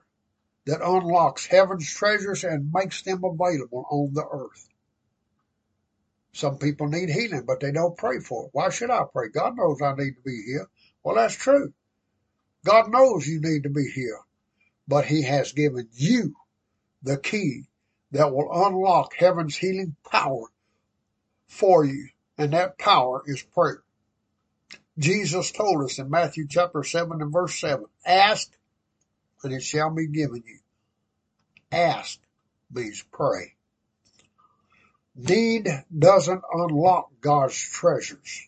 [0.66, 4.68] that unlocks heaven's treasures and makes them available on the earth.
[6.34, 8.50] Some people need healing, but they don't pray for it.
[8.54, 9.30] Why should I pray?
[9.30, 10.68] God knows I need to be here.
[11.04, 11.74] Well, that's true.
[12.66, 14.20] God knows you need to be here,
[14.88, 16.36] but He has given you
[17.04, 17.66] the key
[18.12, 20.48] that will unlock heaven's healing power
[21.48, 22.10] for you.
[22.38, 23.84] And that power is prayer.
[24.98, 28.50] Jesus told us in Matthew chapter 7 and verse 7, ask
[29.44, 30.60] and it shall be given you.
[31.72, 32.20] Ask
[32.72, 33.56] means pray.
[35.16, 38.48] Need doesn't unlock God's treasures.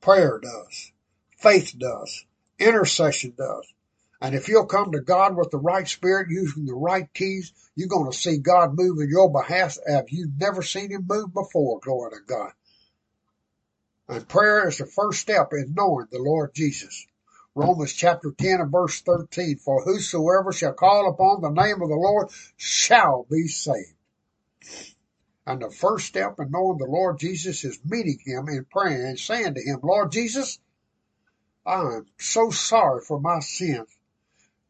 [0.00, 0.92] Prayer does.
[1.38, 2.24] Faith does.
[2.58, 3.72] Intercession does.
[4.20, 7.88] And if you'll come to God with the right spirit, using the right keys, you're
[7.88, 11.80] going to see God move in your behalf as you've never seen him move before.
[11.80, 12.52] Glory to God.
[14.08, 17.06] And prayer is the first step in knowing the Lord Jesus.
[17.54, 19.58] Romans chapter 10 and verse 13.
[19.58, 23.94] For whosoever shall call upon the name of the Lord shall be saved.
[25.46, 29.18] And the first step in knowing the Lord Jesus is meeting him in prayer and
[29.18, 30.58] saying to him, Lord Jesus,
[31.66, 33.88] I am so sorry for my sins.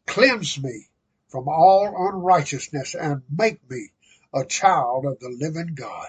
[0.07, 0.89] Cleanse me
[1.29, 3.91] from all unrighteousness and make me
[4.35, 6.09] a child of the living God.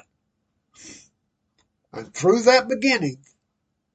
[1.91, 3.23] And through that beginning,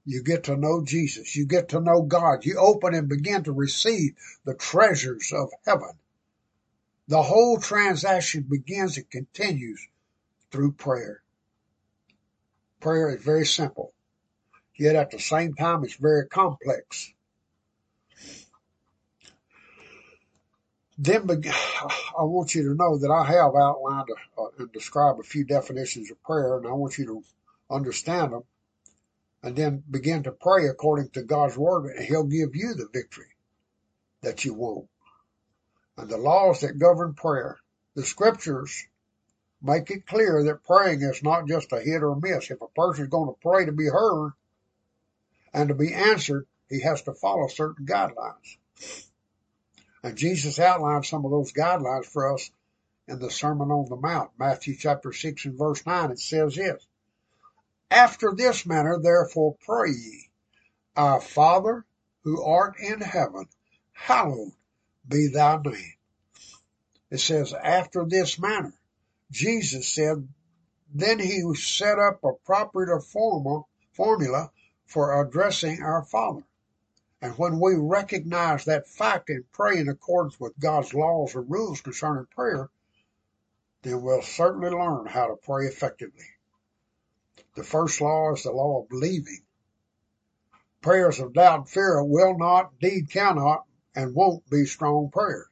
[0.09, 1.37] you get to know Jesus.
[1.37, 2.47] You get to know God.
[2.47, 4.15] You open and begin to receive
[4.47, 5.91] the treasures of heaven.
[7.09, 9.87] The whole transaction begins and continues
[10.51, 11.21] through prayer.
[12.81, 13.93] Prayer is very simple,
[14.77, 17.13] yet at the same time, it's very complex.
[20.97, 21.29] Then
[22.19, 24.09] I want you to know that I have outlined
[24.39, 27.25] uh, and described a few definitions of prayer, and I want you to
[27.71, 28.45] understand them
[29.43, 33.35] and then begin to pray according to God's word, and He'll give you the victory
[34.23, 34.89] that you want.
[35.97, 37.59] And the laws that govern prayer,
[37.95, 38.87] the scriptures
[39.63, 42.51] make it clear that praying is not just a hit or miss.
[42.51, 44.33] If a person is going to pray to be heard
[45.53, 48.57] and to be answered, he has to follow certain guidelines.
[50.03, 52.51] And Jesus outlined some of those guidelines for us
[53.09, 56.13] in the Sermon on the Mount, Matthew chapter 6 and verse 9.
[56.13, 56.87] It says this,
[57.91, 60.31] After this manner, therefore, pray ye,
[60.97, 61.85] Our Father
[62.23, 63.49] who art in heaven,
[63.93, 64.53] hallowed
[65.07, 65.95] be thy name.
[67.11, 68.75] It says, after this manner.
[69.31, 70.29] Jesus said,
[70.93, 74.51] then he set up a proper formula,
[74.87, 76.45] for addressing our Father.
[77.21, 81.81] And when we recognize that fact and pray in accordance with God's laws and rules
[81.81, 82.71] concerning prayer,
[83.83, 86.25] then we'll certainly learn how to pray effectively.
[87.55, 89.43] The first law is the law of believing.
[90.81, 95.49] Prayers of doubt and fear will not, indeed cannot, and won't be strong prayers.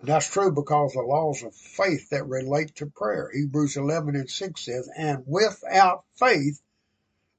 [0.00, 3.30] And that's true because the laws of faith that relate to prayer.
[3.32, 6.60] Hebrews 11 and 6 says, and without faith,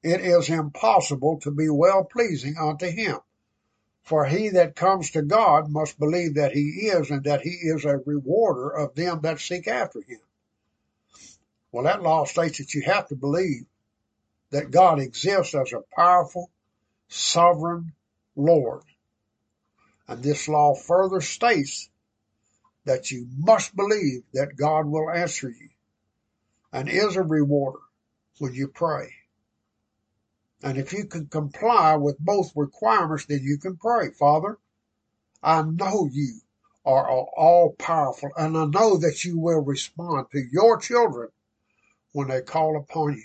[0.03, 3.19] it is impossible to be well pleasing unto him.
[4.03, 7.85] For he that comes to God must believe that he is and that he is
[7.85, 10.19] a rewarder of them that seek after him.
[11.71, 13.65] Well, that law states that you have to believe
[14.51, 16.49] that God exists as a powerful,
[17.07, 17.93] sovereign
[18.35, 18.83] Lord.
[20.07, 21.89] And this law further states
[22.85, 25.69] that you must believe that God will answer you
[26.73, 27.79] and is a rewarder
[28.39, 29.13] when you pray.
[30.63, 34.09] And if you can comply with both requirements, then you can pray.
[34.09, 34.57] Father,
[35.43, 36.41] I know you
[36.85, 41.29] are all powerful and I know that you will respond to your children
[42.11, 43.23] when they call upon you.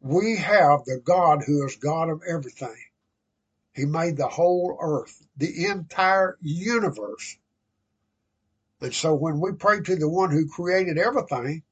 [0.00, 2.76] We have the God who is God of everything.
[3.72, 7.36] He made the whole earth, the entire universe.
[8.80, 11.62] And so when we pray to the one who created everything,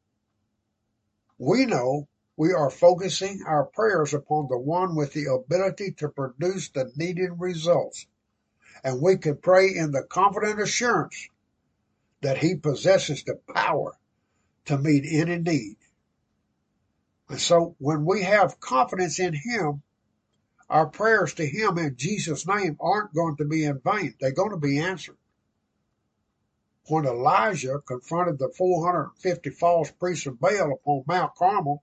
[1.39, 6.69] we know we are focusing our prayers upon the one with the ability to produce
[6.71, 8.07] the needed results.
[8.83, 11.29] And we can pray in the confident assurance
[12.23, 13.97] that he possesses the power
[14.67, 15.77] to meet any need.
[17.29, 19.83] And so when we have confidence in him,
[20.69, 24.15] our prayers to him in Jesus' name aren't going to be in vain.
[24.19, 25.17] They're going to be answered.
[26.87, 31.83] When Elijah confronted the 450 false priests of Baal upon Mount Carmel,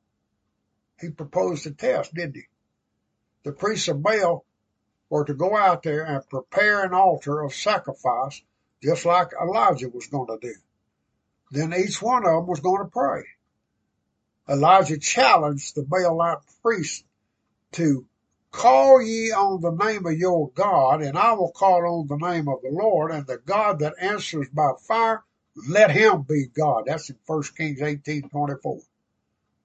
[1.00, 2.44] he proposed a test, didn't he?
[3.44, 4.46] The priests of Baal
[5.10, 8.42] were to go out there and prepare an altar of sacrifice,
[8.84, 10.56] just like Elijah was going to do.
[11.52, 13.24] Then each one of them was going to pray.
[14.50, 17.06] Elijah challenged the Baalite priest
[17.74, 18.06] to
[18.52, 22.48] call ye on the name of your God, and I will call on the name
[22.48, 25.24] of the Lord, and the God that answers by fire,
[25.70, 26.84] let him be God.
[26.88, 28.80] That's in 1 Kings 18, 24.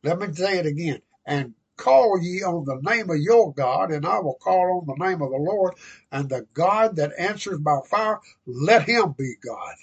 [0.02, 4.06] Let me say it again and call ye on the name of your God, and
[4.06, 5.74] I will call on the name of the Lord,
[6.10, 9.74] and the God that answers by fire, let him be God.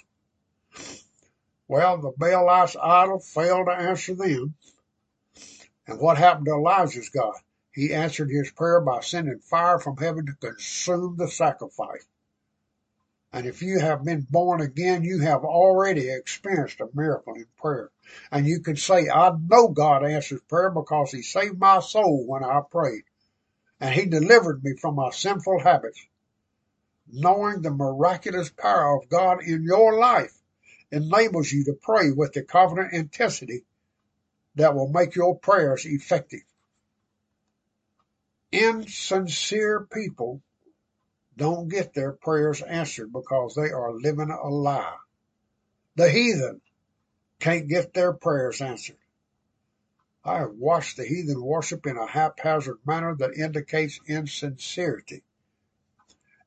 [1.74, 4.54] Well, the Baalites idol failed to answer them.
[5.88, 7.34] And what happened to Elijah's God?
[7.72, 12.06] He answered his prayer by sending fire from heaven to consume the sacrifice.
[13.32, 17.90] And if you have been born again, you have already experienced a miracle in prayer.
[18.30, 22.44] And you can say, I know God answers prayer because he saved my soul when
[22.44, 23.02] I prayed.
[23.80, 26.00] And he delivered me from my sinful habits.
[27.10, 30.40] Knowing the miraculous power of God in your life
[30.94, 33.64] enables you to pray with the confident intensity
[34.54, 36.42] that will make your prayers effective.
[38.52, 40.40] Insincere people
[41.36, 44.96] don't get their prayers answered because they are living a lie.
[45.96, 46.60] The heathen
[47.40, 48.98] can't get their prayers answered.
[50.24, 55.22] I have watched the heathen worship in a haphazard manner that indicates insincerity.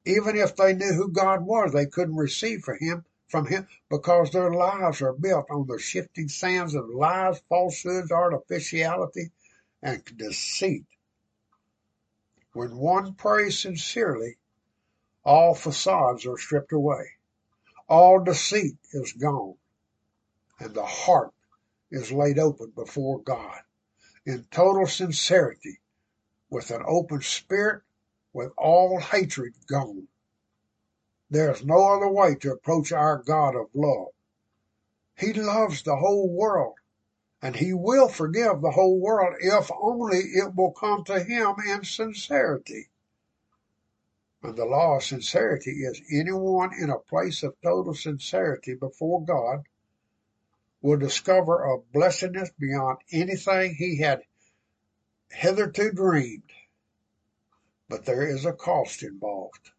[0.06, 4.32] Even if they knew who God was, they couldn't receive for him from him because
[4.32, 9.32] their lives are built on the shifting sands of lies, falsehoods, artificiality,
[9.82, 10.86] and deceit.
[12.54, 14.38] When one prays sincerely,
[15.24, 17.06] all facades are stripped away.
[17.90, 19.56] All deceit is gone.
[20.60, 21.34] And the heart
[21.92, 23.60] is laid open before God
[24.26, 25.80] in total sincerity
[26.50, 27.84] with an open spirit
[28.34, 30.08] with all hatred gone.
[31.30, 34.14] There is no other way to approach our God of love.
[35.18, 36.78] He loves the whole world
[37.42, 41.84] And he will forgive the whole world if only it will come to him in
[41.84, 42.90] sincerity.
[44.42, 49.66] And the law of sincerity is anyone in a place of total sincerity before God
[50.82, 54.24] will discover a blessedness beyond anything he had
[55.30, 56.52] hitherto dreamed.
[57.88, 59.72] But there is a cost involved.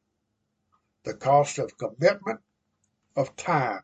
[1.08, 2.40] The cost of commitment
[3.16, 3.80] of time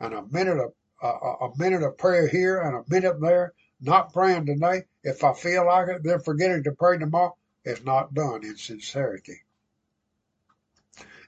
[0.00, 1.08] and a minute of a,
[1.44, 3.52] a minute of prayer here and a minute there,
[3.82, 4.84] not praying today.
[5.02, 7.36] If I feel like it, then forgetting to pray tomorrow.
[7.64, 9.42] It's not done in sincerity.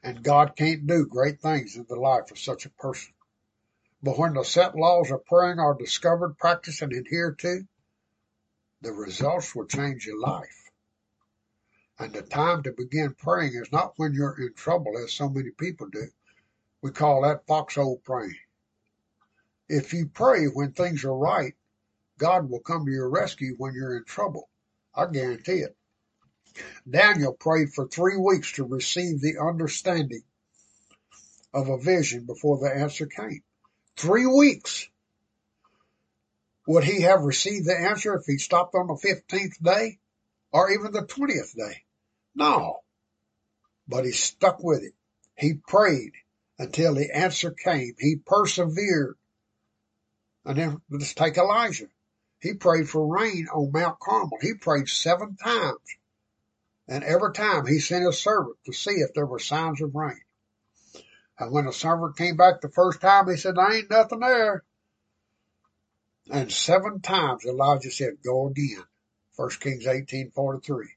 [0.03, 3.13] And God can't do great things in the life of such a person.
[4.03, 7.69] But when the set laws of praying are discovered, practiced, and adhered to,
[8.81, 10.66] the results will change your life.
[11.99, 15.51] And the time to begin praying is not when you're in trouble, as so many
[15.51, 16.09] people do.
[16.83, 18.37] We call that foxhole praying.
[19.69, 21.55] If you pray when things are right,
[22.19, 24.49] God will come to your rescue when you're in trouble.
[24.95, 25.77] I guarantee it.
[26.89, 30.23] Daniel prayed for three weeks to receive the understanding
[31.53, 33.43] of a vision before the answer came.
[33.97, 34.89] Three weeks.
[36.67, 39.99] Would he have received the answer if he stopped on the 15th day
[40.53, 41.85] or even the 20th day?
[42.37, 42.81] No.
[43.89, 44.93] But he stuck with it.
[45.37, 46.13] He prayed
[46.59, 47.95] until the answer came.
[47.99, 49.17] He persevered.
[50.45, 51.89] And then let's take Elijah.
[52.41, 54.39] He prayed for rain on Mount Carmel.
[54.41, 55.79] He prayed seven times.
[56.87, 60.21] And every time he sent his servant to see if there were signs of rain.
[61.39, 64.63] And when the servant came back the first time, he said, there ain't nothing there.
[66.31, 68.85] And seven times Elijah said, go again.
[69.37, 70.96] 1 Kings 18:43.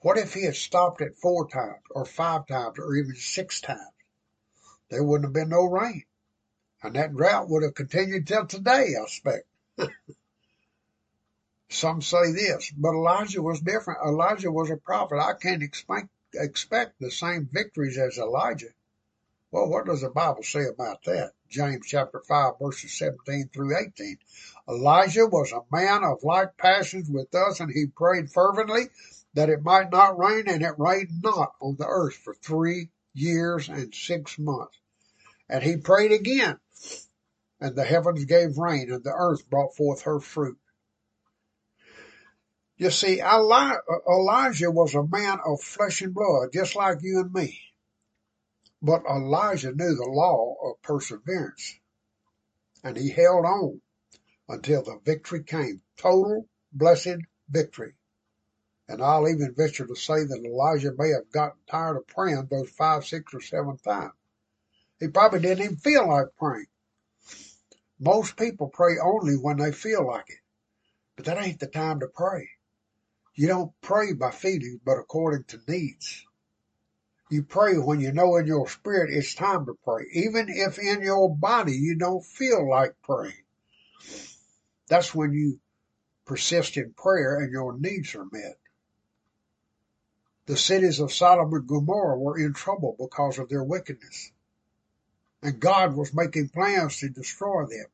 [0.00, 3.80] What if he had stopped at four times or five times or even six times?
[4.90, 6.04] There wouldn't have been no rain.
[6.82, 9.46] And that drought would have continued till today, I expect.
[11.68, 14.00] Some say this, but Elijah was different.
[14.06, 15.18] Elijah was a prophet.
[15.18, 18.72] I can't expect, expect the same victories as Elijah.
[19.50, 21.32] Well, what does the Bible say about that?
[21.48, 24.18] James chapter 5 verses 17 through 18.
[24.68, 28.90] Elijah was a man of like passions with us and he prayed fervently
[29.38, 33.68] that it might not rain and it rained not on the earth for three years
[33.68, 34.76] and six months.
[35.48, 36.58] And he prayed again
[37.60, 40.58] and the heavens gave rain and the earth brought forth her fruit.
[42.78, 47.60] You see, Elijah was a man of flesh and blood, just like you and me.
[48.82, 51.78] But Elijah knew the law of perseverance,
[52.82, 53.80] and he held on
[54.48, 55.80] until the victory came.
[55.96, 57.94] Total blessed victory.
[58.88, 62.70] And I'll even venture to say that Elijah may have gotten tired of praying those
[62.70, 64.14] five, six, or seven times.
[64.98, 66.66] He probably didn't even feel like praying.
[68.00, 70.38] Most people pray only when they feel like it.
[71.16, 72.48] But that ain't the time to pray.
[73.34, 76.24] You don't pray by feelings, but according to needs.
[77.30, 81.02] You pray when you know in your spirit it's time to pray, even if in
[81.02, 83.44] your body you don't feel like praying.
[84.88, 85.60] That's when you
[86.24, 88.58] persist in prayer and your needs are met.
[90.48, 94.32] The cities of Sodom and Gomorrah were in trouble because of their wickedness.
[95.42, 97.84] And God was making plans to destroy them.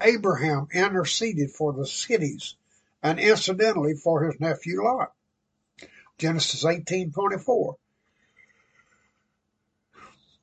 [0.00, 2.56] Abraham interceded for the cities
[3.02, 5.12] and incidentally for his nephew Lot.
[6.16, 7.76] Genesis 18:24.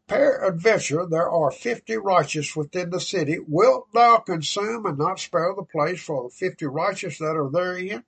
[0.05, 3.39] Peradventure there are fifty righteous within the city.
[3.39, 8.03] Wilt thou consume and not spare the place for the fifty righteous that are therein?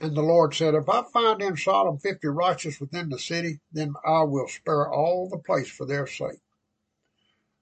[0.00, 3.94] And the Lord said, If I find in Sodom fifty righteous within the city, then
[4.04, 6.40] I will spare all the place for their sake.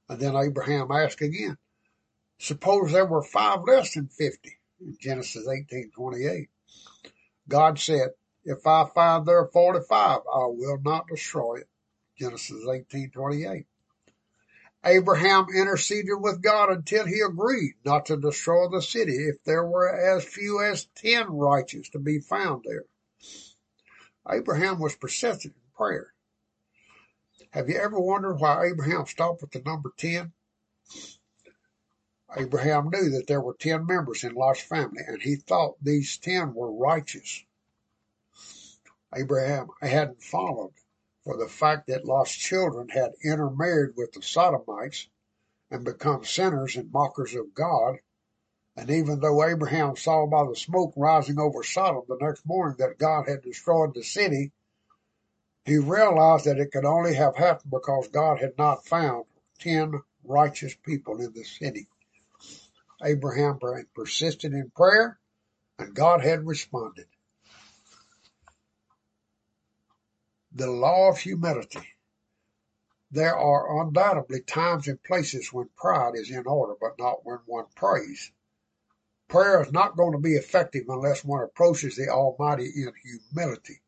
[0.09, 1.59] And then Abraham asked again,
[2.39, 6.49] Suppose there were five less than fifty in Genesis 18:28.
[7.49, 11.69] God said, "If I find there 45, I will not destroy it."
[12.17, 13.67] Genesis 18:28.
[14.85, 19.89] Abraham interceded with God until he agreed not to destroy the city if there were
[19.89, 22.85] as few as 10 righteous to be found there.
[24.29, 26.13] Abraham was persistent in prayer.
[27.51, 30.33] Have you ever wondered why Abraham stopped with the number 10?
[32.37, 36.55] Abraham knew that there were ten members in Lot's family, and he thought these ten
[36.55, 37.45] were righteous.
[39.15, 40.73] Abraham hadn't followed
[41.25, 45.09] for the fact that Lot's children had intermarried with the Sodomites
[45.71, 47.97] and become sinners and mockers of God.
[48.77, 52.99] And even though Abraham saw by the smoke rising over Sodom the next morning that
[52.99, 54.53] God had destroyed the city,
[55.65, 59.27] he realized that it could only have happened because God had not found
[59.61, 59.93] ten
[60.25, 61.87] righteous people in the city.
[63.05, 63.59] Abraham
[63.95, 65.19] persisted in prayer
[65.79, 67.07] and God had responded.
[70.55, 71.89] The law of humility.
[73.11, 77.67] There are undoubtedly times and places when pride is in order, but not when one
[77.75, 78.33] prays.
[79.29, 83.81] Prayer is not going to be effective unless one approaches the Almighty in humility.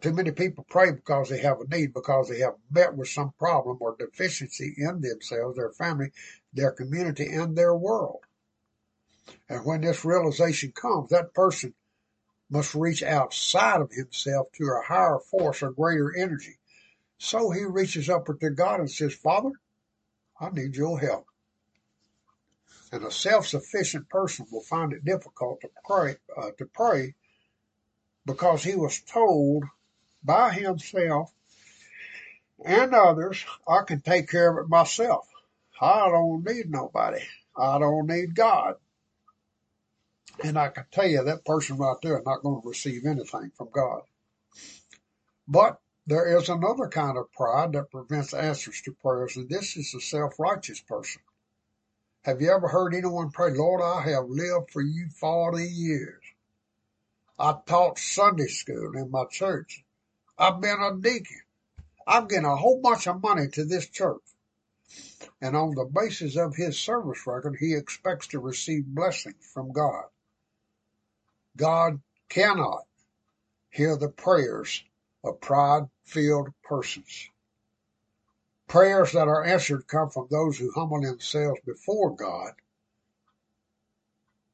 [0.00, 3.32] Too many people pray because they have a need, because they have met with some
[3.38, 6.10] problem or deficiency in themselves, their family,
[6.52, 8.24] their community, and their world.
[9.48, 11.74] And when this realization comes, that person
[12.50, 16.58] must reach outside of himself to a higher force or greater energy.
[17.18, 19.52] So he reaches upward to God and says, Father,
[20.40, 21.26] I need your help.
[22.92, 27.14] And a self-sufficient person will find it difficult to pray, uh, to pray
[28.26, 29.64] because he was told
[30.24, 31.32] by himself
[32.64, 35.26] and others, I can take care of it myself.
[35.80, 37.22] I don't need nobody.
[37.56, 38.74] I don't need God.
[40.42, 43.50] And I can tell you that person right there is not going to receive anything
[43.56, 44.02] from God.
[45.46, 49.94] But there is another kind of pride that prevents answers to prayers, and this is
[49.94, 51.22] a self-righteous person.
[52.22, 56.22] Have you ever heard anyone pray, Lord, I have lived for you 40 years.
[57.38, 59.84] I taught Sunday school in my church.
[60.38, 61.40] I've been a deacon.
[62.06, 64.22] I've given a whole bunch of money to this church.
[65.40, 70.04] And on the basis of his service record, he expects to receive blessings from God.
[71.56, 72.84] God cannot
[73.70, 74.82] hear the prayers
[75.24, 77.28] of pride filled persons.
[78.68, 82.52] Prayers that are answered come from those who humble themselves before God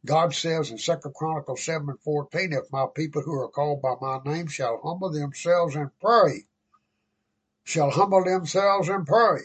[0.06, 3.94] God says in Second Chronicles seven and fourteen, if my people who are called by
[4.00, 6.46] my name shall humble themselves and pray,
[7.64, 9.40] shall humble themselves and pray.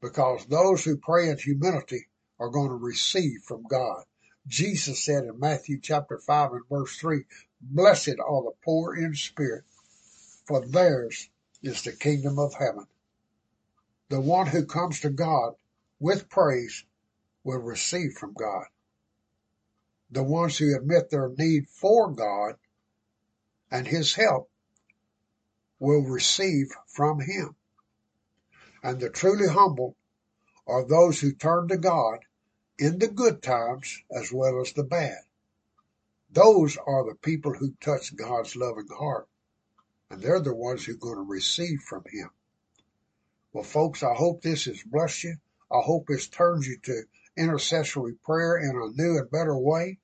[0.00, 2.06] Because those who pray in humility
[2.38, 4.04] are going to receive from God.
[4.46, 7.24] Jesus said in Matthew chapter five and verse three,
[7.60, 9.64] Blessed are the poor in spirit,
[10.44, 11.28] for theirs
[11.62, 12.86] is the kingdom of heaven.
[14.08, 15.54] The one who comes to God
[15.98, 16.84] with praise
[17.44, 18.66] will receive from God
[20.10, 22.56] the ones who admit their need for God
[23.70, 24.50] and His help
[25.78, 27.54] will receive from Him.
[28.82, 29.96] And the truly humble
[30.66, 32.18] are those who turn to God
[32.80, 35.18] in the good times as well as the bad.
[36.32, 39.28] Those are the people who touch God's loving heart.
[40.10, 42.30] And they're the ones who are going to receive from Him.
[43.52, 45.36] Well, folks, I hope this has blessed you.
[45.70, 47.02] I hope this turns you to
[47.36, 49.98] intercessory prayer in a new and better way.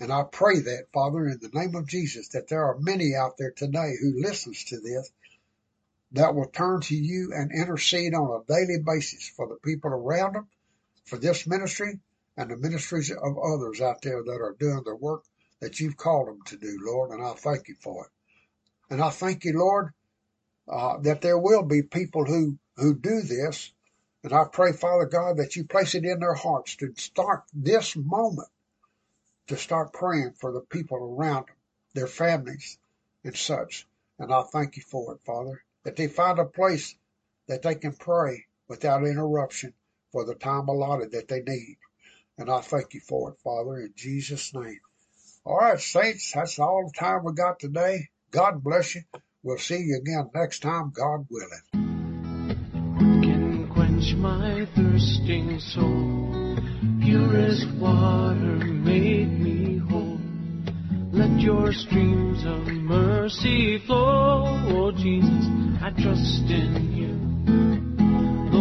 [0.00, 3.36] And I pray that, Father, in the name of Jesus, that there are many out
[3.38, 5.10] there today who listens to this
[6.12, 10.34] that will turn to you and intercede on a daily basis for the people around
[10.34, 10.48] them,
[11.06, 11.98] for this ministry,
[12.36, 15.24] and the ministries of others out there that are doing the work
[15.60, 17.10] that you've called them to do, Lord.
[17.12, 18.12] And I thank you for it.
[18.90, 19.94] And I thank you, Lord,
[20.68, 23.72] uh, that there will be people who, who do this
[24.22, 27.94] and I pray, Father God, that you place it in their hearts to start this
[27.94, 28.48] moment
[29.46, 31.56] to start praying for the people around them,
[31.94, 32.78] their families
[33.22, 33.86] and such.
[34.18, 36.96] And I thank you for it, Father, that they find a place
[37.46, 39.72] that they can pray without interruption
[40.16, 41.76] for the time allotted that they need.
[42.38, 44.80] And I thank you for it, Father, in Jesus' name.
[45.44, 48.08] All right, saints, that's all the time we got today.
[48.30, 49.02] God bless you.
[49.42, 51.50] We'll see you again next time, God willing
[52.94, 56.56] Can quench my thirsting soul.
[57.02, 60.18] Pure as water made me whole.
[61.12, 64.44] Let your streams of mercy flow.
[64.70, 65.46] Oh Jesus,
[65.82, 67.25] I trust in you.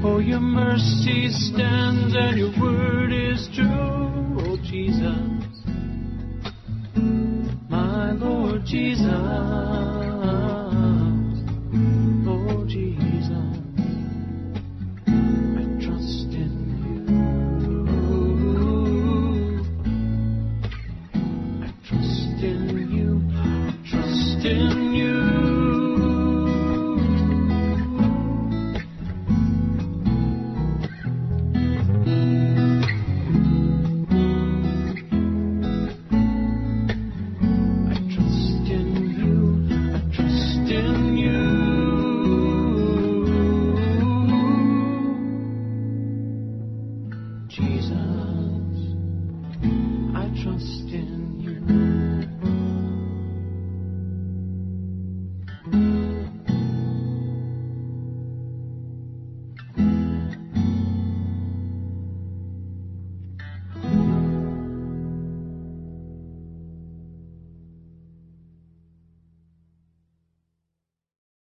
[0.00, 3.66] Oh, your mercy stands and your word is true.
[3.66, 5.42] Oh, Jesus,
[7.68, 10.17] my Lord Jesus.